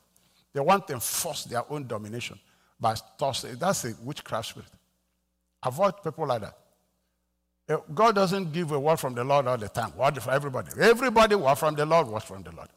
They 0.54 0.60
want 0.60 0.88
to 0.88 0.94
enforce 0.94 1.46
their 1.46 1.64
own 1.72 1.88
domination 1.88 2.40
by 2.80 2.96
thus 3.18 3.42
That's 3.42 3.86
a 3.86 3.96
witchcraft 4.04 4.50
spirit. 4.50 4.70
Avoid 5.66 6.04
people 6.04 6.28
like 6.28 6.42
that. 6.42 6.58
Eh, 7.68 7.78
God 7.94 8.16
doesn't 8.16 8.54
give 8.54 8.72
a 8.72 8.80
word 8.80 8.98
from 8.98 9.16
the 9.16 9.24
Lord 9.24 9.48
all 9.48 9.58
the 9.58 9.68
time. 9.68 9.96
Word 9.98 10.22
for 10.22 10.32
everybody. 10.32 10.70
Everybody 10.80 11.36
word 11.36 11.56
from 11.56 11.76
the 11.76 11.86
Lord, 11.86 12.08
word 12.08 12.24
from 12.24 12.44
the 12.44 12.52
Lord 12.52 12.70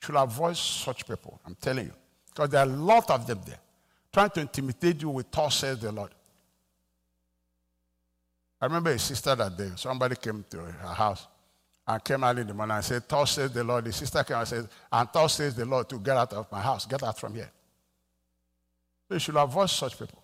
should 0.00 0.16
avoid 0.16 0.56
such 0.56 1.06
people. 1.06 1.40
I'm 1.44 1.54
telling 1.56 1.86
you. 1.86 1.92
Because 2.28 2.50
there 2.50 2.60
are 2.60 2.68
a 2.68 2.72
lot 2.72 3.10
of 3.10 3.26
them 3.26 3.40
there 3.46 3.58
trying 4.12 4.30
to 4.30 4.40
intimidate 4.40 5.02
you 5.02 5.10
with 5.10 5.30
thus 5.30 5.56
says 5.56 5.78
the 5.78 5.92
Lord. 5.92 6.10
I 8.60 8.66
remember 8.66 8.90
a 8.90 8.98
sister 8.98 9.34
that 9.34 9.56
day, 9.56 9.70
somebody 9.76 10.16
came 10.16 10.44
to 10.50 10.58
her 10.58 10.94
house 10.94 11.26
and 11.86 12.02
came 12.02 12.24
early 12.24 12.42
in 12.42 12.48
the 12.48 12.54
morning 12.54 12.76
and 12.76 12.84
said, 12.84 13.04
Thus 13.08 13.32
says 13.32 13.52
the 13.52 13.62
Lord. 13.62 13.84
The 13.84 13.92
sister 13.92 14.22
came 14.24 14.36
and 14.36 14.48
said, 14.48 14.68
And 14.90 15.08
thus 15.12 15.34
says 15.34 15.54
the 15.54 15.64
Lord 15.64 15.88
to 15.90 15.98
get 15.98 16.16
out 16.16 16.32
of 16.32 16.50
my 16.50 16.60
house, 16.60 16.86
get 16.86 17.02
out 17.02 17.18
from 17.18 17.34
here. 17.34 17.50
You 19.10 19.18
should 19.18 19.36
avoid 19.36 19.70
such 19.70 19.98
people. 19.98 20.22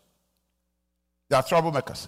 They 1.34 1.38
are 1.38 1.42
troublemakers. 1.42 2.06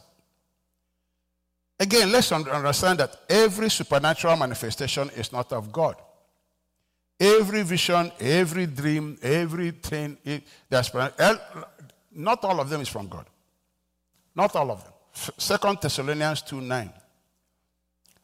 Again, 1.81 2.13
let's 2.13 2.31
understand 2.31 3.01
that 3.01 3.23
every 3.29 3.69
supernatural 3.69 4.37
manifestation 4.37 5.11
is 5.17 5.33
not 5.33 5.53
of 5.53 5.73
God. 5.73 5.97
Every 7.19 7.65
vision, 7.65 8.13
every 8.21 8.67
dream, 8.67 9.19
everything, 9.21 10.17
that's 10.69 10.95
not 10.95 12.45
all 12.45 12.61
of 12.61 12.71
them 12.71 12.83
is 12.83 12.89
from 12.89 13.09
God. 13.09 13.27
Not 14.37 14.55
all 14.55 14.71
of 14.71 14.85
them. 14.85 14.93
Second 15.39 15.79
Thessalonians 15.83 16.43
2 16.43 16.61
9. 16.61 16.93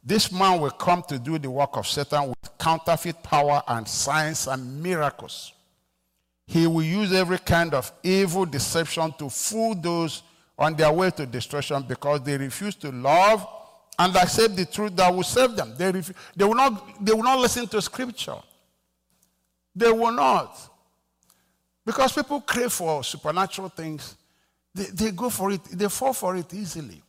This 0.05 0.31
man 0.31 0.61
will 0.61 0.71
come 0.71 1.03
to 1.09 1.19
do 1.19 1.37
the 1.37 1.51
work 1.51 1.77
of 1.77 1.89
Satan 1.89 2.29
with 2.29 2.59
counterfeit 2.59 3.25
power 3.25 3.61
and 3.67 3.89
signs 3.89 4.47
and 4.47 4.81
miracles. 4.81 5.53
He 6.47 6.69
will 6.69 6.85
use 6.85 7.13
every 7.13 7.39
kind 7.39 7.75
of 7.75 7.91
evil 8.05 8.47
deception 8.47 9.13
to 9.19 9.29
fool 9.29 9.75
those 9.75 10.23
on 10.63 10.77
their 10.77 10.93
way 10.93 11.11
to 11.11 11.27
destruction 11.27 11.83
because 11.83 12.23
they 12.23 12.37
refuse 12.37 12.77
to 12.77 12.93
love 12.93 13.45
and 13.99 14.15
accept 14.17 14.55
the 14.55 14.65
truth 14.65 14.95
that 14.95 15.13
will 15.13 15.25
save 15.25 15.57
them. 15.57 15.75
They, 15.77 15.91
they, 16.37 16.45
will, 16.45 16.55
not, 16.55 17.05
they 17.05 17.13
will 17.13 17.25
not 17.25 17.41
listen 17.41 17.67
to 17.67 17.83
scripture. 17.83 18.37
They 19.75 19.91
will 19.91 20.13
not. 20.13 20.57
Because 21.85 22.13
people 22.13 22.41
crave 22.41 22.73
for 22.73 23.03
supernatural 23.03 23.71
things, 23.71 24.15
they, 24.73 24.85
they 24.85 25.11
go 25.11 25.29
for 25.29 25.51
it, 25.51 25.65
they 25.65 25.89
fall 25.89 26.13
for 26.13 26.37
it 26.37 26.55
easily. 26.55 27.03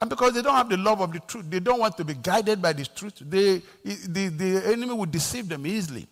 And 0.00 0.08
because 0.08 0.32
they 0.32 0.40
don't 0.40 0.54
have 0.54 0.68
the 0.68 0.78
love 0.78 1.02
of 1.02 1.12
the 1.12 1.20
truth, 1.20 1.44
they 1.50 1.60
don't 1.60 1.80
want 1.80 1.98
to 1.98 2.04
be 2.04 2.14
guided 2.14 2.62
by 2.62 2.72
the 2.72 2.86
truth, 2.86 3.18
they, 3.20 3.60
the, 3.84 4.28
the 4.28 4.62
enemy 4.72 4.94
will 4.94 5.04
deceive 5.04 5.48
them 5.48 5.66
easily. 5.66 6.06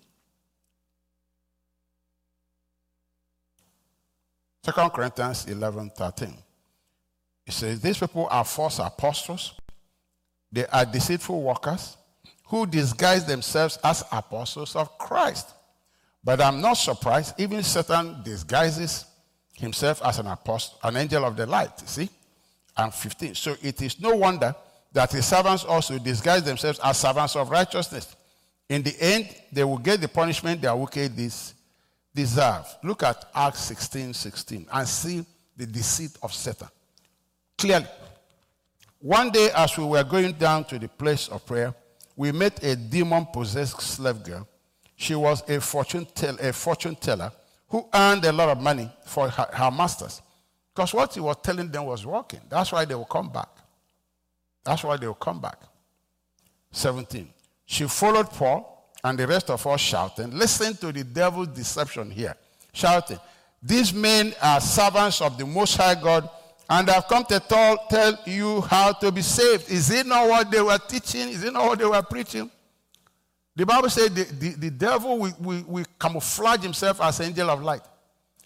2 4.62 4.72
Corinthians 4.90 5.46
11 5.46 5.90
13. 5.90 6.43
It 7.46 7.52
says, 7.52 7.80
These 7.80 7.98
people 7.98 8.28
are 8.30 8.44
false 8.44 8.78
apostles. 8.78 9.54
They 10.50 10.66
are 10.66 10.84
deceitful 10.84 11.42
workers 11.42 11.96
who 12.46 12.66
disguise 12.66 13.24
themselves 13.26 13.78
as 13.82 14.04
apostles 14.12 14.76
of 14.76 14.96
Christ. 14.98 15.50
But 16.22 16.40
I'm 16.40 16.60
not 16.60 16.74
surprised. 16.74 17.34
Even 17.38 17.62
Satan 17.62 18.22
disguises 18.22 19.04
himself 19.54 20.00
as 20.04 20.18
an 20.18 20.26
apostle, 20.26 20.78
an 20.82 20.96
angel 20.96 21.24
of 21.24 21.36
the 21.36 21.46
light. 21.46 21.78
See? 21.88 22.08
And 22.76 22.92
15. 22.92 23.34
So 23.34 23.56
it 23.62 23.80
is 23.82 24.00
no 24.00 24.16
wonder 24.16 24.54
that 24.92 25.12
his 25.12 25.26
servants 25.26 25.64
also 25.64 25.98
disguise 25.98 26.44
themselves 26.44 26.80
as 26.82 26.98
servants 26.98 27.36
of 27.36 27.50
righteousness. 27.50 28.14
In 28.68 28.82
the 28.82 28.96
end, 29.00 29.34
they 29.52 29.64
will 29.64 29.78
get 29.78 30.00
the 30.00 30.08
punishment 30.08 30.62
their 30.62 30.74
wicked 30.74 31.16
deeds 31.16 31.54
deserve. 32.14 32.66
Look 32.82 33.02
at 33.02 33.24
Acts 33.34 33.60
16 33.60 34.14
16 34.14 34.66
and 34.72 34.88
see 34.88 35.24
the 35.56 35.66
deceit 35.66 36.12
of 36.22 36.32
Satan. 36.32 36.68
Clearly. 37.64 37.86
One 39.00 39.30
day, 39.30 39.50
as 39.54 39.76
we 39.76 39.84
were 39.84 40.04
going 40.04 40.32
down 40.32 40.64
to 40.64 40.78
the 40.78 40.88
place 40.88 41.28
of 41.28 41.44
prayer, 41.44 41.74
we 42.16 42.32
met 42.32 42.62
a 42.62 42.76
demon 42.76 43.26
possessed 43.26 43.80
slave 43.80 44.22
girl 44.22 44.48
she 44.96 45.14
was 45.14 45.48
a 45.48 45.60
fortune, 45.60 46.06
tell, 46.14 46.36
a 46.40 46.52
fortune 46.52 46.94
teller 46.94 47.32
who 47.68 47.86
earned 47.92 48.24
a 48.24 48.32
lot 48.32 48.48
of 48.48 48.60
money 48.60 48.88
for 49.04 49.28
her, 49.28 49.48
her 49.52 49.70
masters. 49.70 50.22
Because 50.74 50.94
what 50.94 51.14
he 51.14 51.20
was 51.20 51.36
telling 51.42 51.70
them 51.70 51.86
was 51.86 52.06
working. 52.06 52.40
That's 52.48 52.72
why 52.72 52.84
they 52.84 52.94
will 52.94 53.04
come 53.04 53.28
back. 53.30 53.48
That's 54.64 54.82
why 54.84 54.96
they 54.96 55.06
will 55.06 55.14
come 55.14 55.40
back. 55.40 55.58
17. 56.72 57.28
She 57.66 57.84
followed 57.84 58.30
Paul 58.30 58.90
and 59.02 59.18
the 59.18 59.26
rest 59.26 59.50
of 59.50 59.66
us 59.66 59.80
shouting. 59.80 60.30
Listen 60.30 60.76
to 60.76 60.92
the 60.92 61.04
devil's 61.04 61.48
deception 61.48 62.10
here. 62.10 62.34
Shouting. 62.72 63.18
These 63.62 63.94
men 63.94 64.34
are 64.42 64.60
servants 64.60 65.20
of 65.20 65.38
the 65.38 65.46
Most 65.46 65.76
High 65.76 65.94
God 65.94 66.28
and 66.68 66.88
I've 66.88 67.06
come 67.06 67.24
to 67.26 67.40
tell, 67.40 67.76
tell 67.88 68.18
you 68.26 68.62
how 68.62 68.92
to 68.92 69.12
be 69.12 69.22
saved. 69.22 69.70
Is 69.70 69.90
it 69.90 70.06
not 70.06 70.28
what 70.28 70.50
they 70.50 70.62
were 70.62 70.78
teaching? 70.78 71.28
Is 71.28 71.44
it 71.44 71.52
not 71.52 71.66
what 71.66 71.78
they 71.78 71.84
were 71.84 72.02
preaching? 72.02 72.50
The 73.56 73.66
Bible 73.66 73.90
said 73.90 74.14
the, 74.14 74.24
the, 74.24 74.48
the 74.56 74.70
devil 74.70 75.18
will, 75.18 75.36
will, 75.38 75.64
will 75.66 75.84
camouflage 76.00 76.62
himself 76.62 77.00
as 77.00 77.20
angel 77.20 77.50
of 77.50 77.62
light. 77.62 77.82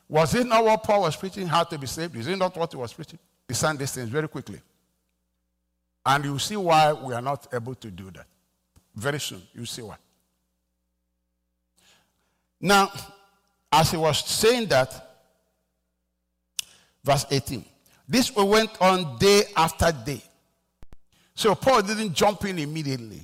Was 0.09 0.35
it 0.35 0.47
not 0.47 0.64
what 0.64 0.83
Paul 0.83 1.03
was 1.03 1.16
preaching, 1.16 1.47
how 1.47 1.64
to 1.64 1.79
be 1.79 1.87
saved? 1.87 2.16
Is 2.16 2.27
it 2.27 2.37
not 2.37 2.57
what 2.57 2.73
he 2.73 2.77
was 2.77 2.93
preaching? 2.93 3.19
Discern 3.47 3.77
these 3.77 3.93
things 3.93 4.09
very 4.09 4.29
quickly. 4.29 4.61
And 6.05 6.25
you 6.25 6.39
see 6.39 6.57
why 6.57 6.93
we 6.93 7.14
are 7.14 7.23
not 7.23 7.47
able 7.53 7.75
to 7.77 7.91
do 7.91 8.11
that. 8.12 8.27
Very 8.95 9.21
soon, 9.21 9.43
you 9.55 9.64
see 9.64 9.83
why. 9.83 9.97
Now, 12.61 12.91
as 13.71 13.91
he 13.91 13.97
was 13.97 14.25
saying 14.27 14.66
that, 14.69 15.23
verse 17.05 17.27
18, 17.31 17.64
this 18.09 18.34
went 18.34 18.70
on 18.80 19.18
day 19.18 19.42
after 19.56 19.92
day. 19.92 20.22
So 21.34 21.54
Paul 21.54 21.82
didn't 21.82 22.14
jump 22.14 22.44
in 22.46 22.59
immediately. 22.59 23.20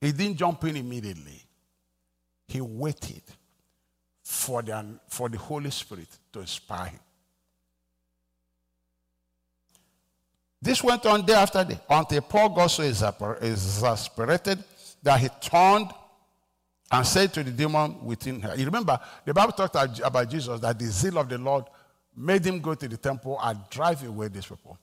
He 0.00 0.12
didn't 0.12 0.36
jump 0.36 0.62
in 0.64 0.76
immediately. 0.76 1.42
He 2.46 2.60
waited 2.60 3.22
for 4.22 4.62
the, 4.62 4.98
for 5.08 5.28
the 5.28 5.38
Holy 5.38 5.70
Spirit 5.70 6.08
to 6.32 6.40
inspire 6.40 6.86
him. 6.86 7.00
This 10.60 10.82
went 10.82 11.04
on 11.06 11.24
day 11.26 11.34
after 11.34 11.64
day 11.64 11.80
until 11.88 12.20
Paul 12.22 12.50
got 12.50 12.68
so 12.68 12.82
exasperated 12.82 14.64
that 15.02 15.20
he 15.20 15.28
turned 15.40 15.90
and 16.90 17.06
said 17.06 17.32
to 17.34 17.42
the 17.42 17.50
demon 17.50 18.02
within 18.04 18.40
her. 18.40 18.54
You 18.56 18.64
remember, 18.66 18.98
the 19.24 19.34
Bible 19.34 19.52
talked 19.52 20.00
about 20.00 20.30
Jesus 20.30 20.60
that 20.60 20.78
the 20.78 20.86
zeal 20.86 21.18
of 21.18 21.28
the 21.28 21.38
Lord 21.38 21.64
made 22.16 22.44
him 22.46 22.60
go 22.60 22.74
to 22.74 22.88
the 22.88 22.96
temple 22.96 23.38
and 23.42 23.58
drive 23.70 24.02
away 24.06 24.28
these 24.28 24.46
people. 24.46 24.78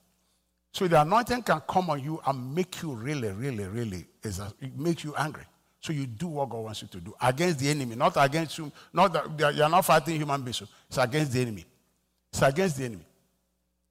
So 0.72 0.88
the 0.88 1.00
anointing 1.00 1.42
can 1.42 1.60
come 1.68 1.90
on 1.90 2.02
you 2.02 2.20
and 2.26 2.54
make 2.54 2.82
you 2.82 2.94
really, 2.94 3.30
really, 3.30 3.64
really, 3.64 4.06
it 4.22 4.78
makes 4.78 5.04
you 5.04 5.14
angry. 5.16 5.44
So 5.80 5.92
you 5.92 6.06
do 6.06 6.28
what 6.28 6.48
God 6.48 6.64
wants 6.64 6.80
you 6.80 6.88
to 6.88 7.00
do 7.00 7.14
against 7.20 7.58
the 7.58 7.68
enemy, 7.68 7.96
not 7.96 8.12
against 8.16 8.56
you. 8.56 8.70
Not 8.92 9.12
that 9.12 9.54
you're 9.54 9.68
not 9.68 9.84
fighting 9.84 10.16
human 10.16 10.40
beings. 10.40 10.62
It's 10.88 10.96
against 10.96 11.32
the 11.32 11.40
enemy. 11.40 11.64
It's 12.32 12.40
against 12.40 12.78
the 12.78 12.84
enemy. 12.84 13.04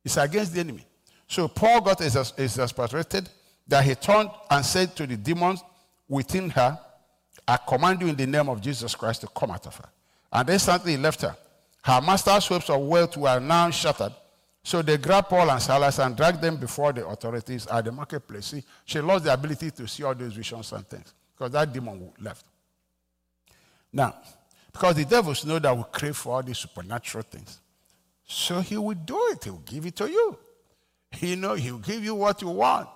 It's 0.03 0.17
against 0.17 0.53
the 0.53 0.61
enemy. 0.61 0.85
So 1.27 1.47
Paul 1.47 1.81
got 1.81 2.01
exasperated 2.01 3.29
that 3.67 3.83
he 3.83 3.93
turned 3.95 4.29
and 4.49 4.65
said 4.65 4.95
to 4.95 5.05
the 5.05 5.17
demons 5.17 5.61
within 6.07 6.49
her, 6.51 6.79
I 7.47 7.57
command 7.57 8.01
you 8.01 8.07
in 8.07 8.15
the 8.15 8.25
name 8.25 8.49
of 8.49 8.61
Jesus 8.61 8.95
Christ 8.95 9.21
to 9.21 9.27
come 9.27 9.51
out 9.51 9.67
of 9.67 9.75
her. 9.75 9.89
And 10.31 10.49
instantly 10.49 10.93
he 10.93 10.97
left 10.97 11.21
her. 11.21 11.35
Her 11.83 12.01
master's 12.01 12.47
hopes 12.47 12.69
of 12.69 12.81
wealth 12.81 13.17
were 13.17 13.39
now 13.39 13.69
shattered 13.71 14.13
so 14.63 14.81
they 14.81 14.97
grabbed 14.97 15.29
Paul 15.29 15.49
and 15.49 15.61
Silas 15.61 15.99
and 15.99 16.15
dragged 16.15 16.41
them 16.41 16.57
before 16.57 16.93
the 16.93 17.05
authorities 17.07 17.65
at 17.67 17.85
the 17.85 17.91
marketplace. 17.91 18.47
See, 18.47 18.63
she 18.85 18.99
lost 19.01 19.23
the 19.23 19.33
ability 19.33 19.71
to 19.71 19.87
see 19.87 20.03
all 20.03 20.13
those 20.13 20.33
visions 20.33 20.71
and 20.71 20.87
things 20.87 21.13
because 21.35 21.51
that 21.53 21.73
demon 21.73 22.11
left. 22.19 22.45
Now, 23.91 24.15
because 24.71 24.95
the 24.95 25.05
devils 25.05 25.45
know 25.45 25.57
that 25.59 25.75
we 25.75 25.83
crave 25.91 26.15
for 26.15 26.35
all 26.35 26.43
these 26.43 26.59
supernatural 26.59 27.23
things. 27.23 27.59
So 28.23 28.61
he 28.61 28.77
will 28.77 28.93
do 28.93 29.17
it. 29.31 29.43
He 29.43 29.49
will 29.49 29.57
give 29.59 29.85
it 29.85 29.95
to 29.97 30.09
you. 30.09 30.37
You 31.19 31.35
know, 31.35 31.55
he 31.55 31.71
will 31.71 31.79
give 31.79 32.03
you 32.03 32.15
what 32.15 32.41
you 32.41 32.49
want. 32.49 32.87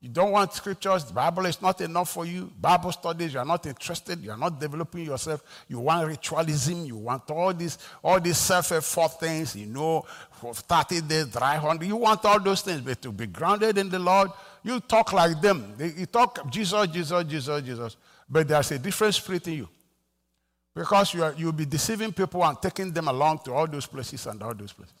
You 0.00 0.10
don't 0.10 0.30
want 0.30 0.52
scriptures, 0.52 1.04
the 1.04 1.14
Bible 1.14 1.46
is 1.46 1.62
not 1.62 1.80
enough 1.80 2.10
for 2.10 2.26
you. 2.26 2.52
Bible 2.60 2.92
studies, 2.92 3.32
you 3.32 3.38
are 3.38 3.46
not 3.46 3.64
interested, 3.64 4.22
you 4.22 4.30
are 4.30 4.36
not 4.36 4.60
developing 4.60 5.06
yourself. 5.06 5.42
You 5.68 5.80
want 5.80 6.06
ritualism, 6.06 6.84
you 6.84 6.96
want 6.96 7.30
all 7.30 7.54
these, 7.54 7.78
all 8.04 8.20
these 8.20 8.36
self-effort 8.36 9.18
things, 9.18 9.56
you 9.56 9.66
know, 9.66 10.04
for 10.32 10.52
30 10.52 11.00
days, 11.00 11.26
dry 11.28 11.56
hundred. 11.56 11.86
You 11.86 11.96
want 11.96 12.24
all 12.26 12.38
those 12.38 12.60
things, 12.60 12.82
but 12.82 13.00
to 13.02 13.10
be 13.10 13.26
grounded 13.26 13.78
in 13.78 13.88
the 13.88 13.98
Lord, 13.98 14.30
you 14.62 14.80
talk 14.80 15.14
like 15.14 15.40
them. 15.40 15.74
You 15.78 16.04
talk 16.06 16.50
Jesus, 16.50 16.86
Jesus, 16.88 17.24
Jesus, 17.24 17.62
Jesus. 17.62 17.96
But 18.28 18.48
there's 18.48 18.72
a 18.72 18.78
different 18.78 19.14
spirit 19.14 19.48
in 19.48 19.54
you. 19.54 19.68
Because 20.74 21.14
you 21.14 21.24
are, 21.24 21.34
you'll 21.38 21.52
be 21.52 21.64
deceiving 21.64 22.12
people 22.12 22.44
and 22.44 22.60
taking 22.60 22.92
them 22.92 23.08
along 23.08 23.38
to 23.46 23.54
all 23.54 23.66
those 23.66 23.86
places 23.86 24.26
and 24.26 24.42
all 24.42 24.54
those 24.54 24.72
places. 24.72 24.94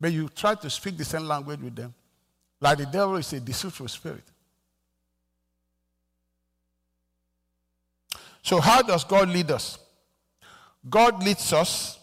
But 0.00 0.12
you 0.12 0.28
try 0.28 0.54
to 0.54 0.70
speak 0.70 0.96
the 0.96 1.04
same 1.04 1.24
language 1.24 1.60
with 1.60 1.74
them 1.74 1.92
like 2.62 2.78
the 2.78 2.86
devil 2.86 3.16
is 3.16 3.32
a 3.32 3.40
deceitful 3.40 3.88
spirit. 3.88 4.22
So, 8.42 8.60
how 8.60 8.82
does 8.82 9.04
God 9.04 9.28
lead 9.28 9.50
us? 9.50 9.78
God 10.88 11.22
leads 11.22 11.52
us 11.52 11.98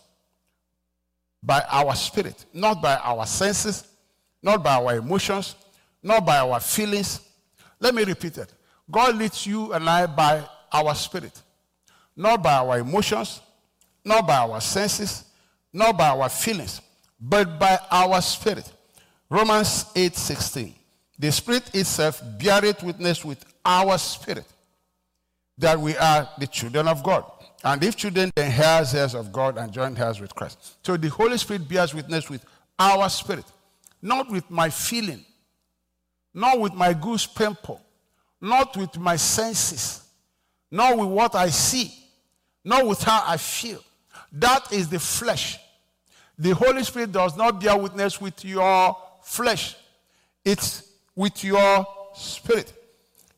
by 1.42 1.64
our 1.70 1.96
spirit, 1.96 2.46
not 2.54 2.82
by 2.82 2.98
our 2.98 3.26
senses, 3.26 3.88
not 4.44 4.62
by 4.62 4.76
our 4.76 4.98
emotions, 4.98 5.56
not 6.04 6.26
by 6.26 6.40
our 6.40 6.60
feelings. 6.60 7.22
Let 7.80 7.96
me 7.96 8.04
repeat 8.04 8.38
it. 8.38 8.54
God 8.92 9.16
leads 9.16 9.46
you 9.48 9.72
and 9.72 9.90
I 9.90 10.06
by 10.08 10.44
our 10.74 10.94
spirit, 10.96 11.42
not 12.16 12.44
by 12.44 12.56
our 12.56 12.80
emotions, 12.80 13.42
not 14.04 14.28
by 14.28 14.38
our 14.38 14.60
senses, 14.60 15.24
not 15.72 15.98
by 15.98 16.10
our 16.10 16.28
feelings, 16.28 16.82
but 17.20 17.60
by 17.60 17.80
our 17.92 18.22
spirit. 18.22 18.70
Romans 19.30 19.86
8:16. 19.96 20.74
The 21.18 21.32
Spirit 21.32 21.76
itself 21.76 22.22
beareth 22.40 22.82
witness 22.82 23.24
with 23.24 23.44
our 23.66 23.98
spirit 23.98 24.46
that 25.58 25.80
we 25.80 25.96
are 25.98 26.30
the 26.38 26.48
children 26.48 26.88
of 26.88 27.04
God. 27.04 27.26
And 27.64 27.84
if 27.84 27.98
children, 27.98 28.32
then 28.36 28.52
heirs, 28.52 28.96
heirs 28.96 29.14
of 29.14 29.34
God, 29.34 29.58
and 29.58 29.72
joint 29.72 30.00
heirs 30.00 30.22
with 30.22 30.34
Christ. 30.34 30.78
So 30.82 30.96
the 30.96 31.10
Holy 31.10 31.38
Spirit 31.38 31.68
bears 31.68 31.94
witness 31.94 32.30
with 32.30 32.44
our 32.80 33.10
spirit, 33.10 33.46
not 34.02 34.30
with 34.32 34.50
my 34.50 34.70
feeling, 34.70 35.26
not 36.34 36.60
with 36.60 36.74
my 36.74 36.94
goose 36.94 37.26
pimple, 37.26 37.82
not 38.40 38.78
with 38.78 38.98
my 38.98 39.18
senses, 39.18 40.06
not 40.72 40.98
with 40.98 41.10
what 41.10 41.36
I 41.36 41.50
see, 41.50 41.94
not 42.64 42.88
with 42.88 43.04
how 43.04 43.24
I 43.28 43.36
feel. 43.36 43.84
That 44.32 44.72
is 44.72 44.88
the 44.88 45.00
flesh. 45.00 45.60
The 46.38 46.52
Holy 46.52 46.84
Spirit 46.86 47.12
does 47.12 47.36
not 47.36 47.60
bear 47.60 47.78
witness 47.78 48.22
with 48.22 48.46
your 48.46 48.96
flesh, 49.30 49.76
it's 50.44 50.92
with 51.16 51.44
your 51.44 51.86
spirit. 52.16 52.74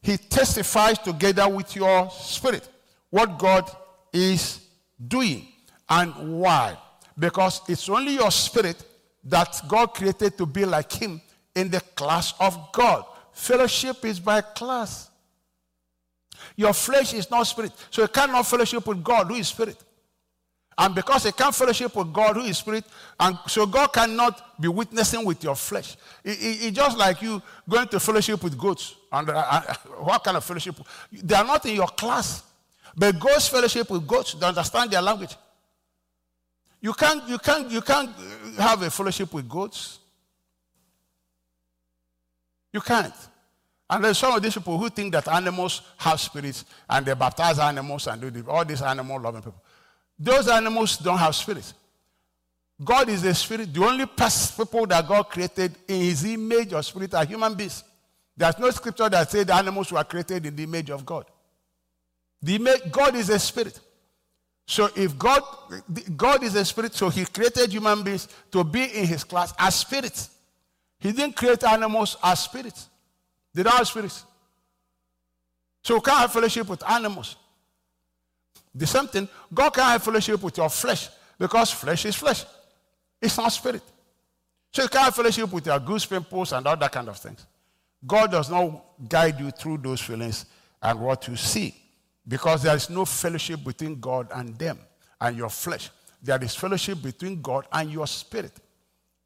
He 0.02 0.18
testifies 0.18 0.98
together 0.98 1.48
with 1.50 1.76
your 1.76 2.10
spirit 2.10 2.68
what 3.10 3.38
God 3.38 3.70
is 4.14 4.62
doing 5.08 5.48
and 5.90 6.40
why. 6.40 6.78
Because 7.20 7.62
it's 7.68 7.90
only 7.90 8.14
your 8.14 8.32
spirit 8.32 8.84
that 9.26 9.62
God 9.68 9.88
created 9.94 10.38
to 10.38 10.46
be 10.46 10.66
like 10.66 10.92
Him 10.92 11.22
in 11.56 11.70
the 11.70 11.82
class 11.82 12.34
of 12.40 12.72
God. 12.72 13.04
Fellowship 13.34 14.04
is 14.06 14.20
by 14.20 14.42
class. 14.42 15.10
Your 16.56 16.74
flesh 16.74 17.14
is 17.14 17.30
not 17.30 17.44
spirit. 17.44 17.74
So 17.92 18.02
you 18.02 18.08
cannot 18.08 18.48
fellowship 18.48 18.88
with 18.88 19.04
God 19.04 19.28
who 19.28 19.36
is 19.36 19.50
spirit. 19.50 19.78
And 20.82 20.96
because 20.96 21.26
you 21.26 21.32
can't 21.32 21.54
fellowship 21.54 21.96
with 21.96 22.12
God 22.12 22.38
who 22.38 22.42
is 22.42 22.58
spirit, 22.58 22.84
and 23.20 23.38
so 23.46 23.68
God 23.68 23.94
cannot 23.94 24.60
be 24.60 24.68
witnessing 24.68 25.24
with 25.24 25.44
your 25.44 25.56
flesh. 25.56 25.96
It's 26.24 26.66
it, 26.66 26.72
just 26.72 26.98
like 26.98 27.22
you 27.22 27.40
going 27.70 27.88
to 27.90 28.00
fellowship 28.00 28.44
with 28.44 28.58
goats. 28.58 28.96
And 29.12 29.30
uh, 29.30 29.34
uh, 29.34 29.74
what 30.00 30.24
kind 30.24 30.38
of 30.38 30.44
fellowship? 30.44 30.76
They 31.12 31.36
are 31.36 31.46
not 31.46 31.64
in 31.68 31.76
your 31.76 31.88
class. 31.88 32.42
But 32.98 33.20
goats 33.20 33.48
fellowship 33.48 33.92
with 33.92 34.08
goats, 34.08 34.34
they 34.34 34.44
understand 34.44 34.90
their 34.90 35.04
language. 35.04 35.36
You 36.82 36.94
can't, 36.94 37.30
you 37.30 37.38
can't, 37.38 37.70
you 37.70 37.82
can't 37.82 38.10
have 38.58 38.82
a 38.82 38.90
fellowship 38.90 39.32
with 39.36 39.48
goats. 39.48 40.00
You 42.74 42.82
can't. 42.82 43.14
And 43.88 44.04
there's 44.04 44.18
some 44.18 44.34
of 44.34 44.42
these 44.42 44.56
people 44.56 44.80
who 44.80 44.90
think 44.90 45.14
that 45.14 45.28
animals 45.28 45.84
have 45.98 46.20
spirits 46.20 46.66
and 46.90 47.06
they 47.06 47.14
baptize 47.14 47.60
animals 47.60 48.08
and 48.08 48.34
do 48.34 48.46
all 48.48 48.66
these 48.66 48.82
animal 48.82 49.20
loving 49.20 49.44
people. 49.44 49.62
Those 50.24 50.48
animals 50.50 50.98
don't 50.98 51.18
have 51.18 51.34
spirits. 51.36 51.74
God 52.84 53.10
is 53.10 53.24
a 53.24 53.34
spirit. 53.34 53.74
The 53.74 53.84
only 53.84 54.06
people 54.06 54.86
that 54.86 55.08
God 55.08 55.24
created 55.24 55.76
in 55.88 56.02
his 56.02 56.24
image 56.26 56.74
or 56.74 56.84
spirit 56.84 57.16
are 57.16 57.26
human 57.26 57.56
beings. 57.56 57.84
There's 58.38 58.58
no 58.60 58.70
scripture 58.70 59.10
that 59.10 59.32
says 59.32 59.48
the 59.48 59.56
animals 59.56 59.92
were 59.92 60.04
created 60.04 60.46
in 60.46 60.56
the 60.56 60.64
image 60.64 60.92
of 60.92 61.04
God. 61.04 61.26
The 62.40 62.56
image, 62.56 62.92
God 62.92 63.16
is 63.16 63.30
a 63.30 63.40
spirit. 63.40 63.80
So 64.68 64.90
if 64.96 65.18
God, 65.18 65.42
God 66.16 66.44
is 66.44 66.54
a 66.54 66.66
spirit, 66.66 66.94
so 66.94 67.10
he 67.10 67.26
created 67.26 67.72
human 67.72 68.04
beings 68.04 68.28
to 68.52 68.64
be 68.64 68.84
in 68.84 69.08
his 69.08 69.24
class 69.24 69.54
as 69.58 69.74
spirits. 69.74 70.30
He 71.00 71.12
didn't 71.12 71.36
create 71.36 71.64
animals 71.64 72.16
as 72.24 72.42
spirits. 72.42 72.90
They 73.56 73.64
don't 73.64 73.74
have 73.74 73.88
spirits. 73.88 74.24
So 75.84 75.96
you 75.96 76.02
can't 76.02 76.20
have 76.20 76.32
fellowship 76.32 76.70
with 76.70 76.88
animals. 76.88 77.38
The 78.74 78.88
same 78.88 79.08
thing, 79.08 79.28
God 79.54 79.72
can't 79.72 79.88
have 79.88 80.04
fellowship 80.04 80.42
with 80.42 80.58
your 80.58 80.70
flesh 80.70 81.10
because 81.38 81.72
flesh 81.72 82.06
is 82.06 82.16
flesh. 82.16 82.46
It's 83.22 83.38
not 83.38 83.50
spirit. 83.50 83.84
So 84.72 84.84
you 84.84 84.90
can't 84.90 85.06
have 85.06 85.16
fellowship 85.16 85.52
with 85.52 85.66
your 85.66 85.80
goose 85.80 86.06
pimples 86.06 86.54
and 86.54 86.66
all 86.66 86.78
that 86.78 86.92
kind 86.92 87.10
of 87.10 87.18
things. 87.18 87.46
God 88.06 88.32
does 88.32 88.50
not 88.50 88.84
guide 89.08 89.40
you 89.40 89.52
through 89.52 89.78
those 89.78 90.02
feelings 90.02 90.46
and 90.82 91.00
what 91.00 91.28
you 91.28 91.36
see 91.36 91.76
because 92.28 92.64
there 92.64 92.76
is 92.76 92.90
no 92.90 93.06
fellowship 93.06 93.64
between 93.64 94.00
God 94.00 94.28
and 94.34 94.58
them 94.58 94.80
and 95.20 95.38
your 95.38 95.50
flesh. 95.50 95.90
There 96.24 96.42
is 96.44 96.56
fellowship 96.56 97.02
between 97.02 97.42
God 97.42 97.68
and 97.72 97.92
your 97.92 98.08
spirit. 98.08 98.54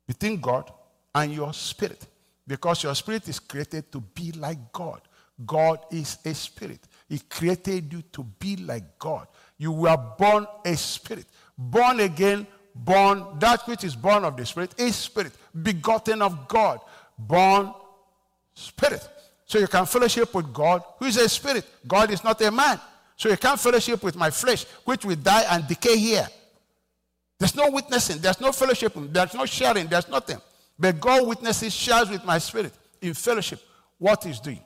Between 0.08 0.40
God 0.40 0.72
and 1.14 1.34
your 1.34 1.54
spirit. 1.54 2.06
Because 2.48 2.84
your 2.84 2.96
spirit 2.96 3.28
is 3.28 3.40
created 3.40 3.92
to 3.92 4.00
be 4.00 4.32
like 4.34 4.72
God. 4.72 5.02
God 5.46 5.80
is 5.92 6.18
a 6.26 6.34
spirit. 6.34 6.80
He 7.08 7.20
created 7.20 7.92
you 7.94 8.02
to 8.14 8.24
be 8.24 8.56
like 8.58 8.98
God. 8.98 9.28
You 9.58 9.72
were 9.72 9.98
born 10.18 10.48
a 10.66 10.76
spirit. 10.76 11.26
Born 11.58 12.00
again, 12.00 12.48
born, 12.74 13.26
that 13.40 13.68
which 13.68 13.84
is 13.84 13.96
born 13.96 14.26
of 14.26 14.36
the 14.36 14.46
spirit 14.46 14.74
is 14.78 14.96
spirit. 14.96 15.34
Begotten 15.62 16.22
of 16.22 16.48
God. 16.48 16.80
Born 17.18 17.74
spirit. 18.54 19.08
So 19.46 19.60
you 19.60 19.68
can 19.68 19.86
fellowship 19.86 20.34
with 20.34 20.52
God, 20.52 20.84
who 20.98 21.06
is 21.06 21.18
a 21.18 21.30
spirit. 21.30 21.66
God 21.88 22.12
is 22.12 22.24
not 22.24 22.42
a 22.42 22.52
man. 22.52 22.80
So 23.16 23.30
you 23.30 23.38
can't 23.38 23.60
fellowship 23.60 24.04
with 24.04 24.16
my 24.16 24.30
flesh, 24.30 24.66
which 24.84 25.06
will 25.06 25.16
die 25.16 25.46
and 25.52 25.68
decay 25.68 25.98
here. 25.98 26.28
There's 27.38 27.56
no 27.56 27.70
witnessing, 27.70 28.20
there's 28.20 28.40
no 28.40 28.52
fellowship, 28.52 28.94
there's 28.96 29.34
no 29.34 29.46
sharing, 29.46 29.88
there's 29.88 30.08
nothing. 30.08 30.38
But 30.80 31.00
God 31.00 31.28
witnesses, 31.28 31.74
shares 31.74 32.10
with 32.10 32.26
my 32.26 32.38
spirit 32.38 32.74
in 33.02 33.14
fellowship 33.14 33.62
what 33.98 34.24
he's 34.24 34.40
doing. 34.40 34.62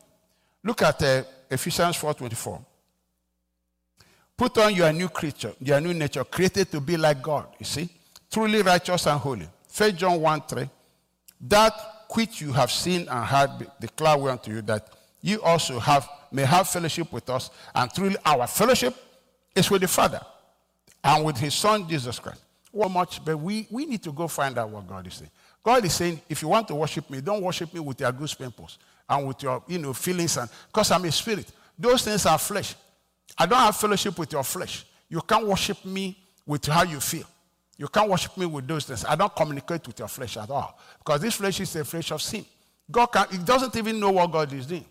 Look 0.64 0.82
at 0.82 1.02
uh, 1.02 1.24
Ephesians 1.50 1.98
4:24. 1.98 2.64
Put 4.38 4.58
on 4.58 4.74
your 4.74 4.94
new 4.94 5.10
creature, 5.10 5.54
your 5.60 5.82
new 5.82 5.94
nature, 5.94 6.24
created 6.24 6.72
to 6.72 6.80
be 6.80 6.96
like 6.96 7.22
God, 7.22 7.48
you 7.60 7.66
see, 7.66 7.90
truly 8.32 8.62
righteous 8.62 9.06
and 9.08 9.20
holy. 9.20 9.48
1 9.76 9.98
John 9.98 10.22
1 10.22 10.42
3. 10.48 10.70
That 11.42 11.74
which 12.14 12.42
you 12.42 12.54
have 12.54 12.72
seen 12.72 13.08
and 13.10 13.26
heard 13.26 13.50
declare 13.80 14.18
we 14.18 14.30
unto 14.30 14.52
you 14.52 14.62
that 14.64 14.88
you 15.22 15.42
also 15.42 15.80
have 15.80 16.08
may 16.32 16.44
have 16.44 16.70
fellowship 16.70 17.12
with 17.12 17.30
us, 17.30 17.50
and 17.74 17.92
truly 17.94 18.16
our 18.26 18.48
fellowship 18.48 18.96
is 19.56 19.70
with 19.70 19.82
the 19.82 19.88
Father 19.88 20.22
and 21.04 21.26
with 21.26 21.38
his 21.38 21.54
Son 21.54 21.88
Jesus 21.88 22.20
Christ. 22.20 22.42
What 22.72 22.92
much, 22.92 23.24
but 23.26 23.38
we, 23.38 23.68
we 23.72 23.86
need 23.86 24.04
to 24.04 24.12
go 24.12 24.28
find 24.28 24.58
out 24.58 24.70
what 24.70 24.88
God 24.88 25.08
is 25.08 25.16
saying. 25.16 25.32
God 25.64 25.84
is 25.84 25.94
saying, 25.94 26.22
if 26.30 26.42
you 26.42 26.48
want 26.48 26.68
to 26.68 26.76
worship 26.76 27.10
me, 27.10 27.20
don't 27.20 27.42
worship 27.42 27.74
me 27.74 27.80
with 27.80 28.00
your 28.00 28.12
goose 28.12 28.34
pimples 28.34 28.78
and 29.10 29.28
with 29.28 29.42
your 29.44 29.64
you 29.68 29.80
know 29.80 29.94
feelings 29.94 30.38
and 30.38 30.50
because 30.68 30.92
I'm 30.92 31.04
a 31.06 31.12
spirit. 31.12 31.52
Those 31.78 32.04
things 32.04 32.26
are 32.26 32.38
flesh. 32.38 32.76
I 33.38 33.46
don't 33.46 33.60
have 33.60 33.76
fellowship 33.76 34.18
with 34.18 34.32
your 34.32 34.44
flesh. 34.44 34.86
You 35.10 35.22
can't 35.22 35.48
worship 35.48 35.84
me 35.86 36.18
with 36.46 36.66
how 36.66 36.84
you 36.84 37.00
feel. 37.00 37.26
You 37.78 37.88
can't 37.88 38.10
worship 38.10 38.36
me 38.38 38.46
with 38.46 38.68
those 38.68 38.86
things. 38.86 39.06
I 39.06 39.16
don't 39.16 39.34
communicate 39.34 39.88
with 39.88 39.98
your 39.98 40.10
flesh 40.10 40.36
at 40.36 40.50
all. 40.50 40.78
Because 40.98 41.22
this 41.22 41.36
flesh 41.36 41.60
is 41.62 41.74
a 41.78 41.86
flesh 41.86 42.12
of 42.12 42.22
sin. 42.22 42.46
God 42.92 43.08
can, 43.08 43.26
it 43.32 43.46
doesn't 43.46 43.76
even 43.78 44.00
know 44.00 44.12
what 44.12 44.32
God 44.32 44.52
is 44.52 44.66
doing. 44.66 44.84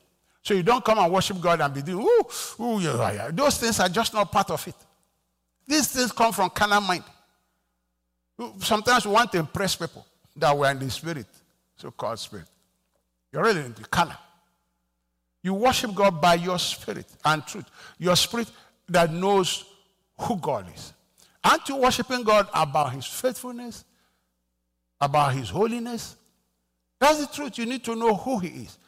So 0.43 0.55
you 0.55 0.63
don't 0.63 0.83
come 0.83 0.99
and 0.99 1.13
worship 1.13 1.39
God 1.41 1.61
and 1.61 1.75
be 1.75 1.83
doing, 1.83 2.03
ooh, 2.03 2.63
ooh, 2.63 2.81
yeah, 2.81 3.13
yeah. 3.13 3.31
Those 3.31 3.59
things 3.59 3.79
are 3.81 3.89
just 3.89 4.15
not 4.15 4.33
part 4.33 4.51
of 4.51 4.67
it. 4.67 4.75
These 5.67 5.89
things 5.89 6.13
come 6.13 6.33
from 6.33 6.49
carnal 6.49 6.81
mind. 6.81 7.05
Sometimes 8.61 9.05
we 9.05 9.13
want 9.13 9.31
to 9.33 9.39
impress 9.39 9.77
people 9.77 10.07
that 10.37 10.57
we're 10.57 10.71
in 10.71 10.79
the 10.79 10.91
spirit, 10.91 11.27
so-called 11.77 12.19
spirit. 12.19 12.47
You're 13.33 13.43
really 13.43 13.65
in 13.65 13.75
the 13.75 13.85
carnal. 13.85 14.17
You 15.43 15.55
worship 15.55 15.95
God 15.95 16.21
by 16.21 16.35
your 16.35 16.59
spirit 16.59 17.07
and 17.25 17.47
truth. 17.47 17.67
Your 17.99 18.17
spirit 18.17 18.51
that 18.89 19.13
knows 19.13 19.65
who 20.19 20.37
God 20.37 20.67
is. 20.75 20.93
Aren't 21.45 21.69
you 21.69 21.77
worshiping 21.77 22.23
God 22.25 22.49
about 22.53 22.93
his 22.93 23.07
faithfulness? 23.07 23.85
About 25.01 25.35
his 25.35 25.49
holiness? 25.49 26.17
That's 26.99 27.21
the 27.21 27.33
truth. 27.33 27.59
You 27.59 27.67
need 27.67 27.85
to 27.85 27.95
know 27.95 28.15
who 28.15 28.39
he 28.41 28.49
is. 28.49 28.79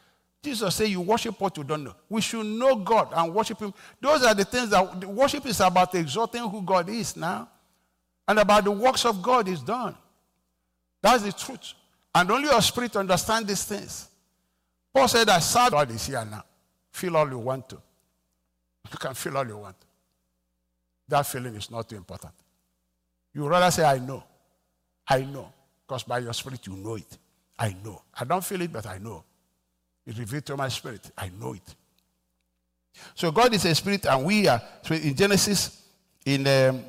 Jesus 0.43 0.75
said, 0.75 0.89
You 0.89 1.01
worship 1.01 1.39
what 1.39 1.55
you 1.55 1.63
don't 1.63 1.83
know. 1.83 1.95
We 2.09 2.21
should 2.21 2.45
know 2.45 2.75
God 2.75 3.09
and 3.13 3.33
worship 3.33 3.59
Him. 3.59 3.73
Those 3.99 4.23
are 4.23 4.33
the 4.33 4.43
things 4.43 4.71
that 4.71 5.05
worship 5.05 5.45
is 5.45 5.59
about 5.59 5.93
exalting 5.93 6.41
who 6.41 6.61
God 6.63 6.89
is 6.89 7.15
now 7.15 7.47
and 8.27 8.39
about 8.39 8.63
the 8.63 8.71
works 8.71 9.05
of 9.05 9.21
God 9.21 9.47
is 9.47 9.61
done. 9.61 9.95
That's 11.01 11.23
the 11.23 11.31
truth. 11.31 11.73
And 12.13 12.29
only 12.31 12.49
your 12.49 12.61
spirit 12.61 12.95
understands 12.95 13.47
these 13.47 13.63
things. 13.63 14.09
Paul 14.93 15.07
said, 15.07 15.29
I 15.29 15.39
saw 15.39 15.69
God 15.69 15.91
is 15.91 16.05
here 16.05 16.25
now. 16.29 16.43
Feel 16.91 17.17
all 17.17 17.29
you 17.29 17.39
want 17.39 17.69
to. 17.69 17.81
You 18.91 18.97
can 18.97 19.13
feel 19.13 19.37
all 19.37 19.47
you 19.47 19.57
want. 19.57 19.77
That 21.07 21.25
feeling 21.25 21.55
is 21.55 21.69
not 21.71 21.87
too 21.87 21.95
important. 21.95 22.33
You 23.33 23.47
rather 23.47 23.71
say, 23.71 23.83
I 23.83 23.99
know. 23.99 24.23
I 25.07 25.21
know. 25.21 25.53
Because 25.87 26.03
by 26.03 26.19
your 26.19 26.33
spirit, 26.33 26.65
you 26.67 26.75
know 26.75 26.95
it. 26.95 27.17
I 27.57 27.75
know. 27.83 28.01
I 28.13 28.25
don't 28.25 28.43
feel 28.43 28.61
it, 28.61 28.71
but 28.71 28.85
I 28.85 28.97
know. 28.97 29.23
It 30.05 30.17
revealed 30.17 30.45
to 30.47 30.57
my 30.57 30.67
spirit. 30.67 31.11
I 31.17 31.29
know 31.39 31.53
it. 31.53 31.75
So 33.15 33.31
God 33.31 33.53
is 33.53 33.65
a 33.65 33.75
spirit, 33.75 34.05
and 34.05 34.25
we 34.25 34.47
are. 34.47 34.61
So 34.81 34.95
in 34.95 35.15
Genesis, 35.15 35.83
in 36.25 36.45
um, 36.47 36.83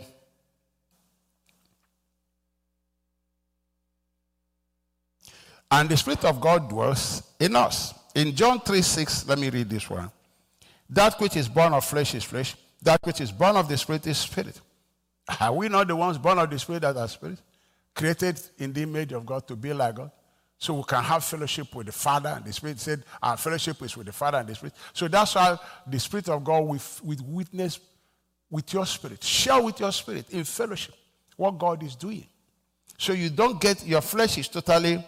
and 5.72 5.88
the 5.88 5.96
spirit 5.96 6.24
of 6.24 6.40
God 6.40 6.68
dwells 6.68 7.22
in 7.40 7.56
us. 7.56 7.94
In 8.14 8.36
John 8.36 8.60
3 8.60 8.80
6, 8.80 9.26
let 9.26 9.38
me 9.38 9.50
read 9.50 9.68
this 9.68 9.90
one. 9.90 10.10
That 10.88 11.18
which 11.18 11.36
is 11.36 11.48
born 11.48 11.72
of 11.72 11.84
flesh 11.84 12.14
is 12.14 12.22
flesh, 12.22 12.54
that 12.82 13.00
which 13.04 13.20
is 13.20 13.32
born 13.32 13.56
of 13.56 13.68
the 13.68 13.76
spirit 13.76 14.06
is 14.06 14.18
spirit. 14.18 14.60
Are 15.40 15.52
we 15.52 15.68
not 15.68 15.88
the 15.88 15.96
ones 15.96 16.18
born 16.18 16.38
of 16.38 16.50
the 16.50 16.58
spirit 16.58 16.82
that 16.82 16.96
are 16.96 17.08
spirit? 17.08 17.38
Created 17.94 18.40
in 18.58 18.72
the 18.72 18.82
image 18.82 19.12
of 19.12 19.26
God 19.26 19.48
to 19.48 19.56
be 19.56 19.72
like 19.72 19.96
God? 19.96 20.10
So 20.58 20.74
we 20.74 20.84
can 20.84 21.02
have 21.02 21.24
fellowship 21.24 21.74
with 21.74 21.86
the 21.86 21.92
Father 21.92 22.28
and 22.28 22.44
the 22.44 22.52
Spirit. 22.52 22.78
said 22.78 23.02
our 23.20 23.36
fellowship 23.36 23.82
is 23.82 23.96
with 23.96 24.06
the 24.06 24.12
Father 24.12 24.38
and 24.38 24.48
the 24.48 24.54
Spirit. 24.54 24.74
So 24.92 25.08
that's 25.08 25.34
why 25.34 25.58
the 25.88 25.98
Spirit 25.98 26.28
of 26.28 26.44
God 26.44 26.60
with, 26.60 27.00
with 27.02 27.20
witness 27.22 27.80
with 28.52 28.72
your 28.72 28.86
spirit. 28.86 29.24
Share 29.24 29.60
with 29.60 29.80
your 29.80 29.90
spirit 29.90 30.30
in 30.30 30.44
fellowship 30.44 30.94
what 31.36 31.58
God 31.58 31.82
is 31.82 31.96
doing. 31.96 32.26
So 32.98 33.14
you 33.14 33.30
don't 33.30 33.60
get 33.60 33.84
your 33.84 34.02
flesh 34.02 34.38
is 34.38 34.46
totally, 34.46 35.02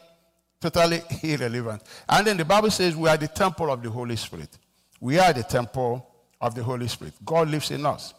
totally 0.70 1.02
irrelevant. 1.22 1.82
And 2.08 2.26
then 2.26 2.36
the 2.36 2.44
Bible 2.44 2.70
says 2.70 2.96
we 2.96 3.08
are 3.08 3.16
the 3.16 3.28
temple 3.28 3.70
of 3.70 3.82
the 3.82 3.90
Holy 3.90 4.16
Spirit. 4.16 4.56
We 5.00 5.18
are 5.18 5.32
the 5.32 5.42
temple 5.42 6.06
of 6.40 6.54
the 6.54 6.62
Holy 6.62 6.88
Spirit. 6.88 7.14
God 7.24 7.48
lives 7.50 7.70
in 7.70 7.84
us. 7.84 8.14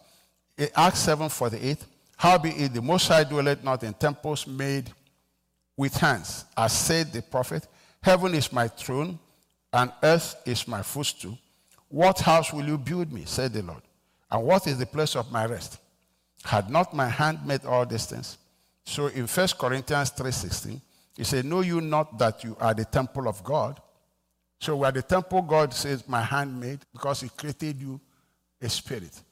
In 0.56 0.68
Acts 0.74 1.00
7 1.00 1.28
48, 1.28 1.84
howbeit 2.16 2.72
the 2.72 2.82
Most 2.82 3.08
High 3.08 3.24
dwelleth 3.24 3.62
not 3.64 3.82
in 3.82 3.92
temples 3.94 4.46
made 4.46 4.90
with 5.76 5.94
hands, 5.96 6.46
as 6.56 6.72
said 6.72 7.12
the 7.12 7.20
prophet, 7.20 7.66
Heaven 8.02 8.34
is 8.34 8.52
my 8.52 8.68
throne, 8.68 9.18
and 9.72 9.92
earth 10.02 10.36
is 10.46 10.66
my 10.66 10.80
footstool. 10.80 11.36
What 11.88 12.20
house 12.20 12.52
will 12.52 12.64
you 12.64 12.78
build 12.78 13.12
me? 13.12 13.24
said 13.26 13.52
the 13.52 13.62
Lord. 13.62 13.82
And 14.30 14.42
what 14.44 14.66
is 14.66 14.78
the 14.78 14.86
place 14.86 15.16
of 15.16 15.30
my 15.30 15.44
rest? 15.44 15.78
Had 16.44 16.70
not 16.70 16.94
my 16.94 17.08
hand 17.08 17.40
made 17.44 17.64
all 17.64 17.84
these 17.84 18.06
things? 18.06 18.38
So 18.84 19.08
in 19.08 19.26
1 19.26 19.48
Corinthians 19.58 20.12
3.16, 20.12 20.80
he 21.16 21.24
said, 21.24 21.44
Know 21.44 21.60
you 21.60 21.80
not 21.80 22.18
that 22.18 22.44
you 22.44 22.56
are 22.60 22.74
the 22.74 22.84
temple 22.84 23.28
of 23.28 23.42
God? 23.42 23.80
So 24.60 24.76
we 24.76 24.86
are 24.86 24.92
the 24.92 25.02
temple, 25.02 25.42
God 25.42 25.72
says, 25.72 26.06
My 26.08 26.22
hand 26.22 26.58
made, 26.60 26.80
because 26.92 27.20
he 27.22 27.28
created 27.28 27.80
you 27.80 28.00
a 28.60 28.68
spirit. 28.68 29.22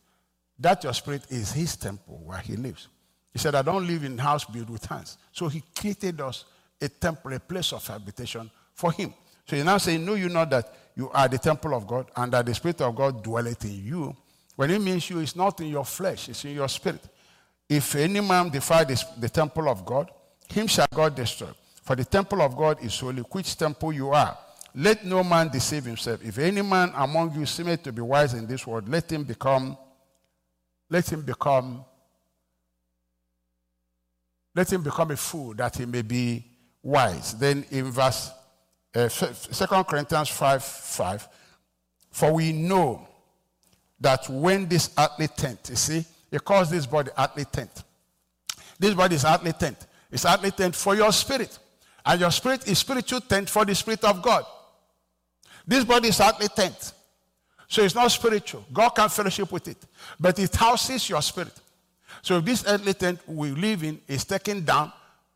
That 0.59 0.85
your 0.85 0.93
spirit 0.93 1.23
is 1.31 1.53
his 1.53 1.77
temple 1.77 2.23
where 2.25 2.39
he 2.39 2.57
lives. 2.57 2.89
He 3.33 3.39
said, 3.39 3.55
I 3.55 3.63
don't 3.63 3.87
live 3.87 4.05
in 4.05 4.17
house 4.17 4.45
built 4.45 4.71
with 4.71 4.85
hands. 4.87 5.19
So 5.33 5.49
he 5.49 5.63
created 5.77 6.21
us 6.21 6.45
a 6.81 6.89
temple, 6.89 7.33
a 7.33 7.41
place 7.41 7.73
of 7.73 7.87
habitation 7.87 8.51
for 8.75 8.93
him. 8.93 9.13
So 9.47 9.57
he's 9.57 9.65
now 9.65 9.79
saying, 9.79 10.05
Know 10.05 10.15
you 10.15 10.29
not 10.29 10.51
that 10.51 10.75
you 10.97 11.11
are 11.11 11.29
the 11.29 11.39
temple 11.39 11.75
of 11.75 11.87
God 11.87 12.11
and 12.17 12.33
that 12.33 12.47
the 12.47 12.55
Spirit 12.55 12.81
of 12.81 12.95
God 12.95 13.23
dwelleth 13.23 13.65
in 13.65 13.85
you. 13.85 14.17
When 14.57 14.71
it 14.71 14.81
means 14.81 15.11
you, 15.11 15.19
it's 15.19 15.35
not 15.35 15.61
in 15.61 15.67
your 15.67 15.85
flesh, 15.85 16.29
it's 16.29 16.45
in 16.45 16.53
your 16.53 16.69
spirit. 16.69 17.01
If 17.69 17.97
any 17.97 18.21
man 18.21 18.51
defy 18.51 18.85
the, 18.85 19.03
the 19.19 19.29
temple 19.29 19.69
of 19.69 19.85
God, 19.85 20.11
him 20.49 20.67
shall 20.67 20.87
God 20.95 21.17
destroy. 21.17 21.49
For 21.85 21.95
the 21.95 22.05
temple 22.05 22.41
of 22.41 22.57
God 22.57 22.83
is 22.83 22.99
holy, 22.99 23.21
which 23.21 23.57
temple 23.57 23.93
you 23.93 24.11
are. 24.11 24.37
Let 24.75 25.05
no 25.05 25.23
man 25.23 25.49
deceive 25.49 25.85
himself. 25.85 26.25
If 26.25 26.39
any 26.39 26.63
man 26.63 26.91
among 26.97 27.39
you 27.39 27.47
seemeth 27.47 27.83
to 27.85 27.93
be 27.93 28.01
wise 28.01 28.35
in 28.35 28.47
this 28.47 28.67
world, 28.67 28.89
let 28.89 29.13
him 29.13 29.23
become, 29.23 29.77
let 30.89 31.13
him 31.13 31.23
become, 31.23 31.85
let 34.55 34.73
him 34.73 34.83
become 34.83 35.11
a 35.11 35.17
fool 35.17 35.55
that 35.55 35.77
he 35.77 35.85
may 35.85 36.03
be 36.03 36.45
wise. 36.83 37.35
Then 37.35 37.65
in 37.71 37.91
verse 37.91 38.31
uh, 38.95 39.09
2 39.09 39.67
Corinthians 39.85 40.31
5 40.31 40.65
5, 40.65 41.29
for 42.11 42.33
we 42.33 42.53
know 42.53 43.07
that 44.01 44.29
when 44.29 44.67
this 44.69 44.91
earthly 44.97 45.29
tent, 45.29 45.67
you 45.69 45.77
see, 45.77 46.05
he 46.31 46.39
calls 46.39 46.71
this 46.71 46.87
body 46.87 47.11
earthly 47.17 47.45
tent. 47.45 47.85
This 48.79 48.95
body 48.95 49.17
is 49.17 49.25
earthly 49.25 49.53
tent. 49.53 49.87
It's 50.11 50.25
earthly 50.25 50.51
tent 50.51 50.75
for 50.75 50.95
your 50.95 51.13
spirit. 51.13 51.59
And 52.05 52.21
your 52.21 52.31
spirit 52.31 52.69
is 52.69 52.79
spiritual 52.79 53.21
tent 53.21 53.49
for 53.49 53.65
the 53.65 53.75
spirit 53.75 54.05
of 54.05 54.21
God. 54.21 54.45
This 55.67 55.85
body 55.85 56.09
is 56.09 56.21
earthly 56.21 56.49
tent. 56.49 56.93
So 57.67 57.83
it's 57.83 57.95
not 57.95 58.11
spiritual. 58.11 58.65
God 58.73 58.91
can 58.91 59.09
fellowship 59.09 59.51
with 59.51 59.69
it. 59.69 59.79
But 60.21 60.39
it 60.39 60.55
houses 60.55 61.09
your 61.09 61.23
spirit. 61.23 61.59
So 62.23 62.39
if 62.39 62.45
this 62.45 62.65
earthly 62.67 62.95
tent 62.95 63.21
we 63.27 63.51
live 63.51 63.83
in 63.83 64.01
is 64.07 64.25
taken 64.25 64.65
down, 64.65 64.93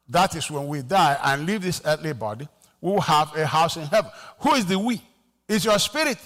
that 0.09 0.35
is 0.37 0.51
when 0.51 0.67
we 0.69 0.83
die 0.83 1.19
and 1.23 1.47
leave 1.47 1.63
this 1.63 1.83
earthly 1.85 2.13
body, 2.13 2.49
we 2.81 2.93
will 2.93 3.01
have 3.01 3.35
a 3.37 3.47
house 3.47 3.77
in 3.77 3.85
heaven. 3.85 4.11
Who 4.41 4.55
is 4.55 4.67
the 4.67 4.79
we? 4.79 5.01
It's 5.49 5.65
your 5.65 5.79
spirit. 5.79 6.19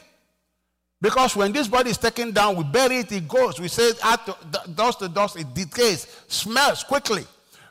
Because 1.00 1.34
when 1.34 1.52
this 1.52 1.66
body 1.66 1.90
is 1.90 1.98
taken 1.98 2.30
down, 2.30 2.56
we 2.56 2.64
bury 2.64 2.98
it, 2.98 3.10
it 3.10 3.26
goes. 3.26 3.60
We 3.60 3.68
say 3.68 3.90
ah, 4.04 4.38
dust 4.74 5.00
to 5.00 5.08
dust, 5.08 5.36
it 5.36 5.52
decays, 5.52 6.06
smells 6.28 6.84
quickly. 6.84 7.24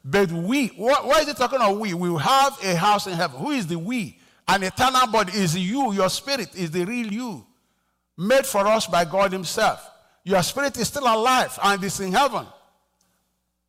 But 0.03 0.31
we, 0.31 0.67
why 0.69 1.19
is 1.21 1.27
it 1.27 1.37
talking 1.37 1.61
of 1.61 1.77
we? 1.77 1.93
We 1.93 2.09
have 2.19 2.57
a 2.63 2.75
house 2.75 3.07
in 3.07 3.13
heaven. 3.13 3.39
Who 3.39 3.51
is 3.51 3.67
the 3.67 3.77
we? 3.77 4.17
An 4.47 4.63
eternal 4.63 5.07
body 5.07 5.33
is 5.33 5.55
you, 5.55 5.93
your 5.93 6.09
spirit 6.09 6.55
is 6.55 6.71
the 6.71 6.83
real 6.83 7.07
you, 7.07 7.45
made 8.17 8.45
for 8.45 8.67
us 8.67 8.87
by 8.87 9.05
God 9.05 9.31
Himself. 9.31 9.87
Your 10.23 10.41
spirit 10.43 10.77
is 10.77 10.87
still 10.87 11.03
alive 11.03 11.57
and 11.63 11.83
is 11.83 11.99
in 11.99 12.11
heaven. 12.11 12.45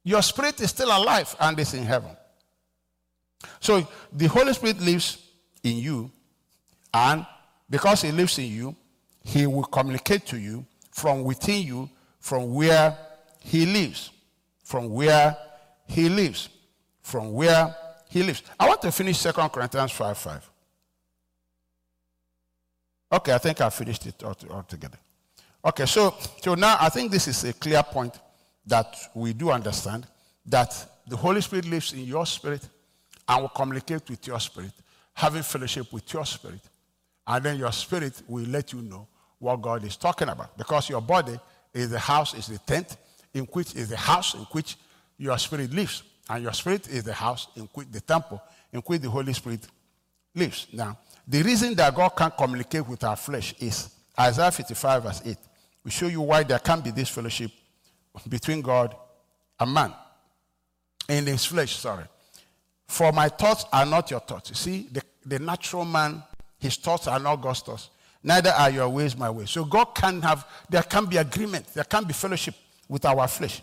Your 0.04 0.22
spirit 0.22 0.60
is 0.60 0.70
still 0.70 0.88
alive 0.88 1.34
and 1.38 1.58
is 1.58 1.74
in 1.74 1.84
heaven. 1.84 2.16
So 3.60 3.86
the 4.12 4.26
Holy 4.26 4.52
Spirit 4.54 4.80
lives 4.80 5.18
in 5.62 5.76
you, 5.76 6.10
and 6.92 7.26
because 7.68 8.02
He 8.02 8.10
lives 8.10 8.38
in 8.38 8.46
you, 8.46 8.74
He 9.22 9.46
will 9.46 9.64
communicate 9.64 10.26
to 10.26 10.38
you 10.38 10.64
from 10.90 11.22
within 11.22 11.62
you, 11.62 11.90
from 12.18 12.54
where 12.54 12.96
He 13.40 13.66
lives. 13.66 14.10
From 14.64 14.90
where 14.90 15.36
He 15.92 16.08
lives. 16.08 16.48
From 17.02 17.32
where 17.32 17.74
He 18.08 18.22
lives. 18.22 18.42
I 18.58 18.68
want 18.68 18.80
to 18.82 18.92
finish 18.92 19.22
2 19.22 19.32
Corinthians 19.32 19.92
5 19.92 20.18
5. 20.18 20.50
Okay, 23.12 23.34
I 23.34 23.38
think 23.38 23.60
I 23.60 23.68
finished 23.68 24.06
it 24.06 24.22
altogether. 24.24 24.98
Okay, 25.64 25.84
so, 25.86 26.14
so 26.42 26.54
now 26.54 26.76
I 26.80 26.88
think 26.88 27.10
this 27.10 27.28
is 27.28 27.44
a 27.44 27.52
clear 27.52 27.82
point 27.82 28.18
that 28.66 28.96
we 29.14 29.32
do 29.32 29.50
understand 29.50 30.06
that 30.46 30.74
the 31.06 31.16
Holy 31.16 31.40
Spirit 31.40 31.66
lives 31.66 31.92
in 31.92 32.00
your 32.00 32.24
spirit 32.24 32.66
and 33.28 33.42
will 33.42 33.48
communicate 33.50 34.08
with 34.08 34.26
your 34.26 34.40
spirit, 34.40 34.72
having 35.12 35.42
fellowship 35.42 35.92
with 35.92 36.10
your 36.12 36.24
spirit. 36.24 36.60
And 37.26 37.44
then 37.44 37.58
your 37.58 37.72
spirit 37.72 38.22
will 38.26 38.46
let 38.46 38.72
you 38.72 38.80
know 38.80 39.06
what 39.38 39.60
God 39.60 39.84
is 39.84 39.96
talking 39.96 40.28
about. 40.28 40.56
Because 40.56 40.88
your 40.88 41.02
body 41.02 41.38
is 41.74 41.90
the 41.90 41.98
house, 41.98 42.34
is 42.34 42.46
the 42.46 42.58
tent, 42.58 42.96
in 43.34 43.44
which 43.44 43.74
is 43.74 43.90
the 43.90 43.96
house 43.96 44.34
in 44.34 44.40
which 44.52 44.76
your 45.22 45.38
spirit 45.38 45.72
lives. 45.72 46.02
And 46.28 46.42
your 46.42 46.52
spirit 46.52 46.88
is 46.88 47.04
the 47.04 47.12
house 47.12 47.48
in 47.56 47.68
which 47.72 47.88
the 47.90 48.00
temple 48.00 48.40
in 48.72 48.80
which 48.80 49.00
the 49.00 49.10
Holy 49.10 49.32
Spirit 49.32 49.66
lives. 50.34 50.66
Now, 50.72 50.98
the 51.26 51.42
reason 51.42 51.74
that 51.74 51.94
God 51.94 52.10
can't 52.10 52.36
communicate 52.36 52.88
with 52.88 53.04
our 53.04 53.16
flesh 53.16 53.54
is 53.60 53.90
Isaiah 54.18 54.50
55, 54.50 55.02
verse 55.02 55.22
8. 55.24 55.36
We 55.84 55.90
show 55.90 56.06
you 56.06 56.20
why 56.22 56.42
there 56.42 56.58
can't 56.58 56.82
be 56.82 56.90
this 56.90 57.08
fellowship 57.08 57.50
between 58.28 58.62
God 58.62 58.96
and 59.60 59.72
man. 59.72 59.92
In 61.08 61.26
his 61.26 61.44
flesh, 61.44 61.76
sorry. 61.76 62.04
For 62.86 63.12
my 63.12 63.28
thoughts 63.28 63.66
are 63.72 63.86
not 63.86 64.10
your 64.10 64.20
thoughts. 64.20 64.50
You 64.50 64.56
see, 64.56 64.88
the, 64.90 65.02
the 65.24 65.38
natural 65.38 65.84
man, 65.84 66.22
his 66.58 66.76
thoughts 66.76 67.06
are 67.08 67.18
not 67.18 67.36
God's 67.36 67.60
thoughts. 67.60 67.90
Neither 68.22 68.50
are 68.50 68.70
your 68.70 68.88
ways 68.88 69.16
my 69.16 69.28
ways. 69.28 69.50
So 69.50 69.64
God 69.64 69.86
can 69.94 70.22
have, 70.22 70.46
there 70.68 70.82
can 70.82 71.06
be 71.06 71.16
agreement, 71.16 71.66
there 71.74 71.84
can 71.84 72.04
be 72.04 72.12
fellowship 72.12 72.54
with 72.88 73.04
our 73.04 73.26
flesh, 73.26 73.60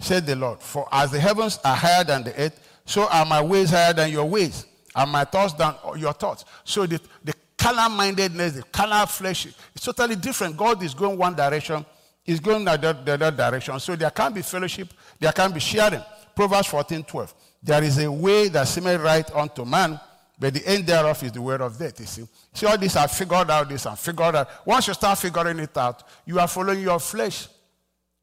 said 0.00 0.26
the 0.26 0.34
Lord. 0.34 0.60
For 0.60 0.88
as 0.90 1.10
the 1.12 1.20
heavens 1.20 1.58
are 1.64 1.76
higher 1.76 2.04
than 2.04 2.24
the 2.24 2.34
earth, 2.40 2.58
so 2.84 3.06
are 3.08 3.24
my 3.24 3.40
ways 3.40 3.70
higher 3.70 3.92
than 3.92 4.10
your 4.10 4.24
ways, 4.24 4.66
and 4.96 5.10
my 5.12 5.24
thoughts 5.24 5.52
than 5.52 5.74
your 5.96 6.12
thoughts. 6.12 6.44
So 6.64 6.86
the, 6.86 7.00
the 7.22 7.34
carnal 7.56 7.90
mindedness, 7.90 8.54
the 8.54 8.62
carnal 8.64 9.06
flesh, 9.06 9.46
it's 9.74 9.84
totally 9.84 10.16
different. 10.16 10.56
God 10.56 10.82
is 10.82 10.94
going 10.94 11.16
one 11.16 11.34
direction, 11.34 11.84
He's 12.24 12.40
going 12.40 12.64
the 12.64 12.72
other 12.72 13.30
direction. 13.30 13.78
So 13.80 13.96
there 13.96 14.10
can't 14.10 14.34
be 14.34 14.42
fellowship, 14.42 14.88
there 15.18 15.32
can't 15.32 15.54
be 15.54 15.60
sharing. 15.60 16.02
Proverbs 16.34 16.68
14 16.68 17.04
12. 17.04 17.34
There 17.62 17.82
is 17.82 17.98
a 17.98 18.10
way 18.10 18.48
that 18.48 18.66
seemeth 18.66 19.00
right 19.00 19.30
unto 19.34 19.64
man, 19.64 20.00
but 20.38 20.54
the 20.54 20.66
end 20.66 20.86
thereof 20.86 21.22
is 21.22 21.32
the 21.32 21.42
word 21.42 21.60
of 21.60 21.78
death. 21.78 22.00
You 22.00 22.06
see, 22.06 22.26
see 22.54 22.66
all 22.66 22.78
this. 22.78 22.96
I 22.96 23.06
figured 23.06 23.50
out 23.50 23.68
this 23.68 23.84
I 23.84 23.94
figured 23.94 24.34
out. 24.34 24.66
Once 24.66 24.88
you 24.88 24.94
start 24.94 25.18
figuring 25.18 25.58
it 25.58 25.76
out, 25.76 26.02
you 26.24 26.40
are 26.40 26.48
following 26.48 26.80
your 26.80 26.98
flesh. 26.98 27.48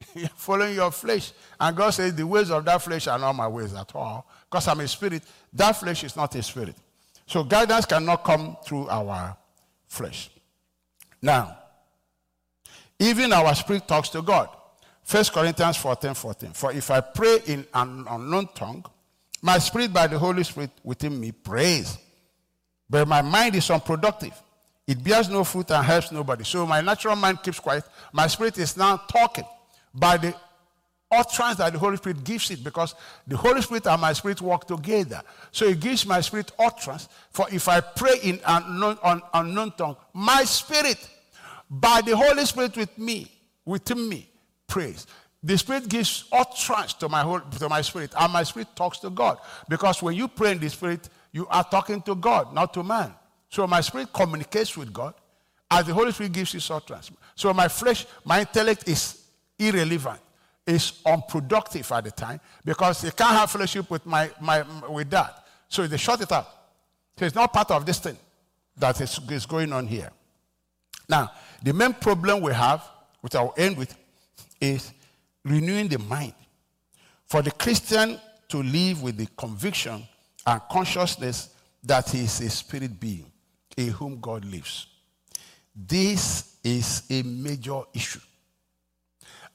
Following 0.36 0.76
your 0.76 0.91
flesh, 0.91 1.32
and 1.60 1.76
God 1.76 1.89
says 1.91 2.14
the 2.14 2.26
ways 2.26 2.52
of 2.52 2.64
that 2.66 2.82
flesh 2.82 3.08
are 3.08 3.18
not 3.20 3.34
my 3.34 3.48
ways 3.48 3.74
at 3.74 3.93
all. 3.95 4.28
Because 4.50 4.68
I'm 4.68 4.80
a 4.80 4.88
spirit, 4.88 5.24
that 5.54 5.74
flesh 5.74 6.04
is 6.04 6.16
not 6.16 6.34
a 6.36 6.43
spirit. 6.43 6.76
So 7.26 7.43
guidance 7.43 7.86
cannot 7.86 8.24
come 8.24 8.58
through 8.66 8.88
our 8.89 9.36
flesh. 9.88 10.30
Now, 11.22 11.58
even 13.00 13.34
our 13.34 13.54
spirit 13.56 13.88
talks 13.88 14.10
to 14.10 14.22
God. 14.22 14.50
1 15.10 15.24
Corinthians 15.34 15.78
14 15.78 16.14
14. 16.14 16.52
For 16.52 16.72
if 16.72 16.91
I 16.91 17.02
pray 17.02 17.39
in 17.45 17.66
an 17.74 18.06
unknown 18.10 18.50
tongue, 18.54 18.86
my 19.41 19.58
spirit 19.58 19.93
by 19.93 20.08
the 20.08 20.20
Holy 20.20 20.43
Spirit 20.43 20.72
within 20.84 21.20
me 21.20 21.32
prays. 21.32 21.98
But 22.89 23.08
my 23.08 23.22
mind 23.22 23.56
is 23.56 23.70
unproductive. 23.70 24.34
It 24.86 25.04
bears 25.04 25.28
no 25.30 25.43
fruit 25.43 25.70
and 25.72 25.86
helps 25.86 26.12
nobody. 26.12 26.43
So 26.43 26.66
my 26.66 26.82
natural 26.82 27.16
mind 27.16 27.43
keeps 27.43 27.60
quiet. 27.60 27.84
My 28.14 28.28
spirit 28.28 28.58
is 28.58 28.78
now 28.78 28.98
talking 28.98 29.45
by 29.98 30.18
the 30.18 30.36
utterance 31.12 31.58
that 31.58 31.74
the 31.74 31.80
Holy 31.80 31.98
Spirit 31.98 32.24
gives 32.24 32.52
it 32.52 32.64
because 32.64 32.95
the 33.26 33.38
Holy 33.38 33.62
Spirit 33.62 33.88
and 33.88 34.02
my 34.02 34.14
spirit 34.14 34.41
work 34.41 34.68
together. 34.68 35.22
So 35.52 35.66
it 35.66 35.80
gives 35.80 36.06
my 36.06 36.22
spirit 36.22 36.52
utterance. 36.60 37.08
For 37.32 37.48
if 37.52 37.68
I 37.68 37.80
pray 37.82 38.20
in 38.24 38.39
unknown, 38.45 38.98
un, 39.04 39.22
unknown 39.34 39.72
tongue, 39.72 39.95
my 40.14 40.43
spirit 40.43 41.10
by 41.70 42.02
the 42.02 42.16
Holy 42.16 42.45
Spirit 42.45 42.76
with 42.78 42.98
me, 42.98 43.32
within 43.66 44.08
me, 44.08 44.30
prays. 44.68 45.08
The 45.43 45.58
Spirit 45.58 45.88
gives 45.88 46.26
utterance 46.32 46.93
to 46.95 47.08
my, 47.08 47.22
whole, 47.22 47.39
to 47.39 47.70
my 47.70 47.82
spirit, 47.82 48.12
and 48.20 48.34
my 48.34 48.43
spirit 48.43 48.68
talks 48.76 49.00
to 49.00 49.10
God. 49.10 49.38
Because 49.70 50.02
when 50.02 50.16
you 50.16 50.28
pray 50.28 50.52
in 50.52 50.60
the 50.60 50.70
Spirit, 50.70 51.10
you 51.32 51.48
are 51.48 51.64
talking 51.64 52.02
to 52.02 52.16
God, 52.16 52.54
not 52.54 52.74
to 52.74 52.84
man. 52.84 53.14
So 53.50 53.66
my 53.68 53.82
spirit 53.82 54.12
communicates 54.12 54.76
with 54.76 54.91
God 54.91 55.14
as 55.70 55.86
the 55.86 55.93
Holy 55.93 56.12
Spirit 56.12 56.34
gives 56.34 56.52
his 56.52 56.70
utterance. 56.70 57.12
So 57.36 57.54
my 57.54 57.68
flesh, 57.68 58.06
my 58.26 58.41
intellect 58.41 58.89
is 58.89 59.26
irrelevant, 59.58 60.20
is 60.66 61.01
unproductive 61.05 61.89
at 61.91 62.03
the 62.03 62.12
time 62.12 62.39
because 62.66 63.01
they 63.01 63.12
can't 63.12 63.32
have 63.32 63.49
fellowship 63.49 63.89
with, 63.89 64.05
my, 64.05 64.30
my, 64.41 64.64
with 64.89 65.10
that. 65.10 65.45
So 65.70 65.88
they 65.88 65.97
shut 65.97 66.22
it 66.22 66.32
out. 66.32 66.47
So 67.18 67.26
it's 67.26 67.36
not 67.36 67.53
part 67.53 67.72
of 67.72 67.86
this 67.86 67.99
thing 67.99 68.18
that 68.78 68.99
is, 69.01 69.20
is 69.30 69.45
going 69.45 69.72
on 69.74 69.88
here. 69.88 70.12
Now, 71.10 71.32
the 71.64 71.74
main 71.74 71.93
problem 71.93 72.41
we 72.41 72.53
have, 72.53 72.84
which 73.22 73.34
I'll 73.36 73.53
end 73.58 73.78
with, 73.78 73.95
is 74.60 74.91
renewing 75.43 75.88
the 75.88 75.99
mind. 75.99 76.34
For 77.26 77.41
the 77.41 77.51
Christian 77.51 78.20
to 78.49 78.64
live 78.64 79.01
with 79.01 79.18
the 79.18 79.28
conviction 79.38 80.03
and 80.45 80.62
consciousness 80.70 81.49
that 81.84 82.10
he 82.10 82.22
is 82.22 82.39
a 82.41 82.49
spirit 82.49 82.99
being 82.99 83.32
in 83.76 83.89
whom 83.89 84.20
God 84.20 84.45
lives. 84.45 84.88
This 85.76 86.58
is 86.64 87.03
a 87.10 87.22
major 87.24 87.82
issue. 87.93 88.20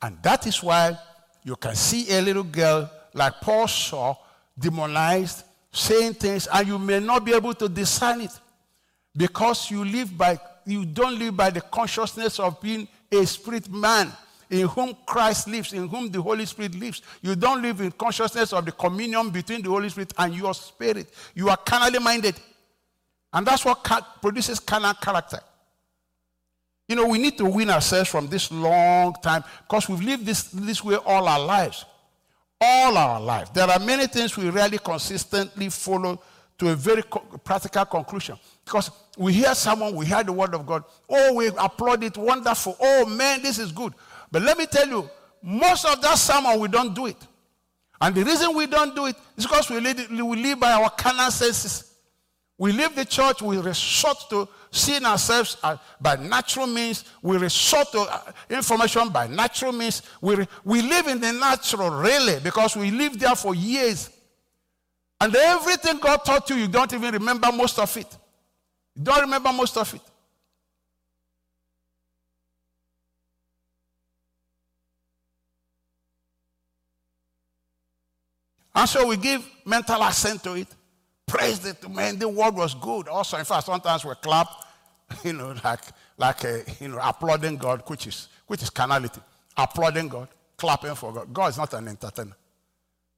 And 0.03 0.20
that 0.22 0.46
is 0.46 0.62
why 0.62 0.98
you 1.44 1.57
can 1.57 1.74
see 1.76 2.11
a 2.16 2.20
little 2.20 2.42
girl 2.42 2.90
like 3.14 3.40
Paul 3.40 3.68
saw, 3.68 4.16
demonized, 4.59 5.44
saying 5.70 6.14
things, 6.14 6.48
and 6.53 6.66
you 6.66 6.78
may 6.78 7.00
not 7.00 7.24
be 7.24 7.32
able 7.32 7.55
to 7.55 7.68
discern 7.68 8.20
it 8.20 8.32
because 9.16 9.70
you 9.70 9.84
live 9.84 10.16
by 10.16 10.38
you 10.64 10.84
don't 10.84 11.18
live 11.18 11.36
by 11.36 11.50
the 11.50 11.61
consciousness 11.61 12.38
of 12.38 12.61
being 12.61 12.86
a 13.11 13.26
spirit 13.26 13.68
man 13.68 14.12
in 14.48 14.68
whom 14.68 14.96
Christ 15.07 15.48
lives, 15.48 15.72
in 15.72 15.88
whom 15.88 16.11
the 16.11 16.22
Holy 16.22 16.46
Spirit 16.46 16.74
lives. 16.74 17.03
You 17.20 17.34
don't 17.34 17.62
live 17.62 17.80
in 17.80 17.90
consciousness 17.90 18.53
of 18.53 18.64
the 18.64 18.72
communion 18.72 19.30
between 19.30 19.62
the 19.62 19.70
Holy 19.70 19.88
Spirit 19.88 20.12
and 20.18 20.34
your 20.34 20.55
spirit. 20.55 21.12
You 21.34 21.48
are 21.48 21.57
carnally 21.57 21.98
minded. 21.98 22.36
And 23.32 23.46
that's 23.46 23.64
what 23.64 23.82
produces 24.20 24.61
carnal 24.61 24.94
character. 24.94 25.40
You 26.88 26.96
know, 26.96 27.06
we 27.06 27.18
need 27.18 27.38
to 27.38 27.44
win 27.44 27.70
ourselves 27.70 28.10
from 28.10 28.28
this 28.28 28.50
long 28.50 29.14
time 29.22 29.44
because 29.66 29.88
we've 29.88 30.02
lived 30.02 30.26
this, 30.26 30.44
this 30.44 30.82
way 30.82 30.96
all 30.96 31.26
our 31.26 31.40
lives. 31.40 31.84
All 32.60 32.96
our 32.96 33.20
life. 33.20 33.52
There 33.52 33.68
are 33.68 33.78
many 33.78 34.06
things 34.06 34.36
we 34.36 34.50
really 34.50 34.78
consistently 34.78 35.68
follow 35.68 36.20
to 36.58 36.70
a 36.70 36.74
very 36.76 37.02
co- 37.02 37.20
practical 37.42 37.84
conclusion. 37.86 38.38
Because 38.64 38.90
we 39.16 39.32
hear 39.32 39.54
someone, 39.54 39.96
we 39.96 40.06
hear 40.06 40.22
the 40.22 40.32
word 40.32 40.54
of 40.54 40.64
God. 40.66 40.84
Oh, 41.08 41.34
we 41.34 41.48
applaud 41.48 42.04
it, 42.04 42.16
wonderful. 42.16 42.76
Oh, 42.80 43.06
man, 43.06 43.42
this 43.42 43.58
is 43.58 43.72
good. 43.72 43.94
But 44.30 44.42
let 44.42 44.56
me 44.56 44.66
tell 44.66 44.86
you, 44.86 45.10
most 45.42 45.84
of 45.84 46.00
that 46.02 46.18
sermon, 46.18 46.60
we 46.60 46.68
don't 46.68 46.94
do 46.94 47.06
it. 47.06 47.16
And 48.00 48.14
the 48.14 48.24
reason 48.24 48.54
we 48.54 48.66
don't 48.66 48.94
do 48.94 49.06
it 49.06 49.16
is 49.36 49.44
because 49.44 49.70
we 49.70 49.80
live, 49.80 50.10
we 50.10 50.42
live 50.42 50.60
by 50.60 50.72
our 50.72 50.90
carnal 50.90 51.30
senses. 51.30 51.91
We 52.59 52.70
leave 52.72 52.94
the 52.94 53.05
church, 53.05 53.42
we 53.42 53.59
resort 53.59 54.18
to 54.30 54.48
seeing 54.70 55.05
ourselves 55.05 55.57
by 56.00 56.16
natural 56.16 56.66
means. 56.66 57.05
We 57.20 57.36
resort 57.36 57.90
to 57.92 58.00
uh, 58.00 58.32
information 58.50 59.09
by 59.09 59.26
natural 59.26 59.72
means. 59.72 60.03
We, 60.20 60.46
we 60.64 60.82
live 60.82 61.09
in 61.09 61.20
the 61.20 61.32
natural, 61.32 61.90
really, 61.90 62.40
because 62.40 62.76
we 62.76 62.90
live 62.90 63.18
there 63.18 63.34
for 63.34 63.55
years. 63.55 64.11
And 65.20 65.34
everything 65.34 65.98
God 65.98 66.24
taught 66.24 66.48
you, 66.50 66.57
you 66.57 66.68
don't 66.68 66.92
even 66.92 67.12
remember 67.12 67.50
most 67.53 67.78
of 67.78 67.96
it. 67.96 68.16
You 68.96 69.03
don't 69.03 69.20
remember 69.20 69.53
most 69.53 69.76
of 69.76 69.92
it. 69.94 70.00
And 78.74 78.88
so 78.88 79.07
we 79.07 79.16
give 79.16 79.46
mental 79.64 80.03
assent 80.03 80.42
to 80.44 80.55
it. 80.55 80.68
Praise 81.32 81.64
it, 81.64 81.88
man. 81.90 82.18
The 82.18 82.28
word 82.28 82.54
was 82.54 82.74
good. 82.74 83.08
Also, 83.08 83.38
in 83.38 83.46
fact, 83.46 83.64
sometimes 83.64 84.04
we 84.04 84.12
clap, 84.16 84.48
you 85.24 85.32
know, 85.32 85.54
like 85.64 85.80
like 86.18 86.44
a, 86.44 86.62
you 86.78 86.88
know, 86.88 86.98
applauding 87.02 87.56
God, 87.56 87.82
which 87.86 88.06
is 88.06 88.28
which 88.46 88.62
is 88.62 88.68
carnality. 88.68 89.18
Applauding 89.56 90.08
God, 90.08 90.28
clapping 90.58 90.94
for 90.94 91.10
God. 91.10 91.32
God 91.32 91.46
is 91.48 91.56
not 91.56 91.72
an 91.72 91.88
entertainer. 91.88 92.36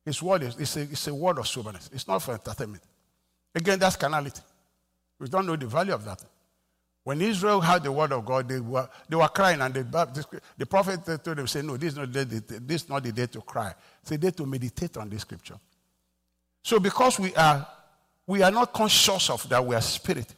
His 0.05 0.23
word 0.23 0.45
is 0.45 0.57
it's 0.61 0.77
a, 0.77 0.83
it's 0.83 1.09
a 1.09 1.15
word 1.15 1.39
of 1.39 1.49
soberness. 1.49 1.91
It's 1.93 2.07
not 2.07 2.21
for 2.21 2.35
entertainment. 2.35 2.85
Again, 3.53 3.81
that's 3.81 3.97
carnality. 3.97 4.43
We 5.19 5.27
don't 5.29 5.47
know 5.47 5.57
the 5.57 5.67
value 5.67 5.95
of 5.95 6.05
that. 6.05 6.23
When 7.03 7.21
Israel 7.21 7.61
heard 7.61 7.83
the 7.83 7.91
word 7.91 8.13
of 8.13 8.25
God, 8.25 8.49
they 8.49 8.61
were, 8.61 8.89
they 9.09 9.17
were 9.17 9.29
crying, 9.29 9.61
and 9.61 9.75
the, 9.75 10.27
the 10.57 10.67
prophet 10.67 11.05
told 11.05 11.37
them, 11.37 11.47
say, 11.47 11.63
no, 11.63 11.77
this 11.77 11.93
is, 11.93 11.99
not 11.99 12.13
the, 12.13 12.25
this 12.65 12.85
is 12.85 12.89
not 12.89 13.03
the 13.03 13.13
day 13.13 13.27
to 13.27 13.41
cry. 13.43 13.75
It's 14.03 14.13
a 14.13 14.19
day 14.19 14.31
to 14.31 14.47
meditate 14.47 14.97
on 14.97 15.11
this 15.11 15.21
scripture. 15.21 15.59
So 16.63 16.81
because 16.81 17.21
we 17.21 17.35
are, 17.35 17.67
we 18.27 18.43
are 18.43 18.51
not 18.51 18.73
conscious 18.73 19.31
of 19.31 19.49
that 19.49 19.65
we 19.65 19.75
are 19.75 19.81
spirit, 19.81 20.35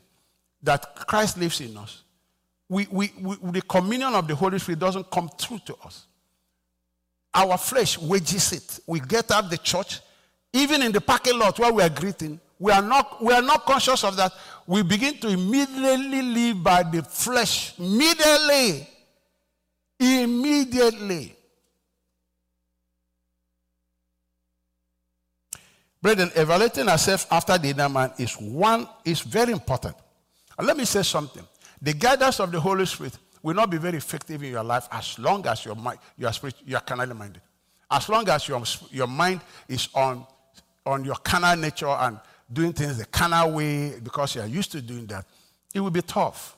that 0.63 1.07
Christ 1.07 1.39
lives 1.39 1.61
in 1.61 1.77
us, 1.77 2.03
we, 2.69 2.87
we, 2.91 3.13
we, 3.21 3.37
the 3.53 3.63
communion 3.63 4.15
of 4.15 4.27
the 4.27 4.35
Holy 4.35 4.59
Spirit 4.59 4.81
doesn't 4.81 5.11
come 5.11 5.29
through 5.39 5.61
to 5.67 5.77
us. 5.85 6.07
Our 7.33 7.57
flesh 7.59 7.99
wages 7.99 8.53
it. 8.53 8.81
We 8.87 8.99
get 9.01 9.31
out 9.31 9.51
the 9.51 9.59
church, 9.59 10.01
even 10.53 10.83
in 10.83 10.91
the 10.91 11.01
parking 11.01 11.39
lot 11.39 11.59
where 11.59 11.73
we 11.73 11.83
are 11.83 11.89
greeting, 11.89 12.41
we 12.59 12.73
are 12.73 12.83
not, 12.83 13.23
we 13.23 13.33
are 13.35 13.43
not 13.43 13.67
conscious 13.67 14.03
of 14.03 14.17
that. 14.17 14.33
We 14.67 14.83
begin 14.83 15.19
to 15.19 15.29
immediately 15.29 16.23
live 16.23 16.63
by 16.63 16.83
the 16.83 17.03
flesh. 17.03 17.79
Immediately. 17.79 18.89
Immediately. 20.01 21.36
Brethren, 26.07 26.31
evaluating 26.37 26.89
ourselves 26.89 27.27
after 27.33 27.59
the 27.59 27.71
inner 27.71 27.89
man 27.89 28.13
is 28.17 28.35
one, 28.35 28.87
is 29.05 29.23
very 29.23 29.51
important. 29.51 29.97
And 30.57 30.65
let 30.65 30.77
me 30.77 30.85
say 30.85 31.03
something. 31.03 31.43
The 31.83 31.95
guidance 31.95 32.39
of 32.39 32.53
the 32.53 32.61
Holy 32.61 32.87
Spirit 32.87 33.19
will 33.43 33.55
not 33.55 33.71
be 33.71 33.77
very 33.77 33.99
effective 33.99 34.41
in 34.41 34.53
your 34.53 34.63
life 34.63 34.87
as 34.93 35.19
long 35.19 35.45
as 35.49 35.65
your 35.65 35.75
mind, 35.75 35.99
you 36.17 36.29
are, 36.29 36.33
spirit, 36.33 36.55
you 36.65 36.77
are 36.77 36.81
carnally 36.81 37.13
minded. 37.13 37.43
As 37.91 38.09
long 38.09 38.29
as 38.29 38.47
your, 38.47 38.63
your 38.93 39.09
mind 39.09 39.41
is 39.67 39.89
on, 39.97 40.25
on 40.87 41.05
your 41.05 41.17
carnal 41.17 41.57
nature 41.57 41.89
and 41.89 42.21
doing 42.53 42.73
things 42.73 42.99
the 42.99 43.07
carnal 43.07 43.51
way 43.51 43.99
because 43.99 44.37
you 44.37 44.43
are 44.43 44.47
used 44.47 44.71
to 44.71 44.81
doing 44.81 45.07
that, 45.07 45.27
it 45.75 45.81
will 45.81 45.91
be 45.91 46.03
tough. 46.03 46.57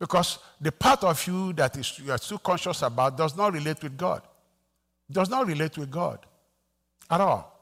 Because 0.00 0.40
the 0.60 0.72
part 0.72 1.04
of 1.04 1.24
you 1.28 1.52
that 1.52 1.76
is, 1.76 1.96
you 2.00 2.10
are 2.10 2.18
too 2.18 2.38
conscious 2.38 2.82
about 2.82 3.16
does 3.16 3.36
not 3.36 3.52
relate 3.52 3.80
with 3.84 3.96
God. 3.96 4.22
Does 5.08 5.30
not 5.30 5.46
relate 5.46 5.78
with 5.78 5.92
God 5.92 6.26
at 7.08 7.20
all. 7.20 7.59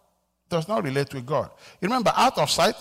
Does 0.48 0.68
not 0.68 0.84
relate 0.84 1.12
with 1.12 1.26
God. 1.26 1.50
remember, 1.80 2.12
out 2.16 2.38
of 2.38 2.50
sight 2.50 2.74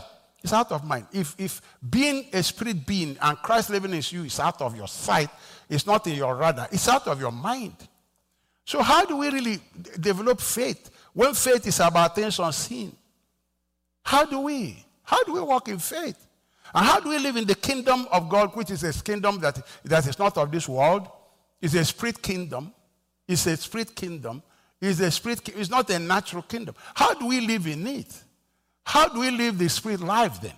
is 0.44 0.54
out 0.54 0.72
of 0.72 0.84
mind. 0.84 1.08
If, 1.12 1.36
if 1.38 1.62
being 1.90 2.28
a 2.34 2.42
spirit 2.44 2.86
being 2.86 3.18
and 3.22 3.38
Christ 3.40 3.70
living 3.70 3.94
in 3.94 4.02
you 4.10 4.24
is 4.24 4.40
out 4.40 4.62
of 4.62 4.76
your 4.76 4.88
sight, 4.88 5.30
it's 5.70 5.86
not 5.86 6.06
in 6.08 6.16
your 6.16 6.36
radar, 6.36 6.68
it's 6.72 6.88
out 6.88 7.08
of 7.08 7.20
your 7.20 7.32
mind. 7.32 7.76
So, 8.66 8.82
how 8.82 9.06
do 9.06 9.18
we 9.18 9.30
really 9.30 9.60
develop 10.00 10.42
faith 10.42 10.90
when 11.14 11.34
faith 11.34 11.66
is 11.68 11.80
about 11.80 12.16
things 12.16 12.40
unseen? 12.40 12.96
How 14.04 14.26
do 14.26 14.42
we? 14.42 14.86
How 15.04 15.24
do 15.24 15.34
we 15.34 15.42
walk 15.42 15.70
in 15.70 15.80
faith? 15.80 16.28
And 16.74 16.86
how 16.86 17.00
do 17.00 17.10
we 17.10 17.18
live 17.18 17.38
in 17.38 17.46
the 17.46 17.56
kingdom 17.56 18.08
of 18.12 18.30
God, 18.30 18.56
which 18.56 18.72
is 18.72 18.84
a 18.84 18.94
kingdom 19.04 19.40
that, 19.40 19.66
that 19.86 20.06
is 20.08 20.20
not 20.20 20.38
of 20.38 20.52
this 20.52 20.68
world? 20.68 21.08
It's 21.62 21.74
a 21.74 21.86
spirit 21.86 22.22
kingdom. 22.22 22.74
It's 23.28 23.46
a 23.48 23.58
spirit 23.58 23.96
kingdom. 23.96 24.44
It's 24.82 25.00
a 25.00 25.10
spirit. 25.12 25.50
It's 25.50 25.70
not 25.70 25.90
a 25.90 26.00
natural 26.00 26.44
kingdom. 26.44 26.76
How 26.94 27.14
do 27.14 27.28
we 27.28 27.42
live 27.42 27.66
in 27.68 27.86
it? 27.88 28.24
How 28.84 29.08
do 29.08 29.20
we 29.20 29.32
live 29.32 29.58
the 29.58 29.70
spirit 29.70 30.02
life 30.02 30.40
then? 30.42 30.54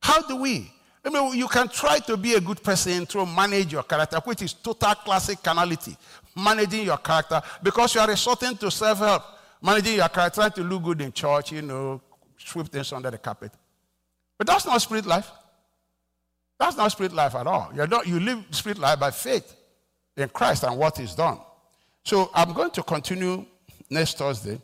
How 0.00 0.22
do 0.22 0.36
we? 0.36 0.72
I 1.04 1.08
mean, 1.08 1.38
you 1.38 1.48
can 1.48 1.68
try 1.68 1.98
to 2.00 2.16
be 2.16 2.34
a 2.34 2.40
good 2.40 2.62
person 2.62 3.06
to 3.06 3.24
manage 3.26 3.72
your 3.72 3.82
character, 3.82 4.20
which 4.24 4.42
is 4.42 4.52
total 4.52 4.94
classic 4.94 5.42
carnality. 5.42 5.96
Managing 6.36 6.84
your 6.84 6.98
character 6.98 7.42
because 7.62 7.94
you 7.94 8.00
are 8.00 8.08
resorting 8.08 8.56
to 8.58 8.70
self 8.70 8.98
help. 8.98 9.22
Managing 9.62 9.96
your 9.96 10.08
character, 10.08 10.40
trying 10.40 10.52
to 10.52 10.62
look 10.62 10.82
good 10.82 11.00
in 11.00 11.12
church, 11.12 11.52
you 11.52 11.62
know, 11.62 12.00
sweep 12.38 12.68
things 12.68 12.92
under 12.92 13.10
the 13.10 13.18
carpet. 13.18 13.52
But 14.38 14.46
that's 14.46 14.64
not 14.64 14.80
spirit 14.80 15.04
life. 15.04 15.30
That's 16.58 16.76
not 16.76 16.92
spirit 16.92 17.12
life 17.12 17.34
at 17.34 17.46
all. 17.46 17.70
you 17.74 17.86
not, 17.86 18.06
you 18.06 18.20
live 18.20 18.44
spirit 18.50 18.78
life 18.78 19.00
by 19.00 19.10
faith 19.10 19.54
in 20.16 20.28
Christ 20.28 20.64
and 20.64 20.76
what 20.76 20.96
He's 20.96 21.14
done. 21.14 21.38
So 22.04 22.30
I'm 22.34 22.52
going 22.52 22.70
to 22.72 22.82
continue 22.82 23.44
next 23.88 24.18
Thursday 24.18 24.60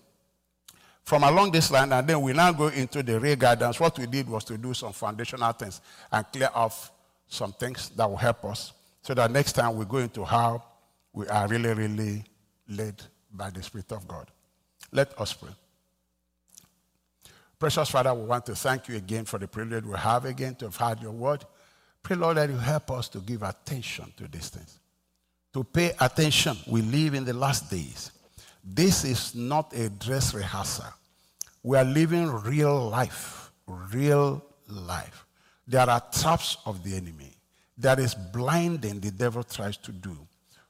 from 1.03 1.23
along 1.23 1.53
this 1.53 1.71
line, 1.71 1.93
and 1.93 2.07
then 2.07 2.21
we 2.21 2.33
now 2.33 2.53
go 2.53 2.67
into 2.69 3.03
the 3.03 3.21
real 3.21 3.37
guidance. 3.37 3.79
What 3.79 3.99
we 3.99 4.07
did 4.07 4.29
was 4.29 4.45
to 4.45 4.59
do 4.59 4.75
some 4.75 4.93
foundational 4.93 5.53
things 5.53 5.81
and 6.11 6.27
clear 6.33 6.51
off 6.53 6.91
some 7.29 7.53
things 7.53 7.91
that 7.91 8.09
will 8.09 8.17
help 8.17 8.45
us 8.45 8.73
so 9.03 9.15
that 9.15 9.31
next 9.31 9.53
time 9.53 9.77
we 9.77 9.85
go 9.85 9.99
into 9.99 10.25
how 10.25 10.65
we 11.13 11.29
are 11.29 11.47
really, 11.47 11.73
really 11.75 12.25
led 12.69 13.01
by 13.33 13.51
the 13.51 13.63
Spirit 13.63 13.93
of 13.93 14.07
God. 14.09 14.29
Let 14.91 15.19
us 15.21 15.33
pray. 15.33 15.51
Precious 17.59 17.89
Father, 17.89 18.13
we 18.13 18.25
want 18.25 18.45
to 18.47 18.55
thank 18.55 18.89
you 18.89 18.97
again 18.97 19.25
for 19.25 19.39
the 19.39 19.49
privilege 19.49 19.85
we 19.85 19.97
have 19.97 20.25
again 20.25 20.55
to 20.57 20.67
have 20.67 20.77
heard 20.77 21.01
your 21.01 21.13
word. 21.13 21.45
Pray, 22.03 22.17
Lord, 22.17 22.37
that 22.37 22.51
you 22.51 22.57
help 22.57 22.91
us 22.91 23.09
to 23.11 23.19
give 23.19 23.43
attention 23.43 24.13
to 24.17 24.29
these 24.29 24.49
things. 24.49 24.79
To 25.57 25.65
pay 25.65 25.95
attention. 25.99 26.55
We 26.67 26.83
live 26.83 27.15
in 27.15 27.25
the 27.25 27.33
last 27.33 27.71
days. 27.71 28.13
This 28.63 29.07
is 29.07 29.35
not 29.35 29.73
a 29.73 29.89
dress 29.89 30.35
rehearsal. 30.35 30.93
We 31.63 31.79
are 31.79 31.85
living 31.85 32.31
real 32.31 32.91
life. 32.91 33.51
Real 33.67 34.45
life. 34.69 35.25
There 35.67 35.89
are 35.89 36.03
traps 36.13 36.59
of 36.67 36.85
the 36.85 36.95
enemy. 36.95 37.33
There 37.79 37.99
is 37.99 38.15
blinding 38.15 39.01
the 39.01 39.11
devil 39.11 39.43
tries 39.43 39.79
to 39.79 39.93
do. 39.93 40.15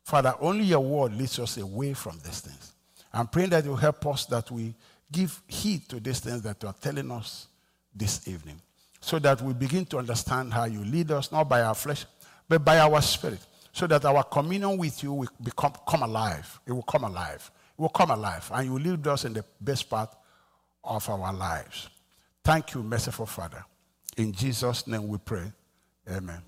Father, 0.04 0.36
only 0.40 0.62
your 0.62 0.78
word 0.78 1.14
leads 1.14 1.40
us 1.40 1.56
away 1.56 1.92
from 1.92 2.20
these 2.24 2.38
things. 2.38 2.72
I'm 3.12 3.26
praying 3.26 3.50
that 3.50 3.64
you 3.64 3.74
help 3.74 4.06
us 4.06 4.26
that 4.26 4.48
we 4.52 4.72
give 5.10 5.42
heed 5.48 5.88
to 5.88 5.98
these 5.98 6.20
things 6.20 6.42
that 6.42 6.62
you 6.62 6.68
are 6.68 6.76
telling 6.80 7.10
us 7.10 7.48
this 7.92 8.28
evening 8.28 8.60
so 9.00 9.18
that 9.18 9.42
we 9.42 9.52
begin 9.52 9.84
to 9.86 9.98
understand 9.98 10.52
how 10.52 10.66
you 10.66 10.84
lead 10.84 11.10
us, 11.10 11.32
not 11.32 11.48
by 11.48 11.62
our 11.62 11.74
flesh, 11.74 12.06
but 12.48 12.64
by 12.64 12.78
our 12.78 13.02
spirit, 13.02 13.40
so 13.76 13.86
that 13.86 14.02
our 14.06 14.24
communion 14.24 14.78
with 14.78 15.02
you 15.02 15.12
will 15.12 15.28
become 15.42 15.74
come 15.86 16.02
alive. 16.02 16.60
It 16.66 16.72
will 16.72 16.82
come 16.82 17.04
alive. 17.04 17.50
It 17.78 17.82
will 17.82 17.90
come 17.90 18.10
alive, 18.10 18.50
and 18.54 18.66
you 18.66 18.78
lead 18.78 19.06
us 19.06 19.26
in 19.26 19.34
the 19.34 19.44
best 19.60 19.90
part 19.90 20.16
of 20.82 21.06
our 21.10 21.30
lives. 21.34 21.90
Thank 22.42 22.72
you, 22.72 22.82
merciful 22.82 23.26
Father. 23.26 23.62
In 24.16 24.32
Jesus' 24.32 24.86
name 24.86 25.06
we 25.08 25.18
pray. 25.18 25.52
Amen. 26.10 26.40